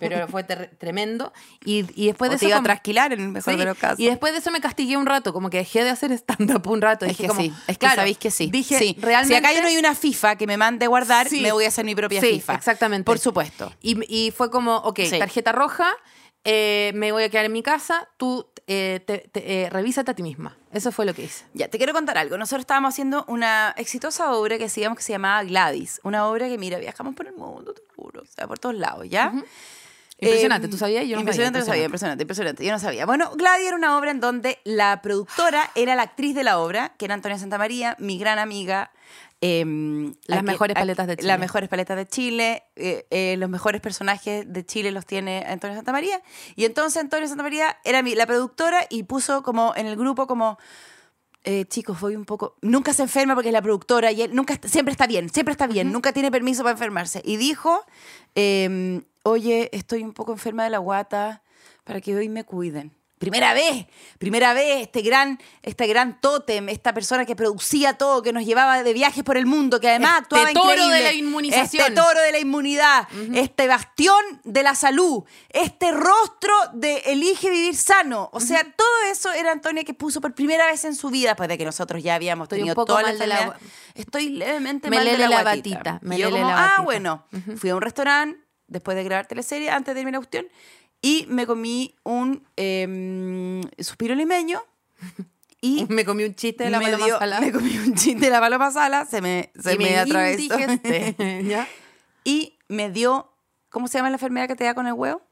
Pero 0.00 0.26
fue 0.28 0.44
tremendo. 0.44 1.32
Y, 1.64 1.84
y 1.94 2.06
después 2.06 2.30
o 2.30 2.32
de 2.32 2.38
te 2.38 2.46
eso. 2.46 2.50
iba 2.52 2.58
a 2.58 2.62
trasquilar 2.62 3.12
en 3.12 3.20
el 3.20 3.28
mejor 3.28 3.52
Sí, 3.52 3.58
de 3.58 3.64
los 3.66 3.76
casos. 3.76 4.00
Y 4.00 4.06
después 4.06 4.32
de 4.32 4.38
eso 4.38 4.50
me 4.50 4.60
castigué 4.60 4.96
un 4.96 5.06
rato, 5.06 5.32
como 5.32 5.50
que 5.50 5.58
dejé 5.58 5.84
de 5.84 5.90
hacer 5.90 6.10
stand-up 6.12 6.66
un 6.68 6.80
rato. 6.80 7.04
es 7.04 7.10
Dije 7.12 7.22
que 7.24 7.28
como, 7.28 7.40
sí, 7.42 7.52
es 7.66 7.76
que 7.76 7.78
claro, 7.80 7.96
sabéis 7.96 8.18
que 8.18 8.30
sí. 8.30 8.50
Dije, 8.50 8.78
sí. 8.78 8.96
realmente. 9.00 9.34
Si 9.34 9.38
acá 9.38 9.52
yo 9.54 9.60
no 9.62 9.68
hay 9.68 9.76
una 9.76 9.94
FIFA 9.94 10.36
que 10.36 10.46
me 10.46 10.56
mande 10.56 10.86
guardar, 10.86 11.28
Sí. 11.28 11.40
me 11.40 11.52
voy 11.52 11.64
a 11.66 11.68
hacer 11.68 11.84
mi 11.84 11.94
propia 11.94 12.20
FIFA. 12.20 12.54
exactamente. 12.54 13.04
Por 13.04 13.18
supuesto. 13.18 13.72
Y, 13.82 13.98
y 14.08 14.30
fue 14.30 14.50
como, 14.50 14.76
ok, 14.78 15.00
tarjeta 15.18 15.52
roja, 15.52 15.88
eh, 16.44 16.92
me 16.94 17.12
voy 17.12 17.24
a 17.24 17.28
quedar 17.28 17.44
en 17.44 17.52
mi 17.52 17.62
casa, 17.62 18.08
tú 18.16 18.46
eh, 18.68 19.00
te- 19.04 19.28
te- 19.32 19.62
eh, 19.64 19.70
revísate 19.70 20.10
a 20.10 20.14
ti 20.14 20.22
misma. 20.22 20.56
Eso 20.72 20.92
fue 20.92 21.04
lo 21.06 21.14
que 21.14 21.22
hice. 21.24 21.44
Ya, 21.54 21.68
te 21.68 21.78
quiero 21.78 21.92
contar 21.92 22.16
algo. 22.18 22.38
Nosotros 22.38 22.60
estábamos 22.60 22.94
haciendo 22.94 23.24
una 23.26 23.74
exitosa 23.76 24.32
obra 24.34 24.58
que 24.58 24.66
hacíamos 24.66 24.98
que 24.98 25.02
se 25.02 25.12
llamaba 25.12 25.42
Gladys. 25.42 26.00
Una 26.04 26.26
obra 26.28 26.48
que, 26.48 26.58
mira, 26.58 26.78
viajamos 26.78 27.14
por 27.16 27.26
el 27.26 27.34
mundo, 27.34 27.72
te 27.74 27.82
juro. 27.96 28.22
O 28.22 28.26
sea, 28.26 28.46
por 28.46 28.58
todos 28.58 28.74
lados, 28.76 29.08
¿ya? 29.08 29.32
Impresionante, 30.20 30.66
Eh, 30.66 30.70
¿tú 30.70 30.76
sabías? 30.76 31.04
Yo 31.06 31.14
no 31.14 31.20
impresionante, 31.20 31.60
sabía, 31.60 31.72
sabía, 31.72 31.84
impresionante, 31.84 32.22
impresionante. 32.24 32.64
Yo 32.64 32.72
no 32.72 32.78
sabía. 32.80 33.06
Bueno, 33.06 33.30
Gladys 33.36 33.68
era 33.68 33.76
una 33.76 33.96
obra 33.96 34.10
en 34.10 34.18
donde 34.20 34.58
la 34.64 35.00
productora 35.00 35.70
era 35.76 35.94
la 35.94 36.02
actriz 36.02 36.34
de 36.34 36.42
la 36.42 36.58
obra, 36.58 36.92
que 36.98 37.04
era 37.04 37.14
Antonia 37.14 37.38
Santamaría, 37.38 37.94
mi 38.00 38.18
gran 38.18 38.38
amiga. 38.40 38.90
Em, 39.40 40.14
Las 40.26 40.42
mejores 40.42 40.74
paletas 40.74 41.06
de 41.06 41.16
Chile. 41.16 41.28
Las 41.28 41.38
mejores 41.38 41.68
paletas 41.68 41.96
de 41.96 42.06
Chile. 42.06 42.62
eh, 42.76 43.06
eh, 43.10 43.36
los 43.38 43.48
mejores 43.48 43.80
personajes 43.80 44.44
de 44.52 44.66
Chile 44.66 44.90
los 44.90 45.06
tiene 45.06 45.44
Antonia 45.46 45.76
Santamaría. 45.76 46.20
Y 46.56 46.64
entonces 46.64 47.00
Antonia 47.02 47.28
Santamaría 47.28 47.76
era 47.84 48.02
mi- 48.02 48.14
la 48.14 48.26
productora 48.26 48.86
y 48.90 49.04
puso 49.04 49.42
como 49.42 49.72
en 49.76 49.86
el 49.86 49.96
grupo 49.96 50.26
como 50.26 50.58
eh, 51.44 51.64
chicos, 51.66 51.98
voy 52.00 52.14
un 52.16 52.24
poco. 52.24 52.56
Nunca 52.62 52.92
se 52.92 53.02
enferma 53.02 53.34
porque 53.34 53.48
es 53.48 53.52
la 53.52 53.62
productora 53.62 54.10
y 54.12 54.22
él 54.22 54.34
nunca 54.34 54.58
siempre 54.66 54.92
está 54.92 55.06
bien, 55.06 55.30
siempre 55.30 55.52
está 55.52 55.66
bien, 55.66 55.92
nunca 55.92 56.12
tiene 56.12 56.30
permiso 56.30 56.62
para 56.62 56.72
enfermarse. 56.72 57.22
Y 57.24 57.36
dijo: 57.36 57.84
eh, 58.34 59.00
Oye, 59.22 59.70
estoy 59.72 60.02
un 60.02 60.12
poco 60.12 60.32
enferma 60.32 60.64
de 60.64 60.70
la 60.70 60.78
guata 60.78 61.42
para 61.84 62.00
que 62.00 62.14
hoy 62.16 62.28
me 62.28 62.44
cuiden. 62.44 62.92
Primera 63.18 63.52
vez, 63.52 63.86
primera 64.18 64.54
vez, 64.54 64.82
este 64.82 65.02
gran, 65.02 65.40
este 65.62 65.86
gran 65.86 66.20
tótem, 66.20 66.68
esta 66.68 66.94
persona 66.94 67.24
que 67.26 67.34
producía 67.34 67.94
todo, 67.94 68.22
que 68.22 68.32
nos 68.32 68.44
llevaba 68.44 68.82
de 68.82 68.92
viajes 68.92 69.24
por 69.24 69.36
el 69.36 69.44
mundo, 69.46 69.80
que 69.80 69.88
además 69.88 70.10
Este 70.12 70.22
actuaba 70.22 70.52
toro 70.52 70.72
increíble. 70.72 70.96
de 70.96 71.02
la 71.02 71.12
inmunización. 71.14 71.82
Este 71.82 71.94
toro 72.00 72.20
de 72.20 72.32
la 72.32 72.38
inmunidad, 72.38 73.08
este 73.34 73.66
bastión 73.66 74.22
de 74.44 74.62
la 74.62 74.74
salud, 74.74 75.24
este 75.50 75.90
rostro 75.92 76.52
de 76.74 76.98
elige 77.06 77.50
vivir 77.50 77.76
sano. 77.76 78.30
O 78.32 78.40
sea, 78.40 78.62
todo 78.76 79.10
eso 79.10 79.32
era 79.32 79.50
Antonia 79.52 79.84
que 79.84 79.94
puso 79.94 80.20
por 80.20 80.34
primera 80.34 80.66
vez 80.66 80.84
en 80.84 80.94
su 80.94 81.10
vida, 81.10 81.30
después 81.30 81.48
de 81.48 81.58
que 81.58 81.64
nosotros 81.64 82.02
ya 82.02 82.14
habíamos 82.14 82.44
Estoy 82.46 82.58
un 82.58 82.62
tenido 82.62 82.74
poco 82.74 82.86
toda 82.86 83.02
la 83.02 83.12
de 83.14 83.26
la. 83.26 83.58
Estoy 83.94 84.28
levemente 84.30 84.90
Me 84.90 84.96
mal 84.96 85.04
de 85.04 85.12
lele 85.12 85.28
la, 85.28 85.42
batita, 85.42 85.98
me 86.02 86.18
yo 86.18 86.26
lele 86.26 86.40
como, 86.42 86.50
la 86.52 86.56
ah, 86.56 86.66
batita". 86.68 86.82
bueno. 86.82 87.24
Fui 87.56 87.70
a 87.70 87.74
un 87.76 87.82
restaurante 87.82 88.40
después 88.68 88.96
de 88.96 89.02
grabar 89.02 89.26
teleserie, 89.26 89.70
antes 89.70 89.94
de 89.94 90.00
irme 90.02 90.10
a 90.10 90.12
la 90.12 90.18
cuestión, 90.18 90.46
y 91.02 91.26
me 91.28 91.46
comí 91.46 91.94
un 92.04 92.46
em, 92.56 93.62
suspiro 93.78 94.14
limeño 94.14 94.62
y 95.60 95.86
Me 95.90 96.04
comí 96.04 96.24
un 96.24 96.34
chiste 96.34 96.64
de 96.64 96.70
la 96.70 96.78
me, 96.78 96.84
paloma 96.86 97.04
dio- 97.06 97.18
salada. 97.18 97.40
me 97.40 97.52
comí 97.52 97.76
un 97.78 97.94
chiste 97.94 98.26
de 98.26 98.30
la 98.30 98.40
paloma 98.40 98.70
sala, 98.70 99.06
se 99.06 99.20
me, 99.20 99.52
se 99.60 99.74
y 99.74 99.78
me, 99.78 99.98
atravesó. 99.98 100.40
indigesté. 100.42 101.42
¿Ya? 101.48 101.66
y 102.24 102.58
me 102.68 102.90
dio, 102.90 103.32
¿cómo 103.70 103.88
se 103.88 103.98
llama 103.98 104.10
la 104.10 104.16
enfermedad 104.16 104.46
que 104.48 104.56
te 104.56 104.64
da 104.64 104.74
con 104.74 104.86
el 104.86 104.92
huevo? 104.92 105.22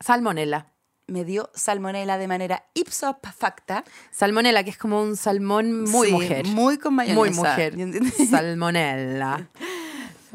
Salmonela. 0.00 0.72
Me 1.08 1.24
dio 1.24 1.50
salmonela 1.54 2.18
de 2.18 2.26
manera 2.26 2.64
ipso 2.74 3.18
facta. 3.38 3.84
Salmonela, 4.10 4.64
que 4.64 4.70
es 4.70 4.76
como 4.76 5.00
un 5.00 5.16
salmón 5.16 5.84
muy 5.84 6.08
Sí, 6.08 6.12
mujer. 6.12 6.46
Muy 6.46 6.78
con 6.78 6.94
mayonesa. 6.94 7.18
Muy 7.20 7.30
mujer. 7.30 7.78
¿entiendes? 7.80 8.14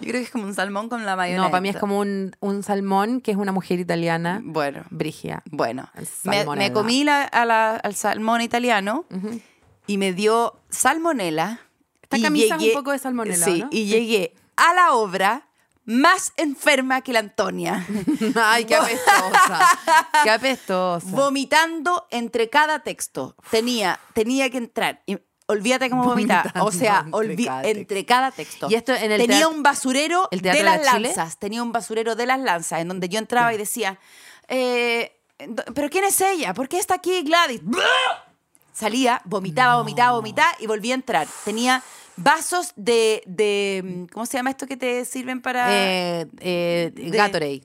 Yo 0.01 0.09
creo 0.09 0.21
que 0.21 0.25
es 0.25 0.31
como 0.31 0.45
un 0.45 0.53
salmón 0.53 0.89
con 0.89 1.05
la 1.05 1.15
mayonesa. 1.15 1.43
No, 1.45 1.51
para 1.51 1.61
mí 1.61 1.69
es 1.69 1.77
como 1.77 1.99
un, 1.99 2.35
un 2.39 2.63
salmón 2.63 3.21
que 3.21 3.31
es 3.31 3.37
una 3.37 3.51
mujer 3.51 3.79
italiana. 3.79 4.41
Bueno, 4.43 4.83
Brigia. 4.89 5.43
bueno. 5.51 5.89
Me, 6.23 6.45
me 6.55 6.71
comí 6.73 7.03
la- 7.03 7.23
a 7.23 7.45
la- 7.45 7.75
al 7.77 7.95
salmón 7.95 8.41
italiano 8.41 9.05
y 9.87 9.97
me 9.97 10.13
dio 10.13 10.59
salmonela. 10.69 11.59
Esta 12.03 12.17
y 12.17 12.21
camisa 12.23 12.45
es 12.45 12.51
un 12.51 12.59
llegué- 12.59 12.73
poco 12.73 12.91
de 12.91 12.99
salmonela, 12.99 13.45
Sí, 13.45 13.59
¿no? 13.61 13.69
y 13.71 13.85
llegué 13.85 14.33
a 14.57 14.73
la 14.73 14.91
obra 14.93 15.47
más 15.85 16.33
enferma 16.37 17.01
que 17.01 17.11
la 17.13 17.19
Antonia. 17.19 17.85
Ay, 18.35 18.65
qué 18.65 18.75
apestosa. 18.75 19.69
qué 20.23 20.29
apestosa. 20.29 21.07
vomitando 21.09 22.05
entre 22.11 22.49
cada 22.49 22.79
texto. 22.79 23.35
Tenía, 23.49 23.99
tenía 24.13 24.49
que 24.49 24.57
entrar. 24.57 25.01
Olvídate 25.51 25.89
cómo 25.89 26.03
vomitar. 26.03 26.53
O 26.61 26.71
sea, 26.71 27.05
entre 27.13 27.45
cada 27.45 27.61
texto. 27.61 27.79
entre 27.79 28.05
cada 28.05 28.31
texto. 28.31 28.67
Y 28.69 28.75
esto 28.75 28.93
en 28.93 29.11
el 29.11 29.21
tenía 29.21 29.47
un 29.47 29.63
basurero 29.63 30.27
¿El 30.31 30.41
de 30.41 30.63
las 30.63 30.81
de 30.81 30.87
Chile? 30.89 31.07
lanzas. 31.07 31.37
Tenía 31.37 31.61
un 31.61 31.71
basurero 31.71 32.15
de 32.15 32.25
las 32.25 32.39
lanzas 32.39 32.79
en 32.79 32.87
donde 32.87 33.09
yo 33.09 33.19
entraba 33.19 33.53
y 33.53 33.57
decía, 33.57 33.99
eh, 34.47 35.11
¿pero 35.75 35.89
quién 35.89 36.05
es 36.05 36.19
ella? 36.21 36.53
¿Por 36.53 36.69
qué 36.69 36.79
está 36.79 36.95
aquí 36.95 37.21
Gladys? 37.23 37.61
Salía, 38.73 39.21
vomitaba, 39.25 39.75
vomitaba, 39.75 40.13
vomitaba 40.17 40.51
y 40.59 40.67
volvía 40.67 40.93
a 40.93 40.95
entrar. 40.95 41.27
Tenía 41.43 41.83
vasos 42.15 42.73
de, 42.75 43.21
de 43.25 44.07
¿cómo 44.13 44.25
se 44.25 44.37
llama 44.37 44.51
esto 44.51 44.67
que 44.67 44.77
te 44.77 45.05
sirven 45.05 45.41
para...? 45.41 45.67
Eh, 45.69 46.27
eh, 46.39 46.91
Gatorade. 46.95 47.63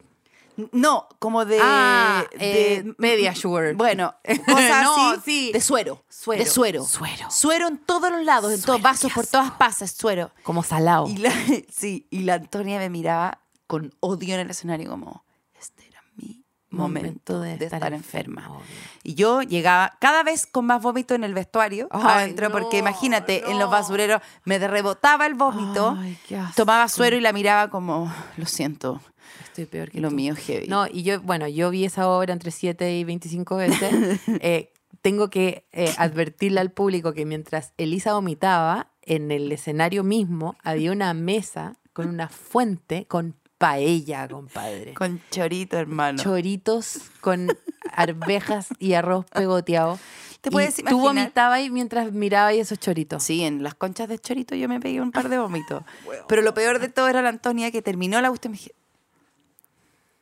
No, 0.73 1.09
como 1.19 1.45
de. 1.45 1.59
Ah, 1.61 2.25
de 2.39 2.75
eh, 2.77 2.95
Mediasure. 2.99 3.75
Bueno, 3.75 4.15
cosas 4.47 4.83
No, 4.85 5.11
así. 5.13 5.21
sí. 5.25 5.53
De 5.53 5.61
suero. 5.61 6.05
Suero. 6.09 6.43
De 6.45 6.49
suero. 6.51 6.85
Suero. 6.85 7.31
Suero 7.31 7.69
en 7.69 7.79
todos 7.79 8.11
los 8.11 8.25
lados, 8.25 8.53
en 8.53 8.63
todos 8.63 8.81
vasos, 8.81 9.13
por 9.13 9.27
todas 9.27 9.51
pasas, 9.53 9.91
suero. 9.93 10.31
Como 10.43 10.63
salado. 10.63 11.07
Y 11.09 11.19
la, 11.19 11.31
sí, 11.71 12.07
y 12.11 12.21
la 12.21 12.35
Antonia 12.35 12.79
me 12.79 12.91
miraba 12.91 13.41
con 13.67 13.93
odio 14.01 14.35
en 14.35 14.41
el 14.41 14.51
escenario, 14.51 14.89
como, 14.89 15.25
este 15.59 15.89
era 15.89 16.01
mi 16.15 16.45
momento, 16.71 17.41
de, 17.41 17.55
estar, 17.55 17.93
enferma. 17.93 18.49
obvio. 18.51 18.63
Y 19.03 19.15
yo 19.15 19.43
llegaba 19.43 19.97
cada 20.01 20.23
vez 20.23 20.47
con 20.47 20.67
más 20.67 20.81
vómito 20.83 21.15
en 21.15 21.25
el 21.25 21.35
vestuario 21.35 21.89
Ay, 21.91 22.03
adentro, 22.25 22.49
no, 22.49 22.53
porque 22.53 22.79
imagínate, 22.79 23.51
en 23.51 23.59
los 23.59 23.69
basureros 23.71 24.23
me 24.45 24.59
rebotaba 24.59 25.27
el 25.27 25.35
vómito, 25.35 25.97
Ay, 25.99 26.17
qué 26.29 26.37
asco. 26.37 26.53
tomaba 26.57 26.89
suero 26.89 27.17
y 27.17 27.21
la 27.21 27.33
miraba 27.33 27.71
como, 27.71 28.13
lo 28.37 28.47
siento, 28.47 29.01
Estoy 29.45 29.67
peor 29.67 29.91
que 29.91 30.01
lo 30.01 30.09
tú. 30.11 30.15
mío 30.15 30.33
es 30.35 30.41
heavy. 30.41 30.67
No, 30.69 30.87
y 30.87 31.03
yo, 31.03 31.21
bueno, 31.23 31.49
yo 31.49 31.71
vi 31.71 31.85
esa 31.85 32.09
obra 32.09 32.33
entre 32.33 32.51
7 32.51 32.97
y 32.99 33.05
25 33.05 33.57
veces. 33.57 34.21
Eh, 34.41 34.73
tengo 35.03 35.31
que 35.31 35.65
eh, 35.73 35.95
advertirle 35.99 36.59
al 36.61 36.71
público 36.73 37.13
que 37.13 37.25
mientras 37.27 37.73
Elisa 37.79 38.13
vomitaba, 38.15 38.89
en 39.03 39.31
el 39.31 39.51
escenario 39.53 40.03
mismo 40.03 40.57
había 40.65 40.91
una 40.91 41.15
mesa 41.15 41.77
con 41.93 42.09
una 42.09 42.29
fuente 42.29 43.07
con 43.07 43.37
paella, 43.57 44.27
compadre. 44.29 44.95
Con 44.95 45.21
chorito, 45.31 45.79
hermano. 45.79 46.21
Choritos 46.23 46.99
con 47.21 47.49
arvejas 47.93 48.69
y 48.79 48.95
arroz 48.95 49.25
pegoteado. 49.27 49.99
¿Te 50.41 50.51
Y 50.51 50.53
puedes 50.53 50.75
Tú 50.77 50.81
imaginar? 50.83 51.03
vomitabas 51.05 51.71
mientras 51.71 52.13
mirabas 52.13 52.55
esos 52.55 52.79
choritos. 52.79 53.23
Sí, 53.23 53.43
en 53.45 53.63
las 53.63 53.75
conchas 53.75 54.09
de 54.09 54.19
chorito 54.19 54.55
yo 54.55 54.69
me 54.69 54.81
pegué 54.81 55.01
un 55.01 55.13
par 55.13 55.29
de 55.29 55.39
vómitos. 55.39 55.83
Pero 56.29 56.43
lo 56.43 56.53
peor 56.55 56.79
de 56.79 56.89
todo 56.89 57.09
era 57.09 57.23
la 57.23 57.31
Antonia 57.31 57.71
que 57.71 57.81
terminó 57.83 58.21
la 58.21 58.29
cuestión 58.29 58.53
me 58.53 58.59
dije, 58.59 58.73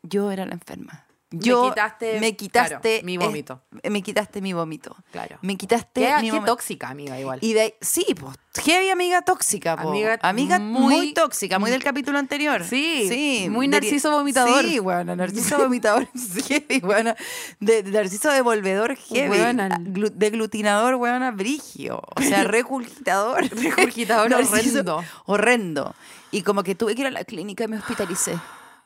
yo 0.05 0.31
era 0.31 0.47
la 0.47 0.53
enferma. 0.55 1.01
Yo 1.37 1.71
quitaste, 1.71 2.21
me 2.21 2.37
quitaste 2.37 3.01
claro, 3.01 3.07
mi 3.07 3.17
vómito. 3.19 3.61
me 3.91 4.03
quitaste 4.03 4.41
mi 4.41 4.53
vómito. 4.53 4.95
Claro. 5.11 5.37
Me 5.43 5.57
quitaste 5.57 6.01
Qué, 6.03 6.23
mi 6.23 6.31
qué 6.31 6.39
tóxica, 6.47 6.91
amiga, 6.91 7.19
igual. 7.19 7.41
Y 7.43 7.55
de 7.55 7.77
sí, 7.81 8.07
pues, 8.21 8.37
heavy 8.65 8.91
amiga 8.91 9.23
tóxica, 9.23 9.77
po. 9.77 9.89
Amiga 9.89 10.17
Amiga, 10.23 10.61
muy- 10.61 10.95
muy, 10.95 11.13
tóxica, 11.15 11.59
muy 11.59 11.73
del 11.73 11.83
capítulo 11.83 12.19
anterior. 12.21 12.63
Sí, 12.63 13.49
muy 13.51 13.67
Deri- 13.67 13.71
narciso 13.71 14.13
vomitador. 14.13 14.65
Sí, 14.65 14.79
bueno, 14.79 15.17
narciso 15.17 15.59
vomitador 15.59 16.07
heavy, 16.47 16.79
bueno, 16.81 17.15
de, 17.59 17.83
de 17.83 17.91
narciso 17.91 18.31
devolvedor 18.31 18.95
heavy, 18.95 19.29
Weona. 19.29 19.71
Glu- 19.71 20.13
deglutinador, 20.15 20.95
weona, 20.95 21.33
brigio, 21.33 22.01
o 22.15 22.23
sea, 22.23 22.45
regurgitador. 22.45 23.43
Regurgitador 23.51 24.33
horrendo. 24.35 25.03
Horrendo. 25.27 25.95
Y 26.31 26.43
como 26.43 26.63
que 26.63 26.77
tuve 26.77 26.95
que 26.95 27.01
ir 27.01 27.07
a 27.09 27.11
la 27.11 27.25
clínica 27.25 27.65
y 27.65 27.69
me 27.69 27.79
hospitalicé. 27.79 28.39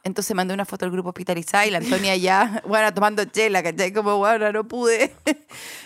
Entonces 0.04 0.34
mandé 0.34 0.54
una 0.54 0.64
foto 0.64 0.84
al 0.84 0.90
grupo 0.92 1.08
hospitalizada 1.10 1.66
y 1.66 1.70
la 1.70 1.78
Antonia 1.78 2.16
ya, 2.16 2.62
bueno, 2.68 2.94
tomando 2.94 3.24
chela, 3.24 3.62
¿cachai? 3.62 3.92
Como, 3.92 4.16
bueno, 4.16 4.50
no 4.52 4.66
pude. 4.66 5.12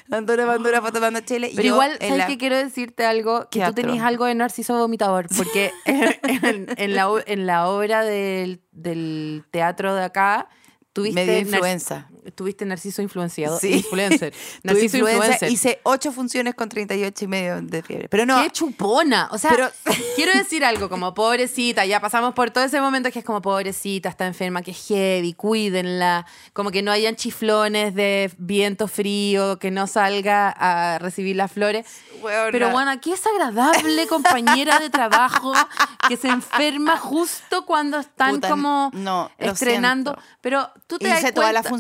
La 0.07 0.19
Antonia 0.19 0.47
mandó 0.47 0.69
una 0.69 0.81
foto 0.81 0.95
tomando 0.95 1.21
chela. 1.21 1.49
y 1.49 1.57
Pero 1.57 1.63
yo 1.69 1.75
igual, 1.75 1.97
¿sabes 2.01 2.19
la- 2.19 2.27
que 2.27 2.39
quiero 2.39 2.57
decirte 2.57 3.05
algo? 3.07 3.49
Que 3.51 3.65
tú 3.65 3.73
tenés 3.73 4.01
algo 4.03 4.27
de 4.27 4.35
narciso 4.35 4.77
vomitador, 4.79 5.27
porque 5.37 5.73
en, 5.87 6.95
la, 6.95 7.11
o- 7.11 7.21
en 7.27 7.47
la 7.47 7.69
obra 7.69 8.05
del, 8.05 8.61
del 8.71 9.45
teatro 9.51 9.95
de 9.95 10.05
acá, 10.05 10.49
tuviste... 10.93 11.15
Me 11.15 11.25
dio 11.25 11.35
nar- 11.41 11.55
influenza. 11.55 12.09
Tuviste 12.35 12.65
narciso 12.65 13.03
influenciado. 13.03 13.59
Sí. 13.59 13.73
Influencer. 13.75 14.33
Narciso 14.63 14.99
influencer. 14.99 15.51
Hice 15.51 15.81
ocho 15.83 16.13
funciones 16.13 16.55
con 16.55 16.69
38 16.69 17.25
y 17.25 17.29
medio 17.29 17.61
de 17.63 17.83
fiebre. 17.83 18.09
Pero 18.09 18.27
no, 18.27 18.43
¡Qué 18.43 18.51
chupona! 18.51 19.29
O 19.33 19.39
sea, 19.39 19.51
Pero- 19.51 19.71
quiero 20.17 20.33
decir 20.33 20.65
algo, 20.65 20.89
como 20.89 21.15
pobrecita, 21.15 21.85
ya 21.85 22.01
pasamos 22.01 22.35
por 22.35 22.51
todo 22.51 22.63
ese 22.65 22.81
momento 22.81 23.11
que 23.11 23.19
es 23.19 23.25
como 23.25 23.43
pobrecita, 23.43 24.09
está 24.09 24.27
enferma, 24.27 24.63
que 24.63 24.71
es 24.71 24.87
heavy, 24.87 25.35
cuídenla, 25.35 26.25
como 26.53 26.71
que 26.71 26.83
no 26.83 26.93
hayan 26.93 27.17
chiflones 27.17 27.95
de 27.95 28.31
viento 28.39 28.87
frío, 28.89 29.59
que 29.59 29.71
no 29.71 29.87
salga 29.87 30.51
a 30.51 30.99
recibir 30.99 31.37
las 31.37 31.51
flores. 31.51 31.87
Pero 32.53 32.71
bueno, 32.71 32.91
aquí 32.93 33.13
es 33.13 33.27
agradable 33.27 34.07
compañera 34.07 34.79
de 34.79 34.91
trabajo 34.91 35.53
que 36.09 36.17
se 36.17 36.29
enferma 36.29 36.97
justo 36.97 37.67
cuando 37.67 37.99
están 37.99 38.37
Puta, 38.37 38.49
como 38.49 38.91
no, 38.95 39.31
estrenando. 39.39 40.17
Pero 40.41 40.71
tú 40.87 40.99
te 40.99 41.09
das 41.09 41.21
hice 41.21 41.33
todas 41.33 41.53
las 41.53 41.63
cuenta- 41.63 41.71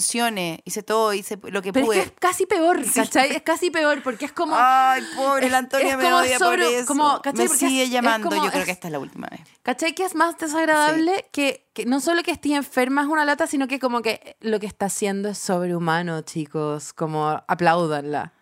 hice 0.65 0.83
todo, 0.83 1.13
hice 1.13 1.39
lo 1.43 1.63
que 1.63 1.73
Pero 1.73 1.87
pude. 1.87 1.99
es 1.99 2.05
que 2.05 2.09
es 2.15 2.21
casi 2.21 2.47
peor, 2.47 2.81
¿cachai? 2.95 3.31
Es 3.37 3.43
casi 3.43 3.71
peor 3.71 4.03
porque 4.03 4.25
es 4.25 4.33
como... 4.33 4.55
Ay, 4.59 5.03
pobre, 5.17 5.49
la 5.51 5.59
Antonia 5.59 5.97
me 5.97 6.13
odia 6.13 6.39
sobre- 6.39 6.65
por 6.65 6.75
eso. 6.75 6.87
como, 6.87 7.21
¿cachai? 7.23 7.49
me 7.49 7.55
sigue 7.57 7.83
es- 7.83 7.89
es 7.89 7.93
llamando, 7.93 8.29
como- 8.29 8.45
yo 8.45 8.51
creo 8.51 8.65
que 8.65 8.71
esta 8.71 8.89
es 8.89 8.93
la 8.93 8.99
última 8.99 9.29
vez. 9.31 9.41
¿Cachai? 9.63 9.95
Que 9.95 10.05
es 10.05 10.15
más 10.15 10.37
desagradable 10.39 11.27
que, 11.33 11.67
que 11.75 11.87
no 11.87 12.01
solo 12.01 12.23
que 12.23 12.31
estés 12.33 12.53
enferma 12.53 13.03
es 13.03 13.09
una 13.09 13.25
lata, 13.25 13.47
sino 13.47 13.69
que 13.69 13.79
como 13.79 14.03
que 14.03 14.37
lo 14.41 14.59
que 14.61 14.67
está 14.67 14.87
haciendo 14.87 15.29
es 15.29 15.39
sobrehumano, 15.39 16.23
chicos. 16.23 16.93
Como 16.93 17.29
aplaudanla. 17.47 18.33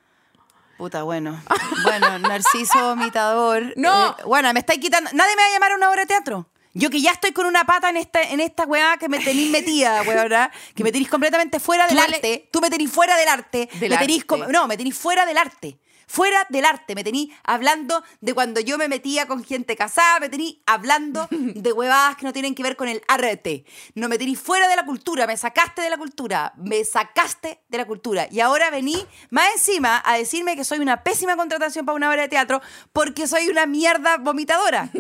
Puta, 0.79 1.03
bueno. 1.03 1.39
Bueno, 1.83 2.19
Narciso 2.21 2.79
vomitador. 2.89 3.63
No. 3.77 4.11
Eh, 4.11 4.23
bueno, 4.25 4.51
me 4.55 4.61
estáis 4.61 4.81
quitando. 4.81 5.11
Nadie 5.13 5.37
me 5.37 5.43
va 5.43 5.49
a 5.49 5.53
llamar 5.53 5.73
a 5.73 5.77
una 5.77 5.91
obra 5.91 6.01
de 6.03 6.07
teatro. 6.07 6.47
Yo 6.73 6.89
que 6.91 7.01
ya 7.01 7.13
estoy 7.13 7.33
con 7.33 7.47
una 7.47 7.65
pata 7.65 7.91
en 7.91 7.97
esta, 7.97 8.23
en 8.23 8.41
esta 8.41 8.65
weá 8.65 8.97
que 8.99 9.09
me 9.09 9.19
tenéis 9.19 9.51
metida, 9.53 10.03
weá, 10.03 10.51
que 10.75 10.85
me 10.85 10.93
tenéis 10.93 11.09
completamente 11.09 11.59
fuera 11.59 11.87
del 11.87 11.99
arte. 11.99 12.49
Tú 12.53 12.61
me 12.61 12.71
tenéis 12.71 12.91
fuera 12.91 13.17
del 13.17 13.29
arte. 13.29 13.69
Del 13.81 13.91
me 13.91 13.99
tenéis 13.99 14.25
arte. 14.29 14.53
no, 14.53 14.67
me 14.69 14.77
tenéis 14.77 14.97
fuera 14.97 15.27
del 15.27 15.39
arte. 15.39 15.79
Fuera 16.13 16.45
del 16.49 16.65
arte. 16.65 16.97
Me 16.97 17.05
tenéis 17.05 17.33
hablando 17.45 18.03
de 18.21 18.35
cuando 18.35 18.59
yo 18.59 18.77
me 18.79 18.89
metía 18.89 19.27
con 19.29 19.45
gente 19.45 19.77
casada. 19.77 20.19
Me 20.19 20.29
tenéis 20.29 20.57
hablando 20.67 21.29
de 21.31 21.73
huevadas 21.73 22.17
que 22.17 22.27
no 22.27 22.33
tienen 22.33 22.57
que 22.57 22.65
ver 22.65 22.75
con 22.75 22.89
el 22.89 23.01
arte. 23.07 23.65
No 23.95 24.09
me 24.09 24.19
tenéis 24.19 24.41
fuera 24.41 24.67
de 24.67 24.75
la 24.75 24.85
cultura. 24.85 25.29
Me 25.29 25.37
sacaste 25.37 25.83
de 25.83 25.89
la 25.89 25.97
cultura. 25.97 26.53
Me 26.57 26.85
sacaste 26.85 27.61
de 27.69 27.79
la 27.79 27.87
cultura. 27.87 28.27
Y 28.29 28.41
ahora 28.41 28.71
vení 28.71 29.07
más 29.31 29.53
encima 29.55 30.03
a 30.05 30.17
decirme 30.19 30.57
que 30.57 30.65
soy 30.65 30.81
una 30.81 31.05
pésima 31.05 31.37
contratación 31.37 31.87
para 31.87 31.95
una 31.95 32.11
obra 32.11 32.23
de 32.23 32.29
teatro 32.29 32.61
porque 32.93 33.29
soy 33.29 33.49
una 33.49 33.67
mierda 33.67 34.17
vomitadora. 34.19 34.91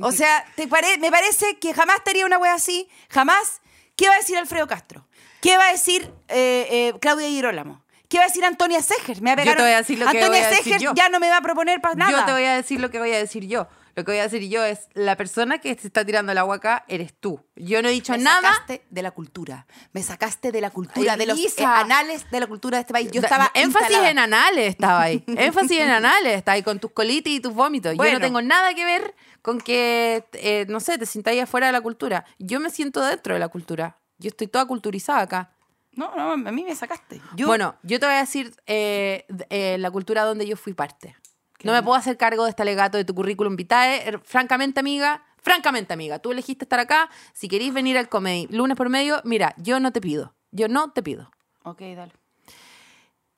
O 0.00 0.12
sea, 0.12 0.44
¿te 0.54 0.68
pare- 0.68 0.98
me 0.98 1.10
parece 1.10 1.58
que 1.58 1.74
jamás 1.74 2.04
te 2.04 2.10
haría 2.10 2.24
una 2.24 2.38
wea 2.38 2.54
así. 2.54 2.88
Jamás. 3.10 3.60
¿Qué 3.96 4.08
va 4.08 4.14
a 4.14 4.18
decir 4.18 4.38
Alfredo 4.38 4.66
Castro? 4.68 5.06
¿Qué 5.42 5.56
va 5.58 5.66
a 5.68 5.72
decir 5.72 6.10
eh, 6.28 6.66
eh, 6.70 6.94
Claudia 7.00 7.28
Girolamo? 7.28 7.81
¿Qué 8.12 8.18
va 8.18 8.24
a 8.24 8.26
decir 8.26 8.44
Antonia 8.44 8.82
Seger? 8.82 9.22
Me 9.22 9.30
va 9.30 9.32
a 9.32 9.36
Yo 9.36 9.42
pegar 9.42 9.56
te 9.56 9.62
un- 9.62 9.66
voy 9.68 9.72
a 9.72 9.78
decir 9.78 9.98
lo 9.98 10.04
que 10.04 10.18
Antonia 10.18 10.28
voy 10.28 10.38
a 10.38 10.48
decir 10.50 10.64
Seger 10.64 10.80
yo. 10.82 10.92
ya 10.94 11.08
no 11.08 11.18
me 11.18 11.30
va 11.30 11.38
a 11.38 11.40
proponer 11.40 11.80
para 11.80 11.94
nada. 11.94 12.10
Yo 12.12 12.24
te 12.26 12.32
voy 12.32 12.44
a 12.44 12.54
decir 12.56 12.78
lo 12.78 12.90
que 12.90 12.98
voy 12.98 13.10
a 13.12 13.16
decir 13.16 13.46
yo. 13.46 13.68
Lo 13.94 14.04
que 14.04 14.10
voy 14.12 14.18
a 14.20 14.24
decir 14.24 14.46
yo 14.50 14.62
es, 14.64 14.88
la 14.92 15.16
persona 15.16 15.58
que 15.58 15.74
se 15.74 15.86
está 15.86 16.04
tirando 16.04 16.30
el 16.32 16.36
agua 16.38 16.56
acá 16.56 16.84
eres 16.88 17.14
tú. 17.18 17.40
Yo 17.56 17.80
no 17.80 17.88
he 17.88 17.92
dicho 17.92 18.12
me 18.12 18.18
nada. 18.18 18.40
sacaste 18.52 18.84
de 18.90 19.02
la 19.02 19.12
cultura. 19.12 19.66
Me 19.92 20.02
sacaste 20.02 20.52
de 20.52 20.60
la 20.60 20.68
cultura, 20.70 21.12
Ay, 21.14 21.18
de 21.20 21.26
los 21.26 21.38
eh, 21.38 21.64
anales 21.64 22.26
de 22.30 22.40
la 22.40 22.46
cultura 22.46 22.76
de 22.76 22.82
este 22.82 22.92
país. 22.92 23.10
Yo 23.12 23.22
estaba 23.22 23.50
énfasis 23.54 23.88
instalada. 23.88 24.10
en 24.10 24.18
anales 24.18 24.68
estaba 24.68 25.02
ahí. 25.02 25.24
énfasis 25.26 25.78
en 25.80 25.90
anales, 25.90 26.36
está 26.36 26.52
ahí 26.52 26.62
con 26.62 26.78
tus 26.80 26.90
colitis 26.92 27.36
y 27.36 27.40
tus 27.40 27.54
vómitos. 27.54 27.92
Yo 27.92 27.96
Bueno. 27.96 28.18
no 28.18 28.24
tengo 28.24 28.42
nada 28.42 28.74
que 28.74 28.84
ver 28.84 29.14
con 29.42 29.58
que, 29.60 30.24
eh, 30.34 30.66
no 30.68 30.80
sé, 30.80 30.96
te 30.98 31.06
sintáis 31.06 31.42
afuera 31.42 31.66
de 31.68 31.72
la 31.72 31.80
cultura. 31.80 32.24
Yo 32.38 32.60
me 32.60 32.68
siento 32.70 33.00
dentro 33.02 33.34
de 33.34 33.40
la 33.40 33.48
cultura. 33.48 33.98
Yo 34.18 34.28
estoy 34.28 34.46
toda 34.48 34.64
culturizada 34.66 35.20
acá. 35.20 35.50
No, 35.94 36.14
no, 36.16 36.32
a 36.48 36.52
mí 36.52 36.64
me 36.64 36.74
sacaste. 36.74 37.20
Yo, 37.36 37.46
Bueno, 37.46 37.76
yo 37.82 38.00
te 38.00 38.06
voy 38.06 38.14
a 38.14 38.18
decir 38.20 38.54
eh, 38.66 39.26
eh, 39.50 39.76
la 39.78 39.90
cultura 39.90 40.24
donde 40.24 40.46
yo 40.46 40.56
fui 40.56 40.72
parte. 40.74 41.16
No 41.64 41.72
me 41.72 41.82
puedo 41.82 41.94
hacer 41.96 42.16
cargo 42.16 42.44
de 42.44 42.50
este 42.50 42.62
alegato 42.62 42.98
de 42.98 43.04
tu 43.04 43.14
currículum 43.14 43.54
vitae. 43.54 44.08
Er, 44.08 44.18
Francamente, 44.24 44.80
amiga, 44.80 45.24
francamente, 45.38 45.92
amiga, 45.92 46.18
tú 46.18 46.32
elegiste 46.32 46.64
estar 46.64 46.80
acá. 46.80 47.08
Si 47.34 47.46
queréis 47.46 47.72
venir 47.72 47.96
al 47.98 48.08
comedy 48.08 48.48
lunes 48.48 48.76
por 48.76 48.88
medio, 48.88 49.20
mira, 49.24 49.54
yo 49.58 49.78
no 49.78 49.92
te 49.92 50.00
pido. 50.00 50.34
Yo 50.50 50.66
no 50.68 50.90
te 50.92 51.02
pido. 51.02 51.30
Ok, 51.62 51.80
dale. 51.94 52.12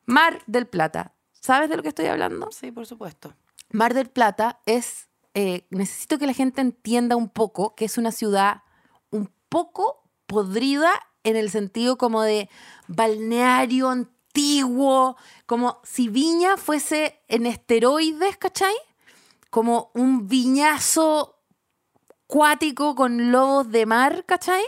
Mar 0.07 0.43
del 0.47 0.67
Plata. 0.67 1.13
¿Sabes 1.33 1.69
de 1.69 1.77
lo 1.77 1.83
que 1.83 1.89
estoy 1.89 2.07
hablando? 2.07 2.49
Sí, 2.51 2.71
por 2.73 2.87
supuesto. 2.87 3.35
Mar 3.71 3.93
del 3.95 4.09
Plata 4.09 4.61
es. 4.67 5.09
eh, 5.35 5.67
necesito 5.71 6.19
que 6.19 6.27
la 6.27 6.33
gente 6.33 6.61
entienda 6.61 7.17
un 7.17 7.29
poco 7.29 7.75
que 7.75 7.85
es 7.85 7.99
una 7.99 8.13
ciudad 8.13 8.63
un 9.11 9.31
poco 9.49 10.09
podrida 10.27 10.91
en 11.25 11.37
el 11.37 11.51
sentido 11.51 11.99
como 11.99 12.23
de 12.23 12.49
balneario 12.87 13.91
antiguo, 13.91 15.17
como 15.47 15.81
si 15.83 16.09
Viña 16.09 16.57
fuese 16.57 17.21
en 17.29 17.47
esteroides, 17.47 18.37
¿cachai? 18.37 18.75
Como 19.51 19.91
un 19.95 20.29
viñazo 20.29 21.41
cuático 22.27 22.95
con 22.95 23.33
lobos 23.33 23.71
de 23.71 23.87
mar, 23.87 24.25
¿cachai? 24.27 24.65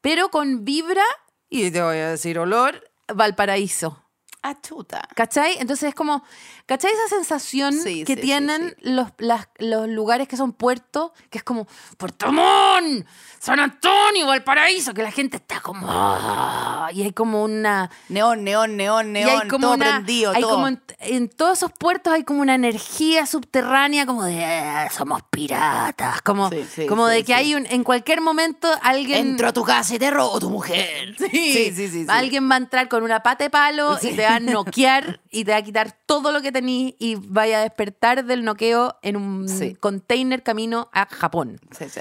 Pero 0.00 0.30
con 0.30 0.64
vibra, 0.64 1.04
y 1.48 1.70
te 1.70 1.82
voy 1.82 1.98
a 1.98 2.10
decir 2.10 2.38
olor, 2.38 2.90
Valparaíso. 3.14 4.02
Ah, 4.44 4.56
chuta. 4.60 5.00
¿Cachai? 5.14 5.56
Entonces 5.60 5.90
es 5.90 5.94
como, 5.94 6.24
¿cachai 6.66 6.90
esa 6.92 7.14
sensación 7.16 7.72
Sí, 7.74 8.04
que 8.04 8.14
sí, 8.14 8.20
sí, 8.20 8.26
tienen 8.26 8.74
Los, 8.80 9.08
las- 9.18 9.46
los 9.58 9.88
lugares 9.88 10.26
que 10.26 10.36
son 10.36 10.52
puertos? 10.52 11.12
Que 11.30 11.38
es 11.38 11.44
como, 11.44 11.68
Puerto 11.96 12.32
Montt, 12.32 13.06
San 13.38 13.60
Antonio, 13.60 14.26
Valparaíso, 14.26 14.94
que 14.94 15.02
la 15.04 15.12
gente 15.12 15.36
está 15.36 15.60
como, 15.60 15.86
"Ah", 15.88 16.90
y 16.92 17.02
hay 17.02 17.12
como 17.12 17.44
una... 17.44 17.88
Neón, 18.08 18.42
neón, 18.42 18.76
neón, 18.76 19.14
y 19.14 19.20
hay 19.20 19.24
neón, 19.26 19.48
como 19.48 19.66
todo 19.68 19.74
una, 19.74 19.90
prendido, 19.90 20.32
hay 20.32 20.40
todo. 20.42 20.50
como 20.54 20.68
en, 20.68 20.82
en 20.98 21.28
todos 21.28 21.58
esos 21.58 21.72
puertos 21.72 22.12
hay 22.12 22.24
como 22.24 22.40
una 22.42 22.54
energía 22.56 23.26
subterránea 23.26 24.06
como 24.06 24.24
de 24.24 24.38
"Eh, 24.42 24.88
somos 24.90 25.22
piratas 25.30 26.20
como, 26.22 26.50
como 26.88 27.06
de 27.06 27.22
que 27.24 27.34
hay 27.34 27.54
un 27.54 27.66
en 27.66 27.84
cualquier 27.84 28.20
momento 28.20 28.68
alguien 28.82 29.18
Entro 29.28 29.48
a 29.48 29.52
tu 29.52 29.62
casa 29.64 29.94
y 29.94 29.98
te 30.00 30.10
robo 30.10 30.40
tu 30.40 30.50
mujer. 30.50 31.14
Sí, 31.32 31.72
sí, 31.74 31.88
sí. 31.88 31.88
sí. 31.88 32.06
Alguien 32.08 32.50
va 32.50 32.54
a 32.54 32.58
entrar 32.58 32.88
con 32.88 33.02
una 33.04 33.22
pata 33.22 33.44
de 33.44 33.50
palo 33.50 33.96
y 34.02 34.08
te 34.14 34.24
va 34.24 34.31
a 34.36 34.40
noquear 34.40 35.20
y 35.30 35.44
te 35.44 35.52
va 35.52 35.58
a 35.58 35.62
quitar 35.62 35.92
todo 36.06 36.32
lo 36.32 36.42
que 36.42 36.52
tenís 36.52 36.94
y 36.98 37.14
vaya 37.16 37.58
a 37.58 37.62
despertar 37.62 38.24
del 38.24 38.44
noqueo 38.44 38.98
en 39.02 39.16
un 39.16 39.48
Sí. 39.48 39.74
container 39.74 40.42
camino 40.42 40.88
a 40.92 41.06
Japón. 41.06 41.60
Sí, 41.76 41.86
sí. 41.88 42.00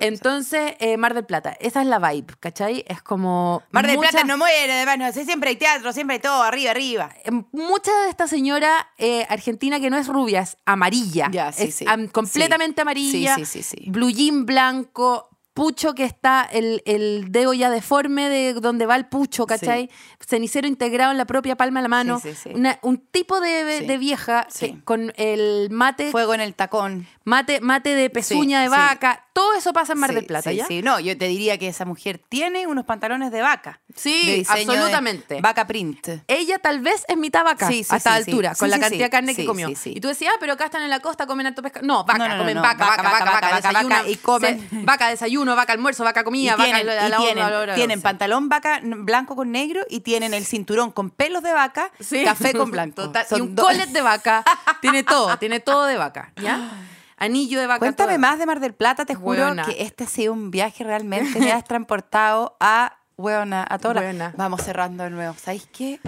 Entonces, 0.00 0.74
eh, 0.80 0.96
Mar 0.96 1.14
del 1.14 1.24
Plata, 1.24 1.56
esa 1.60 1.80
es 1.82 1.86
la 1.86 1.98
vibe, 1.98 2.34
¿cachai? 2.40 2.84
Es 2.88 3.02
como... 3.02 3.62
Mar 3.70 3.86
del 3.86 3.98
Plata 3.98 4.24
no 4.24 4.36
muere, 4.38 4.72
además, 4.72 4.98
no 4.98 5.12
sé, 5.12 5.24
siempre 5.24 5.50
hay 5.50 5.56
teatro, 5.56 5.92
siempre 5.92 6.14
hay 6.14 6.20
todo, 6.20 6.42
arriba, 6.42 6.70
arriba. 6.70 7.10
eh, 7.24 7.30
Mucha 7.52 7.90
de 8.04 8.10
esta 8.10 8.28
señora 8.28 8.88
eh, 8.98 9.26
argentina 9.28 9.80
que 9.80 9.90
no 9.90 9.96
es 9.98 10.06
rubia, 10.06 10.40
es 10.40 10.56
amarilla. 10.64 11.28
Ya, 11.32 11.48
es 11.50 11.82
am- 11.86 12.08
completamente 12.08 12.80
amarilla. 12.82 13.34
Sí, 13.36 13.44
sí, 13.44 13.62
sí, 13.62 13.76
sí. 13.84 13.90
Blue 13.90 14.10
jean 14.10 14.46
blanco. 14.46 15.29
Pucho 15.52 15.94
que 15.94 16.04
está 16.04 16.48
el, 16.50 16.80
el 16.86 17.26
dedo 17.32 17.52
ya 17.52 17.70
deforme 17.70 18.28
de 18.28 18.54
donde 18.54 18.86
va 18.86 18.94
el 18.96 19.06
pucho, 19.06 19.46
¿cachai? 19.46 19.90
Cenicero 20.24 20.68
integrado 20.68 21.10
en 21.10 21.18
la 21.18 21.24
propia 21.24 21.56
palma 21.56 21.80
de 21.80 21.82
la 21.82 21.88
mano. 21.88 22.20
Sí, 22.20 22.30
sí, 22.30 22.36
sí. 22.44 22.50
Una- 22.54 22.78
un 22.82 22.98
tipo 22.98 23.40
de, 23.40 23.78
Sí. 23.80 23.86
de 23.86 23.98
vieja 23.98 24.46
Sí. 24.48 24.72
que 24.74 24.84
con 24.84 25.12
el 25.16 25.68
mate, 25.70 26.12
Fuego 26.12 26.34
en 26.34 26.40
el 26.40 26.54
tacón. 26.54 27.06
mate, 27.24 27.60
mate 27.60 27.94
de 27.94 28.10
pezuña 28.10 28.58
Sí, 28.64 28.70
de 28.70 28.74
sí. 28.76 28.80
vaca, 28.80 29.24
todo 29.40 29.54
eso 29.54 29.72
pasa 29.72 29.94
en 29.94 29.98
Mar 30.00 30.10
Sí, 30.10 30.16
del 30.16 30.26
Plata, 30.26 30.50
sí, 30.50 30.56
¿ya? 30.56 30.66
Sí, 30.66 30.82
no, 30.82 31.00
yo 31.00 31.16
te 31.16 31.26
diría 31.28 31.56
que 31.56 31.68
esa 31.68 31.86
mujer 31.86 32.20
tiene 32.28 32.66
unos 32.66 32.84
pantalones 32.84 33.32
de 33.32 33.40
vaca. 33.40 33.80
Sí, 33.96 34.26
de 34.26 34.34
diseño 34.34 34.72
de 34.72 34.78
absolutamente. 34.78 35.40
vaca 35.40 35.66
print. 35.66 36.08
Ella 36.28 36.58
tal 36.58 36.80
vez 36.80 37.04
es 37.08 37.16
mitad 37.16 37.42
vaca 37.42 37.66
Sí, 37.66 37.82
sí, 37.84 37.94
a 37.94 37.96
esta 37.96 38.14
altura, 38.14 38.54
con 38.54 38.68
la 38.68 38.78
cantidad 38.78 39.06
de 39.06 39.10
carne 39.10 39.34
que 39.34 39.46
comió. 39.46 39.68
sí, 39.68 39.74
sí. 39.76 39.92
Y 39.96 40.00
tú 40.00 40.08
decías, 40.08 40.32
ah, 40.34 40.38
pero 40.40 40.52
acá 40.52 40.66
están 40.66 40.82
en 40.82 40.90
la 40.90 41.00
costa, 41.00 41.26
comen 41.26 41.46
harto 41.46 41.62
pescado. 41.62 41.86
No, 41.86 42.04
vaca, 42.04 42.28
No, 42.28 42.36
comen 42.38 42.54
no, 42.56 42.62
vaca, 42.62 42.84
vaca, 42.86 43.02
vaca, 43.02 43.12
vaca, 43.24 43.24
vaca, 43.32 43.50
vaca, 43.50 43.56
desayuno. 43.68 43.94
vaca, 43.96 44.08
y 44.08 44.16
comen- 44.16 44.68
se- 44.70 44.82
vaca 44.84 45.08
desayuno, 45.08 45.56
vaca 45.56 45.72
almuerzo, 45.72 46.04
vaca 46.04 46.22
comida, 46.22 46.50
Y 46.52 46.58
vaca 46.58 46.64
tienen, 46.64 46.82
a 46.82 46.84
la- 46.94 47.02
a 47.02 47.06
y 47.06 47.10
la 47.10 47.16
tienen- 47.16 47.50
la 47.50 47.58
hora, 47.60 47.74
tienen 47.74 48.02
pantalón 48.02 48.48
vaca 48.50 48.80
blanco 48.82 49.36
con 49.36 49.50
negro 49.52 49.80
y 49.88 50.00
tienen 50.00 50.34
el 50.34 50.44
cinturón 50.44 50.90
con 50.92 51.08
pelos 51.10 51.42
de 51.42 51.52
vaca, 51.52 51.90
café 52.24 52.52
con 52.52 52.70
blanco. 52.70 53.02
Total, 53.10 53.26
y 53.30 53.40
un 53.40 53.54
collet 53.56 53.88
de 53.88 54.02
vaca. 54.02 54.44
tiene 54.82 55.02
todo, 55.02 55.36
tiene 55.38 55.60
todo 55.60 55.86
de 55.86 55.96
vaca, 55.96 56.32
¿ya? 56.42 56.60
Anillo 57.20 57.60
de 57.60 57.66
vaca. 57.66 57.78
Cuéntame 57.78 58.18
más 58.18 58.38
de 58.38 58.46
Mar 58.46 58.60
del 58.60 58.74
Plata, 58.74 59.04
te 59.04 59.14
juro 59.14 59.42
Hueona. 59.42 59.64
que 59.64 59.82
este 59.82 60.04
ha 60.04 60.06
sido 60.08 60.32
un 60.32 60.50
viaje 60.50 60.82
realmente, 60.82 61.38
me 61.38 61.52
has 61.52 61.64
transportado 61.64 62.56
a, 62.58 62.96
hueona, 63.16 63.64
a 63.68 63.78
toda. 63.78 64.02
Vamos 64.36 64.62
cerrando 64.62 65.04
de 65.04 65.10
nuevo, 65.10 65.34
¿sabéis 65.38 65.68
qué? 65.70 66.00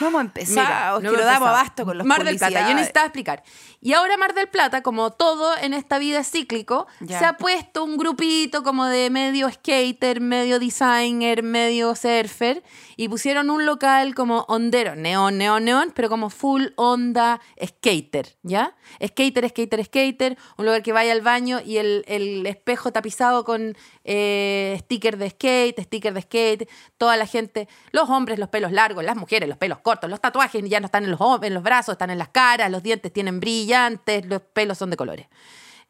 Empezado, 0.00 0.54
Mira, 0.54 0.96
es 0.98 1.02
no 1.04 1.10
que 1.10 1.16
lo 1.16 1.24
damos 1.24 1.48
abasto 1.48 1.84
con 1.84 1.98
los 1.98 2.06
Mar 2.06 2.24
del 2.24 2.36
Plata, 2.36 2.68
yo 2.68 2.74
necesitaba 2.74 3.06
explicar. 3.06 3.42
Y 3.80 3.92
ahora 3.92 4.16
Mar 4.16 4.34
del 4.34 4.48
Plata, 4.48 4.82
como 4.82 5.10
todo 5.12 5.56
en 5.58 5.74
esta 5.74 5.98
vida 5.98 6.20
es 6.20 6.30
cíclico, 6.30 6.86
Ya. 7.00 7.18
se 7.18 7.24
ha 7.26 7.36
puesto 7.36 7.84
un 7.84 7.96
grupito 7.96 8.62
como 8.62 8.86
de 8.86 9.10
medio 9.10 9.50
skater, 9.50 10.20
medio 10.20 10.58
designer, 10.58 11.42
medio 11.42 11.94
surfer, 11.94 12.62
y 12.96 13.08
pusieron 13.08 13.50
un 13.50 13.66
local 13.66 14.14
como 14.14 14.40
ondero, 14.48 14.94
neón, 14.96 15.38
neón, 15.38 15.64
neón, 15.64 15.92
pero 15.94 16.08
como 16.08 16.30
full 16.30 16.68
onda 16.76 17.40
skater, 17.62 18.36
¿ya? 18.42 18.74
Skater, 19.04 19.48
skater, 19.48 19.84
skater, 19.84 20.38
un 20.56 20.64
lugar 20.64 20.82
que 20.82 20.92
vaya 20.92 21.12
al 21.12 21.20
baño 21.20 21.60
y 21.64 21.76
el, 21.78 22.04
el 22.08 22.46
espejo 22.46 22.92
tapizado 22.92 23.44
con 23.44 23.76
eh, 24.04 24.76
sticker 24.80 25.16
de 25.18 25.30
skate, 25.30 25.80
sticker 25.82 26.14
de 26.14 26.22
skate, 26.22 26.68
toda 26.98 27.16
la 27.16 27.26
gente, 27.26 27.68
los 27.92 28.08
hombres, 28.08 28.38
los 28.38 28.48
pelos 28.48 28.72
largos, 28.72 29.04
las 29.04 29.16
mujeres, 29.16 29.48
los 29.48 29.58
pelos 29.58 29.78
cortos, 29.84 30.10
los 30.10 30.20
tatuajes 30.20 30.64
ya 30.68 30.80
no 30.80 30.86
están 30.86 31.04
en 31.04 31.10
los, 31.12 31.20
en 31.42 31.54
los 31.54 31.62
brazos, 31.62 31.92
están 31.92 32.10
en 32.10 32.18
las 32.18 32.30
caras, 32.30 32.70
los 32.70 32.82
dientes 32.82 33.12
tienen 33.12 33.38
brillantes, 33.38 34.26
los 34.26 34.40
pelos 34.42 34.78
son 34.78 34.90
de 34.90 34.96
colores. 34.96 35.26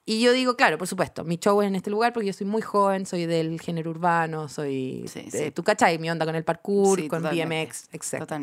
Y 0.07 0.21
yo 0.21 0.33
digo, 0.33 0.55
claro, 0.55 0.77
por 0.77 0.87
supuesto, 0.87 1.25
mi 1.25 1.39
show 1.39 1.63
es 1.63 1.69
en 1.69 1.77
este 1.77 1.89
lugar 1.89 2.13
porque 2.13 2.27
yo 2.27 2.33
soy 2.35 2.47
muy 2.47 2.61
joven, 2.61 3.07
soy 3.07 3.25
del 3.25 3.59
género 3.59 3.91
urbano, 3.91 4.49
soy, 4.51 5.05
Sí, 5.09 5.29
sí. 5.31 5.51
tú 5.51 5.63
cachai, 5.65 5.99
mi 5.99 6.11
onda 6.11 6.27
con 6.27 6.35
el 6.35 6.45
parkour, 6.45 7.01
Sí, 7.01 7.09
con 7.09 7.23
totalmente. 7.23 7.65
BMX, 7.67 7.89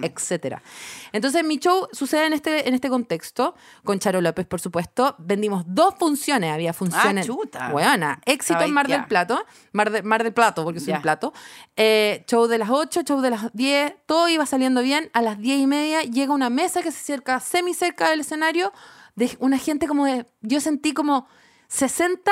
etcétera. 0.01 0.63
Entonces 1.11 1.43
mi 1.43 1.57
show 1.59 1.87
sucede 1.91 2.25
en 2.25 2.33
este, 2.33 2.67
en 2.67 2.73
este 2.73 2.89
contexto, 2.89 3.53
con 3.83 3.99
Charo 3.99 4.21
López, 4.21 4.47
por 4.47 4.59
supuesto. 4.59 5.15
Vendimos 5.19 5.63
dos 5.67 5.93
funciones, 5.99 6.51
había 6.51 6.73
funciones. 6.73 7.25
Ah, 7.25 7.31
chuta. 7.31 7.69
Buena, 7.69 8.19
éxito 8.25 8.61
en 8.61 8.71
Mar 8.73 8.87
del 8.87 9.01
ya. 9.01 9.07
Plato, 9.07 9.39
Mar, 9.71 9.91
de- 9.91 10.01
Mar 10.01 10.23
del 10.23 10.33
Plato, 10.33 10.63
porque 10.63 10.79
soy 10.79 10.93
un 10.93 11.01
plato. 11.03 11.31
Eh, 11.75 12.23
show 12.27 12.47
de 12.47 12.57
las 12.57 12.71
8, 12.71 13.03
show 13.03 13.21
de 13.21 13.29
las 13.29 13.53
10, 13.53 13.93
todo 14.07 14.27
iba 14.29 14.47
saliendo 14.47 14.81
bien. 14.81 15.11
A 15.13 15.21
las 15.21 15.37
10 15.39 15.59
y 15.61 15.67
media 15.67 16.01
llega 16.01 16.33
una 16.33 16.49
mesa 16.49 16.81
que 16.81 16.91
se 16.91 16.97
acerca 17.01 17.39
semi 17.39 17.75
cerca 17.75 18.09
del 18.09 18.21
escenario, 18.21 18.73
de 19.15 19.29
una 19.39 19.59
gente 19.59 19.87
como 19.87 20.05
de, 20.05 20.25
yo 20.41 20.59
sentí 20.59 20.93
como 20.93 21.27
60 21.71 22.31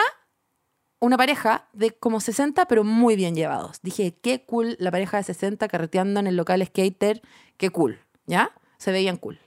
una 1.00 1.16
pareja 1.16 1.70
de 1.72 1.92
como 1.92 2.20
60, 2.20 2.66
pero 2.66 2.84
muy 2.84 3.16
bien 3.16 3.36
llevados. 3.36 3.80
Dije, 3.82 4.18
qué 4.22 4.44
cool 4.44 4.76
la 4.80 4.92
pareja 4.92 5.16
de 5.16 5.24
60 5.24 5.66
carreteando 5.70 6.20
en 6.20 6.28
el 6.28 6.36
local 6.36 6.62
skater, 6.66 7.22
qué 7.56 7.70
cool, 7.70 8.00
¿ya? 8.26 8.52
Se 8.78 8.92
veían 8.92 9.16
cool. 9.16 9.40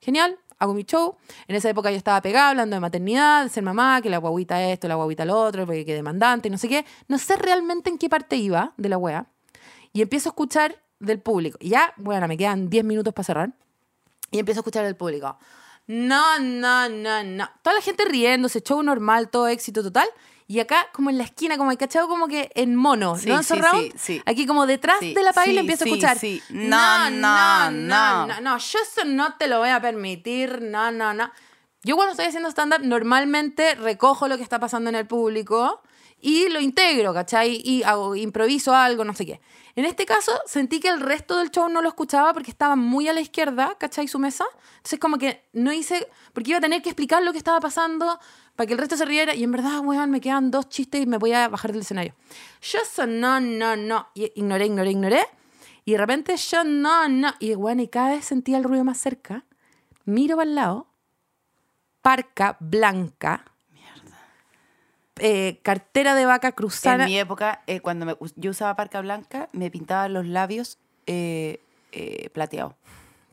Genial, 0.00 0.38
hago 0.58 0.74
mi 0.74 0.84
show. 0.84 1.16
En 1.48 1.56
esa 1.56 1.70
época 1.70 1.90
yo 1.90 1.96
estaba 1.96 2.20
pegada 2.20 2.50
hablando 2.50 2.76
de 2.76 2.80
maternidad, 2.80 3.44
de 3.44 3.48
ser 3.48 3.62
mamá, 3.62 4.02
que 4.02 4.10
la 4.10 4.18
guaguita 4.18 4.62
esto, 4.62 4.88
la 4.88 4.96
guaguita 4.96 5.24
lo 5.24 5.40
otro, 5.40 5.64
porque 5.64 5.86
que 5.86 5.94
demandante, 5.94 6.50
no 6.50 6.58
sé 6.58 6.68
qué. 6.68 6.84
No 7.08 7.16
sé 7.16 7.36
realmente 7.36 7.88
en 7.88 7.96
qué 7.96 8.10
parte 8.10 8.36
iba 8.36 8.74
de 8.76 8.90
la 8.90 8.98
wea. 8.98 9.26
Y 9.94 10.02
empiezo 10.02 10.28
a 10.28 10.32
escuchar 10.32 10.82
del 10.98 11.18
público. 11.18 11.56
Y 11.62 11.70
ya, 11.70 11.94
bueno, 11.96 12.28
me 12.28 12.36
quedan 12.36 12.68
10 12.68 12.84
minutos 12.84 13.14
para 13.14 13.24
cerrar. 13.24 13.52
Y 14.30 14.38
empiezo 14.38 14.60
a 14.60 14.62
escuchar 14.62 14.84
del 14.84 14.96
público. 14.96 15.38
No, 15.92 16.38
no, 16.38 16.88
no, 16.88 17.24
no. 17.24 17.50
Toda 17.62 17.74
la 17.74 17.82
gente 17.82 18.04
riéndose, 18.04 18.60
show 18.60 18.80
normal, 18.82 19.28
todo 19.28 19.48
éxito 19.48 19.82
total. 19.82 20.08
Y 20.46 20.60
acá, 20.60 20.86
como 20.92 21.10
en 21.10 21.18
la 21.18 21.24
esquina, 21.24 21.56
como 21.56 21.70
el 21.72 21.78
cachado, 21.78 22.06
como 22.08 22.28
que 22.28 22.50
en 22.54 22.76
mono, 22.76 23.16
Sí, 23.16 23.28
¿no? 23.28 23.42
sí, 23.42 23.48
Surround. 23.54 23.92
sí, 23.92 23.98
sí. 23.98 24.22
Aquí 24.26 24.46
como 24.46 24.66
detrás 24.66 25.00
de 25.00 25.20
la 25.22 25.32
paila 25.32 25.60
empiezo 25.60 25.84
a 25.84 25.88
escuchar. 25.88 26.18
sí. 26.18 26.40
No, 26.50 27.10
no, 27.10 27.70
no. 27.72 28.26
no, 28.26 28.40
no, 28.40 28.58
yo 28.58 28.78
eso 28.80 29.04
no 29.04 29.36
te 29.36 29.48
lo 29.48 29.58
voy 29.58 29.68
a 29.70 29.80
permitir, 29.80 30.60
no, 30.62 30.90
no, 30.92 31.12
no. 31.12 31.30
Yo 31.82 31.96
cuando 31.96 32.12
estoy 32.12 32.26
haciendo 32.26 32.48
stand-up 32.50 32.82
normalmente 32.84 33.74
recojo 33.74 34.28
lo 34.28 34.36
que 34.36 34.42
está 34.42 34.58
pasando 34.60 34.90
en 34.90 34.96
el 34.96 35.06
público 35.06 35.82
y 36.20 36.48
lo 36.50 36.60
integro, 36.60 37.14
¿cachai? 37.14 37.62
Y 37.64 37.82
hago, 37.84 38.14
improviso 38.16 38.74
algo, 38.74 39.04
no 39.04 39.14
sé 39.14 39.26
qué. 39.26 39.40
En 39.76 39.84
este 39.84 40.04
caso 40.04 40.32
sentí 40.46 40.80
que 40.80 40.88
el 40.88 41.00
resto 41.00 41.38
del 41.38 41.50
show 41.50 41.68
no 41.68 41.82
lo 41.82 41.88
escuchaba 41.88 42.32
porque 42.32 42.50
estaba 42.50 42.76
muy 42.76 43.08
a 43.08 43.12
la 43.12 43.20
izquierda, 43.20 43.76
¿cachai? 43.78 44.08
Su 44.08 44.18
mesa. 44.18 44.44
Entonces 44.76 44.98
como 44.98 45.18
que 45.18 45.44
no 45.52 45.72
hice, 45.72 46.08
porque 46.32 46.50
iba 46.50 46.58
a 46.58 46.60
tener 46.60 46.82
que 46.82 46.90
explicar 46.90 47.22
lo 47.22 47.32
que 47.32 47.38
estaba 47.38 47.60
pasando 47.60 48.18
para 48.56 48.66
que 48.66 48.72
el 48.72 48.78
resto 48.78 48.96
se 48.96 49.04
riera 49.04 49.34
y 49.34 49.44
en 49.44 49.52
verdad, 49.52 49.80
weón, 49.80 50.10
me 50.10 50.20
quedan 50.20 50.50
dos 50.50 50.68
chistes 50.68 51.02
y 51.02 51.06
me 51.06 51.18
voy 51.18 51.32
a 51.32 51.48
bajar 51.48 51.72
del 51.72 51.82
escenario. 51.82 52.14
Yo 52.60 52.78
eso 52.80 53.06
no, 53.06 53.40
no, 53.40 53.76
no. 53.76 54.08
Y 54.14 54.32
ignoré, 54.34 54.66
ignoré, 54.66 54.90
ignoré. 54.90 55.26
Y 55.84 55.92
de 55.92 55.98
repente 55.98 56.36
yo 56.36 56.64
no, 56.64 57.08
no. 57.08 57.32
Y 57.38 57.54
bueno, 57.54 57.82
y 57.82 57.88
cada 57.88 58.10
vez 58.10 58.24
sentía 58.24 58.58
el 58.58 58.64
ruido 58.64 58.84
más 58.84 58.98
cerca. 58.98 59.44
Miro 60.04 60.36
para 60.36 60.48
el 60.48 60.54
lado. 60.56 60.86
Parca 62.02 62.56
blanca. 62.60 63.44
Eh, 65.20 65.60
cartera 65.62 66.14
de 66.14 66.24
vaca 66.26 66.52
cruzada. 66.52 67.04
En 67.04 67.10
mi 67.10 67.18
época, 67.18 67.62
eh, 67.66 67.80
cuando 67.80 68.06
me- 68.06 68.16
yo 68.36 68.50
usaba 68.50 68.74
parca 68.74 69.00
blanca, 69.00 69.48
me 69.52 69.70
pintaba 69.70 70.08
los 70.08 70.26
labios 70.26 70.78
eh, 71.06 71.60
eh, 71.92 72.30
plateados. 72.32 72.74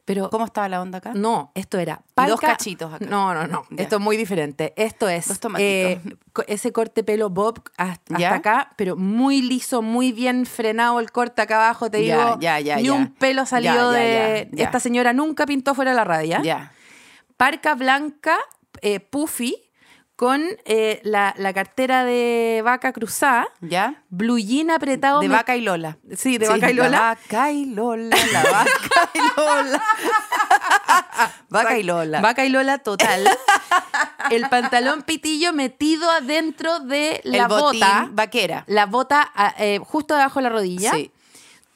Pero 0.05 0.29
¿Cómo 0.29 0.45
estaba 0.45 0.69
la 0.69 0.81
onda 0.81 0.99
acá? 0.99 1.11
no, 1.13 1.51
esto 1.53 1.77
era 1.79 2.01
Y 2.25 2.27
dos 2.29 2.39
cachitos 2.39 2.93
acá. 2.93 3.05
No, 3.05 3.33
no, 3.33 3.45
no. 3.45 3.65
Esto 3.75 3.97
es 3.97 4.01
muy 4.01 4.15
diferente. 4.15 4.73
Esto 4.77 5.09
es 5.09 5.27
Dos 5.27 5.39
eh, 5.59 5.99
ese 6.47 6.71
corte 6.71 7.03
pelo 7.03 7.29
bob 7.29 7.61
hasta, 7.75 8.15
hasta 8.15 8.35
acá, 8.35 8.71
pero 8.77 8.95
muy 8.95 9.41
liso, 9.41 9.81
muy 9.81 10.13
bien 10.13 10.45
frenado 10.45 11.01
el 11.01 11.11
corte 11.11 11.41
acá 11.41 11.57
abajo. 11.57 11.91
Te 11.91 12.05
Ya, 12.05 12.15
digo, 12.25 12.39
ya, 12.39 12.59
ya, 12.61 12.77
ni 12.77 12.89
un 12.89 13.13
pelo 13.15 13.43
ya, 13.43 13.89
de. 13.91 14.47
ya, 14.51 14.57
ya. 14.57 14.63
Esta 14.63 14.79
señora 14.79 15.11
nunca 15.11 15.45
pintó 15.45 15.75
fuera 15.75 15.91
de 15.91 15.95
la 15.97 16.05
radio. 16.05 16.41
Ya. 16.41 16.71
parca 17.35 17.75
blanca, 17.75 18.38
eh, 18.81 19.01
puffy, 19.01 19.55
con 20.18 20.43
eh, 20.65 20.99
la, 21.03 21.34
la 21.38 21.53
cartera 21.53 22.03
de 22.03 22.61
vaca 22.65 22.91
cruzada, 22.91 23.47
¿Ya? 23.61 24.03
blue 24.09 24.39
jean 24.39 24.72
apretado. 24.72 25.20
De 25.22 25.30
me- 25.30 25.36
vaca 25.36 25.55
y 25.55 25.61
Lola. 25.61 25.99
Sí, 26.18 26.38
de 26.39 26.47
vaca 26.49 26.70
y 26.72 26.74
Lola. 26.74 26.89
La 26.89 26.99
vaca 27.01 27.51
y 27.51 27.65
Lola, 27.68 28.18
la 28.34 28.43
vaca 28.43 29.09
y 29.13 29.20
Lola. 29.38 29.84
vaca 31.49 31.78
y 31.78 31.84
Lola. 31.84 32.22
Vaca 32.22 32.45
y 32.45 32.49
Lola 32.49 32.80
total. 32.80 33.30
El 34.32 34.49
pantalón 34.49 35.03
pitillo 35.03 35.53
metido 35.53 36.09
adentro 36.09 36.80
de 36.80 37.22
la 37.24 37.43
El 37.43 37.47
botín 37.47 37.80
bota. 37.82 38.07
vaquera. 38.11 38.63
La 38.68 38.86
bota 38.88 39.32
ah, 39.36 39.53
eh, 39.59 39.80
justo 39.80 40.15
debajo 40.15 40.39
de 40.39 40.43
la 40.43 40.49
rodilla. 40.49 40.91
Sí. 40.93 41.11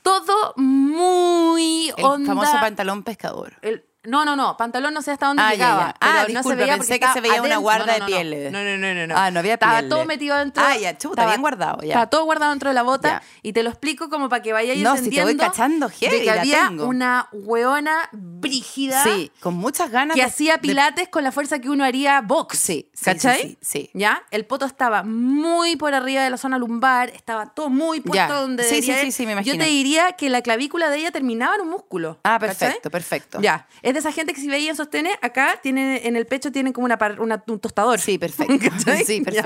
Todo 0.01 0.55
muy 0.57 1.93
El 1.95 2.03
onda. 2.03 2.25
famoso 2.27 2.53
pantalón 2.59 3.03
pescador. 3.03 3.53
El- 3.61 3.85
no, 4.03 4.25
no, 4.25 4.35
no, 4.35 4.57
pantalón 4.57 4.93
no 4.93 5.01
sé 5.01 5.11
hasta 5.11 5.27
dónde 5.27 5.43
Ah, 5.43 5.49
ya, 5.51 5.55
llegaba. 5.55 5.87
ya. 5.87 5.95
pero 5.99 6.11
Ah, 6.11 6.21
no 6.21 6.27
disculpa, 6.27 6.49
se 6.49 6.55
veía 6.55 6.77
pensé 6.77 6.99
que 6.99 7.07
se 7.13 7.21
veía 7.21 7.41
una 7.41 7.57
guarda 7.57 7.85
No, 7.85 7.93
de 7.93 7.99
no, 7.99 8.05
no. 8.05 8.05
pieles. 8.07 8.51
No, 8.51 8.63
no, 8.63 8.77
no, 8.77 8.93
no, 8.93 9.07
no. 9.07 9.15
Ah, 9.17 9.29
no 9.31 9.39
había 9.39 9.53
Estaba 9.53 9.83
todo 9.83 10.05
metido 10.05 10.37
dentro. 10.37 10.63
Ah, 10.65 10.75
ya, 10.77 10.97
chuta, 10.97 11.25
bien 11.27 11.41
guardado, 11.41 11.81
ya. 11.81 11.87
Estaba 11.89 12.09
todo 12.09 12.23
guardado 12.25 12.51
dentro 12.51 12.69
de 12.69 12.73
la 12.73 12.81
bota 12.83 13.09
Ya. 13.09 13.23
y 13.43 13.53
te 13.53 13.61
lo 13.63 13.69
explico 13.69 14.09
como 14.09 14.27
para 14.29 14.41
que 14.41 14.53
vayáis 14.53 14.81
No, 14.81 14.91
si 14.95 15.09
te 15.09 15.09
entendiendo 15.09 15.43
voy 15.43 15.49
cachando 15.49 15.89
heavy, 15.89 16.15
de 16.15 16.19
que 16.21 16.25
la 16.25 16.41
había 16.41 16.67
tengo. 16.67 16.85
una 16.87 17.27
hueona 17.31 18.09
brígida 18.11 19.03
Sí, 19.03 19.31
con 19.39 19.53
muchas 19.55 19.91
ganas 19.91 20.15
que 20.15 20.21
de- 20.21 20.27
hacía 20.27 20.53
de- 20.53 20.59
pilates 20.59 21.07
con 21.09 21.23
la 21.23 21.31
fuerza 21.31 21.59
que 21.59 21.69
uno 21.69 21.83
haría 21.83 22.21
box. 22.21 22.57
Sí, 22.57 22.89
sí, 22.93 23.05
¿Cachai? 23.05 23.41
sí, 23.41 23.47
sí, 23.49 23.57
sí. 23.61 23.89
¿Ya? 23.93 24.23
El 24.31 24.45
poto 24.45 24.65
estaba 24.65 25.03
muy 25.03 25.75
por 25.75 25.93
arriba 25.93 26.23
de 26.23 26.29
la 26.29 26.37
zona 26.37 26.57
lumbar, 26.57 27.09
estaba 27.09 27.47
todo 27.53 27.69
muy 27.69 27.99
puesto 28.01 28.15
Ya. 28.33 28.39
donde 28.39 28.63
Sí, 28.63 28.81
sí, 28.81 28.93
sí, 29.01 29.11
sí, 29.11 29.23
me 29.25 29.33
Yo 29.33 29.39
imagino. 29.53 29.63
te 29.63 29.69
diría 29.69 30.11
que 30.13 30.29
la 30.29 30.41
clavícula 30.41 30.89
de 30.89 30.97
ella 30.97 31.11
terminaba 31.11 31.55
en 31.55 31.61
un 31.61 31.69
músculo. 31.69 32.19
Ah, 32.23 32.39
perfecto, 32.39 32.89
perfecto. 32.89 33.39
Ya. 33.41 33.67
Es 33.91 33.95
de 33.95 33.99
esa 33.99 34.13
gente 34.13 34.33
que 34.33 34.39
si 34.39 34.47
veían 34.47 34.73
sostener, 34.73 35.11
acá 35.21 35.59
tiene, 35.61 36.07
en 36.07 36.15
el 36.15 36.25
pecho 36.25 36.49
tienen 36.49 36.71
como 36.71 36.85
una, 36.85 36.97
una- 37.19 37.43
un 37.45 37.59
tostador. 37.59 37.99
Sí, 37.99 38.17
perfecto. 38.17 38.53
¿Cachai? 38.69 39.03
Sí, 39.03 39.21
Ya. 39.29 39.43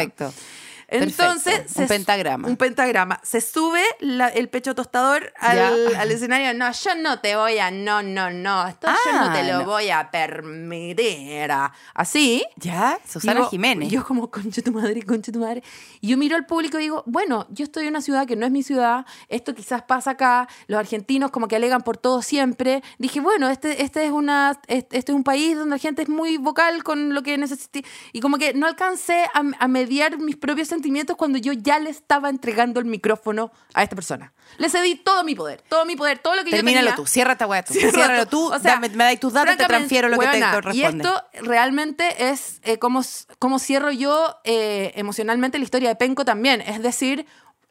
Entonces, 0.87 1.43
Perfecto. 1.53 1.81
Un 1.81 1.87
se- 1.87 1.93
pentagrama. 1.93 2.47
Un 2.47 2.57
pentagrama. 2.57 3.19
Se 3.23 3.41
sube 3.41 3.83
la- 3.99 4.27
el 4.29 4.49
pecho 4.49 4.75
tostador 4.75 5.33
al, 5.39 5.95
al 5.95 6.11
escenario. 6.11 6.53
No, 6.53 6.71
yo 6.71 6.95
no 6.95 7.19
te 7.19 7.35
voy 7.35 7.57
a. 7.59 7.71
No, 7.71 8.01
no, 8.03 8.29
no. 8.31 8.67
Esto 8.67 8.87
yo 8.87 9.11
no 9.13 9.25
Ah, 9.25 9.33
te 9.33 9.43
lo 9.51 9.59
no. 9.59 9.65
voy 9.65 9.89
a 9.89 10.09
permitir. 10.11 11.51
Así. 11.93 12.43
¿Ya? 12.57 12.99
Susana 13.07 13.41
Digo- 13.41 13.49
Jiménez. 13.49 13.89
Yo 13.91 14.03
como, 14.05 14.29
conche 14.29 14.61
tu 14.61 14.71
madre, 14.71 15.01
conche 15.03 15.31
tu 15.31 15.39
madre. 15.39 15.63
Y 16.01 16.09
yo 16.09 16.17
miro 16.17 16.35
al 16.35 16.45
público 16.45 16.77
y 16.79 16.83
digo, 16.83 17.03
bueno, 17.05 17.47
yo 17.49 17.63
estoy 17.63 17.83
en 17.83 17.89
una 17.89 18.01
ciudad 18.01 18.25
que 18.27 18.35
no 18.35 18.45
es 18.45 18.51
mi 18.51 18.63
ciudad, 18.63 19.05
esto 19.29 19.53
quizás 19.55 19.81
pasa 19.83 20.11
acá, 20.11 20.47
los 20.67 20.79
argentinos 20.79 21.31
como 21.31 21.47
que 21.47 21.55
alegan 21.55 21.81
por 21.81 21.97
todo 21.97 22.21
siempre. 22.21 22.83
Dije, 22.97 23.19
bueno, 23.19 23.49
este, 23.49 23.83
este, 23.83 24.05
es, 24.05 24.11
una, 24.11 24.59
este, 24.67 24.97
este 24.97 25.11
es 25.11 25.15
un 25.15 25.23
país 25.23 25.55
donde 25.57 25.75
la 25.75 25.79
gente 25.79 26.01
es 26.03 26.09
muy 26.09 26.37
vocal 26.37 26.83
con 26.83 27.13
lo 27.13 27.23
que 27.23 27.37
necesita. 27.37 27.79
Y 28.13 28.19
como 28.21 28.37
que 28.37 28.53
no 28.53 28.67
alcancé 28.67 29.25
a, 29.33 29.41
a 29.59 29.67
mediar 29.67 30.17
mis 30.19 30.35
propios 30.35 30.67
sentimientos 30.75 31.15
cuando 31.17 31.37
yo 31.37 31.53
ya 31.53 31.79
le 31.79 31.89
estaba 31.89 32.29
entregando 32.29 32.79
el 32.79 32.85
micrófono 32.85 33.51
a 33.73 33.83
esta 33.83 33.95
persona. 33.95 34.33
Le 34.57 34.69
cedí 34.69 34.95
todo 34.95 35.23
mi 35.23 35.33
poder, 35.35 35.61
todo 35.67 35.85
mi 35.85 35.95
poder, 35.95 36.19
todo 36.19 36.35
lo 36.35 36.43
que 36.43 36.51
Termínalo 36.51 36.85
yo 36.85 36.91
tenía. 36.91 36.95
tú, 36.95 37.07
cierra 37.07 37.31
esta 37.33 37.47
weá 37.47 37.63
tú. 37.63 37.73
Cierra 37.73 37.91
Ciérralo 37.91 38.25
tú. 38.27 38.49
tú, 38.49 38.53
O 38.53 38.59
sea, 38.59 38.73
dame- 38.73 38.89
me 38.89 39.03
dais 39.03 39.19
tus 39.19 39.33
datos, 39.33 39.57
te 39.57 39.65
transfiero 39.65 40.07
lo 40.09 40.17
que 40.19 40.27
te 40.27 40.39
corresponde. 40.39 40.77
Y 40.77 40.83
esto 40.83 41.23
realmente 41.55 42.29
es 42.29 42.59
eh, 42.63 42.77
como, 42.77 43.01
como 43.39 43.59
cierro 43.59 43.91
yo 43.91 44.37
eh, 44.43 44.91
emocionalmente 44.95 45.57
la 45.57 45.63
historia 45.63 45.89
de 45.89 45.95
Penco 45.95 46.25
también. 46.25 46.61
Es 46.61 46.81
decir, 46.81 47.25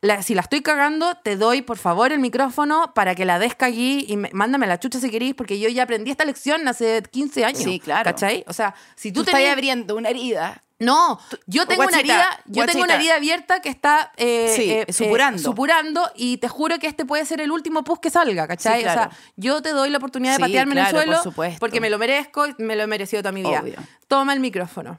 la- 0.05 0.23
si 0.23 0.35
la 0.35 0.43
estoy 0.43 0.61
cagando, 0.63 1.15
te 1.17 1.37
doy 1.37 1.63
por 1.63 1.79
favor 1.79 2.13
el 2.13 2.19
micrófono 2.21 2.93
para 2.95 3.15
que 3.15 3.25
la 3.25 3.39
des 3.39 3.55
allí 3.61 4.05
y 4.09 4.17
me- 4.17 4.31
mándame 4.33 4.67
la 4.67 4.79
chucha 4.79 5.01
si 5.01 5.11
querís, 5.11 5.35
porque 5.35 5.59
yo 5.59 5.69
ya 5.69 5.83
aprendí 5.85 6.11
esta 6.11 6.25
lección 6.25 6.67
hace 6.69 7.03
15 7.11 7.45
años. 7.45 7.63
Sí, 7.63 7.81
claro. 7.81 8.05
¿Cachai? 8.05 8.45
O 8.47 8.53
sea, 8.53 8.75
si 8.95 9.11
tú 9.11 9.17
tú, 9.17 9.21
estás 9.23 9.35
tenías- 9.35 9.53
abriendo 9.53 9.97
una 9.97 10.11
herida. 10.11 10.63
no, 10.81 11.19
yo 11.47 11.67
tengo 11.67 11.85
una 11.85 11.99
herida, 12.01 12.29
yo 12.47 12.67
tengo 12.67 12.85
una 12.85 12.97
herida 12.97 13.15
abierta 13.17 13.61
que 13.61 13.71
está 13.71 14.13
eh, 14.17 14.53
Sí, 14.55 14.71
eh, 14.71 14.93
supurando. 14.93 15.41
eh, 15.41 15.43
supurando 15.45 16.11
y 16.15 16.37
te 16.39 16.49
juro 16.49 16.79
que 16.79 16.87
este 16.89 17.07
puede 17.07 17.25
ser 17.25 17.41
el 17.41 17.51
último 17.51 17.85
pus 17.85 18.01
que 18.01 18.11
salga, 18.11 18.47
¿cachai? 18.47 18.79
Sí, 18.79 18.83
claro. 18.83 19.01
O 19.01 19.05
sea, 19.05 19.19
yo 19.37 19.63
te 19.63 19.71
doy 19.71 19.89
la 19.89 19.97
oportunidad 19.99 20.33
de 20.33 20.37
Sí, 20.37 20.43
patearme 20.43 20.73
en 20.73 20.79
el 20.79 20.87
suelo 20.89 21.23
porque 21.59 21.81
me 21.81 21.89
lo 21.89 21.99
merezco 21.99 22.47
y 22.47 22.55
me 22.59 22.77
lo 22.77 22.83
he 22.83 22.87
merecido 22.87 23.23
toda 23.23 23.33
mi 23.33 23.43
vida. 23.43 23.61
Obvio. 23.63 23.77
Toma 24.09 24.35
el 24.35 24.41
micrófono. 24.41 24.99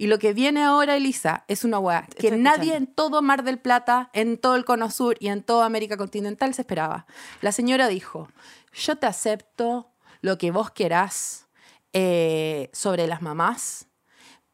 Y 0.00 0.06
lo 0.06 0.20
que 0.20 0.32
viene 0.32 0.62
ahora, 0.62 0.96
Elisa, 0.96 1.44
es 1.48 1.64
una 1.64 1.80
weá 1.80 2.02
que 2.02 2.28
estoy 2.28 2.40
nadie 2.40 2.68
escuchando. 2.70 2.76
en 2.76 2.94
todo 2.94 3.20
Mar 3.20 3.42
del 3.42 3.58
Plata, 3.58 4.10
en 4.12 4.38
todo 4.38 4.54
el 4.54 4.64
Cono 4.64 4.90
Sur 4.92 5.16
y 5.18 5.26
en 5.26 5.42
toda 5.42 5.66
América 5.66 5.96
continental 5.96 6.54
se 6.54 6.62
esperaba. 6.62 7.04
La 7.40 7.50
señora 7.50 7.88
dijo, 7.88 8.28
yo 8.72 8.96
te 8.96 9.06
acepto 9.06 9.90
lo 10.20 10.38
que 10.38 10.52
vos 10.52 10.70
querás 10.70 11.48
eh, 11.92 12.70
sobre 12.72 13.08
las 13.08 13.22
mamás, 13.22 13.88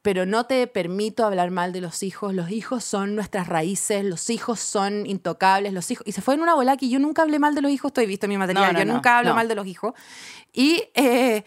pero 0.00 0.24
no 0.24 0.46
te 0.46 0.66
permito 0.66 1.26
hablar 1.26 1.50
mal 1.50 1.74
de 1.74 1.82
los 1.82 2.02
hijos. 2.02 2.32
Los 2.34 2.50
hijos 2.50 2.82
son 2.82 3.14
nuestras 3.14 3.46
raíces, 3.46 4.02
los 4.02 4.30
hijos 4.30 4.60
son 4.60 5.06
intocables, 5.06 5.74
los 5.74 5.90
hijos... 5.90 6.06
Y 6.06 6.12
se 6.12 6.22
fue 6.22 6.34
en 6.34 6.40
una 6.40 6.54
bola 6.54 6.78
que 6.78 6.88
yo 6.88 6.98
nunca 6.98 7.22
hablé 7.22 7.38
mal 7.38 7.54
de 7.54 7.60
los 7.60 7.70
hijos, 7.70 7.90
estoy 7.90 8.06
visto 8.06 8.24
en 8.26 8.30
mi 8.30 8.38
material, 8.38 8.66
No, 8.66 8.72
no, 8.72 8.78
yo 8.78 8.84
no, 8.86 8.94
nunca 8.94 9.18
hablo 9.18 9.34
mal 9.34 9.48
de 9.48 9.54
los 9.54 9.66
hijos. 9.66 9.92
Y... 10.54 10.84
eh, 10.94 11.44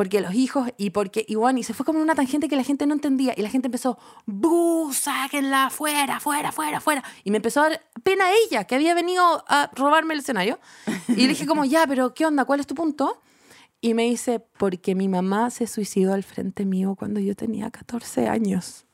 porque 0.00 0.22
los 0.22 0.32
hijos 0.32 0.72
y 0.78 0.88
porque 0.88 1.26
y 1.28 1.34
bueno, 1.34 1.58
y 1.58 1.62
se 1.62 1.74
fue 1.74 1.84
como 1.84 2.00
una 2.00 2.14
tangente 2.14 2.48
que 2.48 2.56
la 2.56 2.64
gente 2.64 2.86
no 2.86 2.94
entendía 2.94 3.34
y 3.36 3.42
la 3.42 3.50
gente 3.50 3.68
empezó 3.68 3.98
¡Bu! 4.24 4.94
sáquenla 4.94 5.68
fuera 5.68 6.20
fuera 6.20 6.52
fuera 6.52 6.80
fuera 6.80 7.04
y 7.22 7.30
me 7.30 7.36
empezó 7.36 7.60
a 7.60 7.68
dar 7.68 7.82
pena 8.02 8.24
a 8.24 8.32
ella 8.32 8.64
que 8.64 8.76
había 8.76 8.94
venido 8.94 9.44
a 9.46 9.70
robarme 9.74 10.14
el 10.14 10.20
escenario 10.20 10.58
y 11.08 11.16
le 11.16 11.28
dije 11.28 11.44
como 11.44 11.66
ya 11.66 11.86
pero 11.86 12.14
qué 12.14 12.24
onda 12.24 12.46
cuál 12.46 12.60
es 12.60 12.66
tu 12.66 12.74
punto 12.74 13.20
y 13.82 13.92
me 13.92 14.04
dice, 14.04 14.40
porque 14.56 14.94
mi 14.94 15.08
mamá 15.08 15.50
se 15.50 15.66
suicidó 15.66 16.14
al 16.14 16.22
frente 16.22 16.64
mío 16.64 16.94
cuando 16.98 17.20
yo 17.20 17.34
tenía 17.34 17.70
14 17.70 18.28
años. 18.28 18.86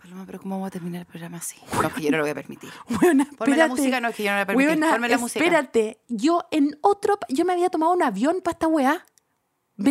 Paloma, 0.00 0.24
pero 0.26 0.40
¿cómo 0.40 0.56
vamos 0.56 0.68
a 0.68 0.70
terminar 0.70 1.00
el 1.00 1.06
programa 1.06 1.36
así? 1.36 1.56
No, 1.72 1.86
es 1.86 1.94
que 1.94 2.02
yo 2.02 2.10
no 2.10 2.16
lo 2.16 2.24
voy 2.24 2.30
a 2.30 2.34
permitir. 2.34 2.70
Buena, 3.00 3.28
Ponme 3.36 3.56
la 3.56 3.68
música, 3.68 4.00
no, 4.00 4.08
es 4.08 4.16
que 4.16 4.24
yo 4.24 4.30
no 4.32 4.38
la 4.38 4.46
permití. 4.46 4.76
Ponme 4.76 5.08
la 5.08 5.18
música. 5.18 5.44
Espérate, 5.44 6.00
yo 6.08 6.44
en 6.50 6.76
otro, 6.80 7.18
yo 7.28 7.44
me 7.44 7.52
había 7.52 7.68
tomado 7.68 7.92
un 7.92 8.02
avión 8.02 8.40
para 8.42 8.52
esta 8.54 8.66
weá. 8.66 9.04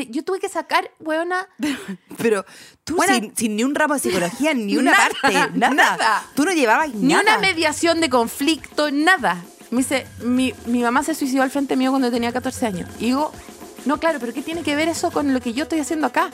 Yo 0.10 0.24
tuve 0.24 0.40
que 0.40 0.50
sacar, 0.50 0.92
weona, 1.00 1.48
Pero 2.18 2.46
tú 2.84 2.98
sin, 3.08 3.36
sin 3.36 3.56
ni 3.56 3.64
un 3.64 3.74
ramo 3.74 3.96
de 3.96 4.00
psicología, 4.00 4.54
ni 4.54 4.78
una 4.78 4.92
Nada, 4.92 5.10
parte, 5.22 5.34
nada. 5.58 5.74
nada. 5.74 6.26
Tú 6.36 6.46
no 6.46 6.52
llevabas 6.52 6.94
ni 6.94 7.14
nada. 7.14 7.24
una 7.24 7.38
mediación 7.40 8.00
de 8.02 8.10
conflicto, 8.10 8.92
nada. 8.92 9.44
Me 9.72 9.80
dice, 9.80 10.06
mi, 10.24 10.54
mi 10.66 10.82
mamá 10.84 11.04
se 11.04 11.14
suicidó 11.16 11.44
al 11.44 11.52
frente 11.52 11.76
mío 11.76 11.92
cuando 11.92 12.12
tenía 12.12 12.32
14 12.32 12.66
años. 12.66 12.90
Y 13.00 13.06
digo, 13.06 13.32
no, 13.86 14.00
claro, 14.00 14.20
pero 14.20 14.34
¿qué 14.34 14.42
tiene 14.42 14.62
que 14.64 14.76
ver 14.76 14.88
eso 14.90 15.12
con 15.12 15.34
lo 15.34 15.40
que 15.42 15.54
yo 15.54 15.64
estoy 15.64 15.80
haciendo 15.80 16.08
acá? 16.08 16.30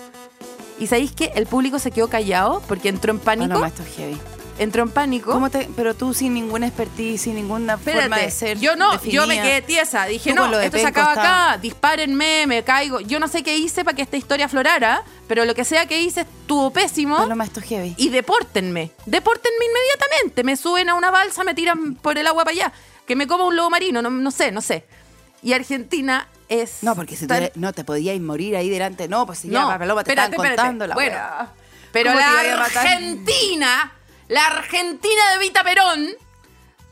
Y 0.80 0.88
sabéis 0.88 1.14
que 1.14 1.32
el 1.36 1.46
público 1.48 1.80
se 1.80 1.92
quedó 1.92 2.10
callado 2.10 2.62
porque 2.68 2.90
entró 2.90 3.12
en 3.12 3.20
pánico. 3.20 3.50
Paloma, 3.50 3.68
esto 3.68 3.84
es 3.84 3.96
heavy. 3.96 4.18
Entró 4.58 4.84
en 4.84 4.90
pánico. 4.92 5.32
¿Cómo 5.32 5.50
te, 5.50 5.70
pero 5.76 5.94
tú 5.94 6.14
sin 6.14 6.34
ninguna 6.34 6.68
expertise, 6.68 7.22
sin 7.22 7.36
ninguna 7.36 7.78
forma 7.78 8.02
Espérate, 8.02 8.22
de 8.26 8.32
ser 8.32 8.60
yo 8.60 8.76
no, 8.76 9.02
yo 9.04 9.28
me 9.28 9.42
quedé 9.42 9.62
tiesa. 9.62 10.06
Dije, 10.06 10.30
Tú 10.32 10.36
no, 10.36 10.60
esto 10.60 10.78
se 10.78 10.86
acaba 10.88 11.12
acá, 11.14 11.58
dispárenme, 11.58 12.46
me 12.48 12.64
caigo. 12.64 13.00
Yo 13.02 13.20
no 13.20 13.28
sé 13.28 13.44
qué 13.44 13.58
hice 13.58 13.84
para 13.84 13.96
que 13.96 14.02
esta 14.02 14.18
historia 14.18 14.46
aflorara, 14.46 15.04
pero 15.28 15.46
lo 15.46 15.54
que 15.56 15.66
sea 15.66 15.86
que 15.88 16.00
hice 16.02 16.22
estuvo 16.22 16.72
pésimo. 16.72 17.18
Paloma, 17.18 17.44
esto 17.44 17.60
es 17.60 17.66
heavy. 17.68 17.94
Y 17.98 18.10
depórtenme, 18.10 18.92
depórtenme 19.06 19.66
inmediatamente. 19.66 20.44
Me 20.44 20.56
suben 20.58 20.90
a 20.90 20.96
una 20.96 21.12
balsa, 21.12 21.44
me 21.44 21.54
tiran 21.54 21.96
por 21.96 22.18
el 22.18 22.28
agua 22.28 22.44
para 22.46 22.54
allá. 22.56 22.74
Que 23.06 23.16
me 23.16 23.28
coma 23.28 23.46
un 23.46 23.56
lobo 23.56 23.70
marino, 23.70 24.02
no, 24.02 24.10
no 24.10 24.32
sé, 24.32 24.52
no 24.52 24.62
sé. 24.62 24.86
Y 25.44 25.54
Argentina 25.54 26.28
es... 26.50 26.82
No, 26.82 26.96
porque 26.96 27.16
si 27.16 27.22
tú 27.26 27.28
tan- 27.28 27.44
eres- 27.44 27.52
no 27.56 27.72
te 27.72 27.84
podías 27.84 28.20
morir 28.20 28.56
ahí 28.56 28.70
delante. 28.70 29.08
No, 29.08 29.26
pues 29.28 29.40
si 29.40 29.50
ya, 29.50 29.62
no, 29.62 29.68
Paloma, 29.78 30.04
te 30.04 30.12
espérate, 30.12 30.36
espérate. 30.38 30.56
contando 30.58 30.88
la 30.88 30.96
Bueno, 30.96 31.18
pero 31.92 32.12
¿Cómo 32.12 32.20
te 32.20 32.50
la? 32.50 32.64
Argentina, 32.66 33.92
la 34.28 34.46
Argentina 34.48 35.32
de 35.34 35.40
Vita 35.40 35.64
Perón, 35.64 36.10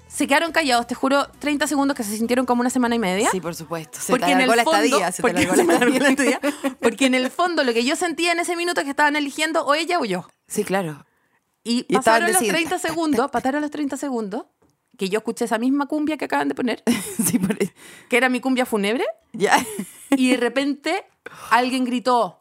se 0.08 0.28
quedaron 0.28 0.52
callados, 0.52 0.86
te 0.86 0.94
juro, 0.94 1.28
30 1.40 1.66
segundos 1.66 1.98
que 1.98 2.04
se 2.04 2.16
sintieron 2.16 2.46
como 2.46 2.62
una 2.62 2.70
semana 2.70 2.94
y 2.94 3.00
media. 3.00 3.30
Sí, 3.32 3.42
por 3.42 3.56
supuesto. 3.56 4.00
Se 4.00 4.12
porque 4.12 4.28
te 4.28 4.32
en 4.34 4.42
el 4.42 4.48
la 4.48 4.64
fondo, 4.64 4.84
estadía. 4.84 5.12
Se 5.12 5.24
te 5.24 5.28
porque, 5.28 5.48
se 5.56 5.64
me 5.64 5.80
la 6.00 6.10
estadía. 6.10 6.40
Porque 6.80 7.06
en 7.08 7.16
el 7.16 7.32
fondo 7.32 7.64
lo 7.64 7.74
que 7.74 7.84
yo 7.84 7.96
sentía 7.96 8.32
en 8.32 8.40
ese 8.40 8.56
minuto 8.56 8.82
es 8.82 8.84
que 8.86 8.92
estaban 8.92 9.16
eligiendo 9.16 9.66
o 9.66 9.74
ella 9.74 9.98
o 10.00 10.06
yo. 10.06 10.30
Sí, 10.48 10.64
claro. 10.64 11.04
Y, 11.64 11.84
pasaron 11.96 12.28
los 12.28 12.34
decidiendo. 12.42 12.70
30 12.70 12.88
segundos, 12.88 13.32
pasaron 13.32 13.62
los 13.62 13.72
30 13.72 13.98
segundos, 13.98 14.46
que 14.98 15.10
yo 15.10 15.20
escuché 15.20 15.46
esa 15.46 15.58
misma 15.58 15.88
cumbia 15.88 16.18
que 16.18 16.26
acaban 16.26 16.50
de 16.50 16.56
poner, 16.56 16.84
sí, 17.26 17.40
por 17.40 17.58
que 17.58 18.18
era 18.18 18.30
mi 18.30 18.40
cumbia 18.40 18.66
fúnebre, 18.66 19.06
Ya. 19.32 19.66
y 20.12 20.30
de 20.32 20.38
repente 20.38 21.06
alguien 21.50 21.86
gritó, 21.86 22.40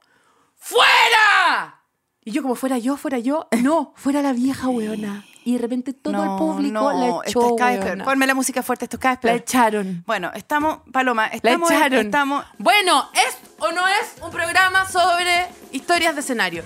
¡Fuera! 0.57 1.82
Y 2.25 2.31
yo 2.31 2.43
como 2.43 2.55
fuera 2.55 2.79
yo, 2.79 2.97
fuera 2.97 3.18
yo, 3.18 3.49
no, 3.62 3.93
fuera 3.97 4.23
la 4.23 4.33
vieja 4.33 4.68
weona. 4.68 5.25
Y 5.45 5.55
de 5.55 5.59
repente 5.59 5.93
todo 5.93 6.23
el 6.23 6.39
público 6.39 6.93
la 6.93 7.07
esto 7.07 7.23
echó, 7.57 7.68
es. 7.68 8.05
Ponme 8.05 8.27
la 8.29 8.35
música 8.35 8.62
fuerte, 8.62 8.85
esto 8.85 8.97
es 8.97 9.01
cada 9.01 9.18
La 9.23 9.35
echaron. 9.35 10.05
Bueno, 10.07 10.31
estamos, 10.35 10.79
Paloma, 10.93 11.27
La 11.29 11.33
estamos, 11.35 11.68
echaron. 11.70 11.99
estamos, 11.99 12.45
Bueno, 12.59 13.09
¿es 13.12 13.37
o 13.59 13.73
no 13.73 13.89
es 13.89 14.23
un 14.23 14.31
programa 14.31 14.89
sobre 14.89 15.49
historias 15.73 16.14
de 16.14 16.20
escenario? 16.20 16.62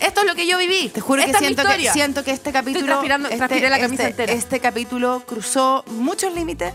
Esto 0.00 0.20
es 0.22 0.26
lo 0.26 0.34
que 0.34 0.46
yo 0.46 0.56
viví. 0.56 0.88
te 0.88 1.02
juro 1.02 1.20
Esta 1.20 1.38
que 1.38 1.44
siento 1.46 1.62
que 1.66 1.90
siento 1.90 2.24
que 2.24 2.30
este 2.30 2.50
capítulo, 2.50 3.02
este, 3.02 3.68
la 3.68 3.78
camisa 3.78 4.08
este- 4.08 4.22
entera. 4.22 4.32
este 4.32 4.60
capítulo 4.60 5.22
cruzó 5.26 5.84
muchos 5.88 6.34
límites. 6.34 6.72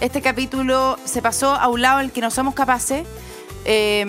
Este 0.00 0.22
capítulo 0.22 0.98
se 1.04 1.20
pasó 1.20 1.54
a 1.56 1.68
un 1.68 1.82
lado 1.82 2.00
en 2.00 2.06
el 2.06 2.12
que 2.12 2.22
no 2.22 2.30
somos 2.30 2.54
capaces. 2.54 3.06
Eh, 3.66 4.04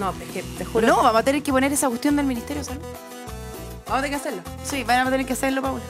No, 0.00 0.10
es 0.10 0.30
que 0.32 0.42
te 0.42 0.64
juro. 0.64 0.86
no, 0.86 0.96
vamos 0.96 1.20
a 1.20 1.22
tener 1.22 1.42
que 1.42 1.52
poner 1.52 1.72
esa 1.72 1.88
cuestión 1.88 2.16
del 2.16 2.26
Ministerio 2.26 2.62
de 2.62 2.68
Salud. 2.68 2.80
Vamos 3.86 3.98
a 3.98 4.02
tener 4.02 4.10
que 4.10 4.16
hacerlo. 4.16 4.42
Sí, 4.64 4.82
van 4.84 5.06
a 5.06 5.10
tener 5.10 5.26
que 5.26 5.32
hacerlo, 5.34 5.62
Paula. 5.62 5.80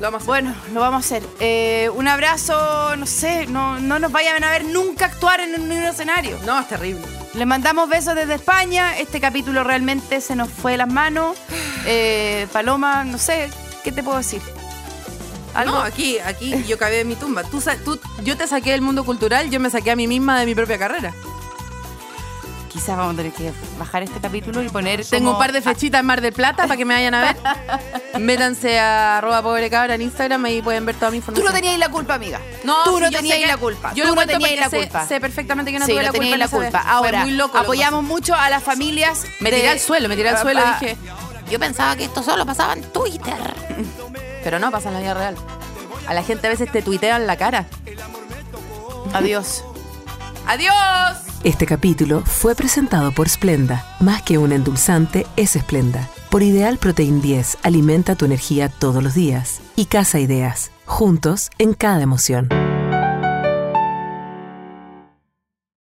Lo 0.00 0.02
vamos 0.02 0.14
a 0.14 0.22
hacer. 0.22 0.26
Bueno, 0.26 0.54
lo 0.72 0.80
vamos 0.80 1.02
a 1.02 1.06
hacer. 1.06 1.22
Eh, 1.40 1.90
un 1.96 2.06
abrazo, 2.06 2.94
no 2.96 3.04
sé, 3.06 3.46
no, 3.48 3.80
no 3.80 3.98
nos 3.98 4.12
vayan 4.12 4.44
a 4.44 4.50
ver 4.50 4.64
nunca 4.64 5.06
actuar 5.06 5.40
en 5.40 5.54
un, 5.60 5.72
en 5.72 5.78
un 5.78 5.84
escenario. 5.84 6.38
No, 6.46 6.58
es 6.60 6.68
terrible. 6.68 7.02
Les 7.34 7.46
mandamos 7.46 7.88
besos 7.88 8.14
desde 8.14 8.34
España. 8.34 8.96
Este 8.98 9.20
capítulo 9.20 9.64
realmente 9.64 10.20
se 10.20 10.36
nos 10.36 10.48
fue 10.50 10.72
de 10.72 10.78
las 10.78 10.88
manos. 10.88 11.36
Eh, 11.90 12.46
Paloma, 12.52 13.04
no 13.04 13.16
sé, 13.16 13.48
¿qué 13.82 13.92
te 13.92 14.02
puedo 14.02 14.18
decir? 14.18 14.42
¿Algo? 15.54 15.76
No, 15.76 15.80
aquí, 15.80 16.18
aquí 16.18 16.62
yo 16.66 16.76
cabé 16.76 17.00
en 17.00 17.08
mi 17.08 17.14
tumba. 17.16 17.44
Tú, 17.44 17.62
tú- 17.82 17.98
yo 18.24 18.36
te 18.36 18.46
saqué 18.46 18.72
del 18.72 18.82
mundo 18.82 19.04
cultural, 19.04 19.48
yo 19.48 19.58
me 19.58 19.70
saqué 19.70 19.92
a 19.92 19.96
mí 19.96 20.06
misma 20.06 20.38
de 20.38 20.44
mi 20.44 20.54
propia 20.54 20.76
carrera. 20.76 21.14
Quizás 22.78 22.96
vamos 22.96 23.14
a 23.14 23.16
tener 23.16 23.32
que 23.32 23.52
bajar 23.76 24.04
este 24.04 24.20
capítulo 24.20 24.62
y 24.62 24.68
poner. 24.68 25.04
Tengo 25.04 25.30
como- 25.30 25.38
un 25.38 25.38
par 25.44 25.50
de 25.52 25.60
flechitas 25.60 25.98
en 25.98 26.06
Mar 26.06 26.20
del 26.20 26.32
Plata 26.32 26.62
para 26.68 26.76
que 26.76 26.84
me 26.84 26.94
vayan 26.94 27.12
a 27.12 27.20
ver. 27.22 27.36
Métanse 28.20 28.78
a 28.78 29.18
arroba 29.18 29.42
pobre 29.42 29.68
cabra 29.68 29.96
en 29.96 30.02
Instagram 30.02 30.46
y 30.46 30.62
pueden 30.62 30.86
ver 30.86 30.94
toda 30.94 31.10
mi 31.10 31.16
Tú 31.16 31.22
información. 31.32 31.46
no 31.46 31.52
tenías 31.52 31.76
la 31.76 31.88
culpa, 31.88 32.14
amiga. 32.14 32.40
No, 32.62 32.84
tú 32.84 33.00
no 33.00 33.10
tenías 33.10 33.40
la 33.48 33.56
culpa. 33.56 33.92
Yo 33.94 34.06
tú 34.06 34.14
no 34.14 34.24
tenías 34.24 34.60
la 34.60 34.70
sé- 34.70 34.78
culpa. 34.78 35.06
Sé, 35.08 35.20
perfectamente 35.20 35.72
que 35.72 35.80
no 35.80 35.86
sí, 35.86 35.90
tuve 35.90 36.04
no 36.04 36.36
la 36.36 36.46
culpa. 36.48 36.70
la 36.84 36.90
Ahora, 36.92 37.22
muy 37.22 37.32
loco 37.32 37.58
apoyamos 37.58 38.04
mucho 38.04 38.32
a 38.36 38.48
las 38.48 38.62
familias. 38.62 39.24
Me 39.40 39.50
de- 39.50 39.56
tiré 39.56 39.70
al 39.70 39.80
suelo, 39.80 40.08
me 40.08 40.14
tiré 40.14 40.28
al 40.28 40.38
suelo 40.38 40.60
y 40.60 40.84
dije, 40.84 40.96
yo 41.50 41.58
pensaba 41.58 41.96
que 41.96 42.04
esto 42.04 42.22
solo 42.22 42.46
pasaba 42.46 42.74
en 42.74 42.82
Twitter. 42.92 43.34
Pero 44.44 44.60
no 44.60 44.70
pasa 44.70 44.86
en 44.90 44.94
la 44.94 45.00
vida 45.00 45.14
real. 45.14 45.36
A 46.06 46.14
la 46.14 46.22
gente 46.22 46.46
a 46.46 46.50
veces 46.50 46.70
te 46.70 46.80
tuitean 46.82 47.26
la 47.26 47.36
cara. 47.36 47.66
Adiós. 49.14 49.64
¡Adiós! 50.46 50.72
Este 51.44 51.66
capítulo 51.66 52.22
fue 52.22 52.56
presentado 52.56 53.12
por 53.12 53.28
Splenda. 53.28 53.86
Más 54.00 54.22
que 54.22 54.38
un 54.38 54.50
endulzante, 54.50 55.24
es 55.36 55.52
Splenda. 55.52 56.08
Por 56.30 56.42
Ideal 56.42 56.78
Protein 56.78 57.22
10, 57.22 57.58
alimenta 57.62 58.16
tu 58.16 58.24
energía 58.24 58.68
todos 58.68 59.02
los 59.02 59.14
días. 59.14 59.60
Y 59.76 59.86
Casa 59.86 60.18
Ideas, 60.18 60.72
juntos 60.84 61.50
en 61.58 61.74
cada 61.74 62.02
emoción. 62.02 62.48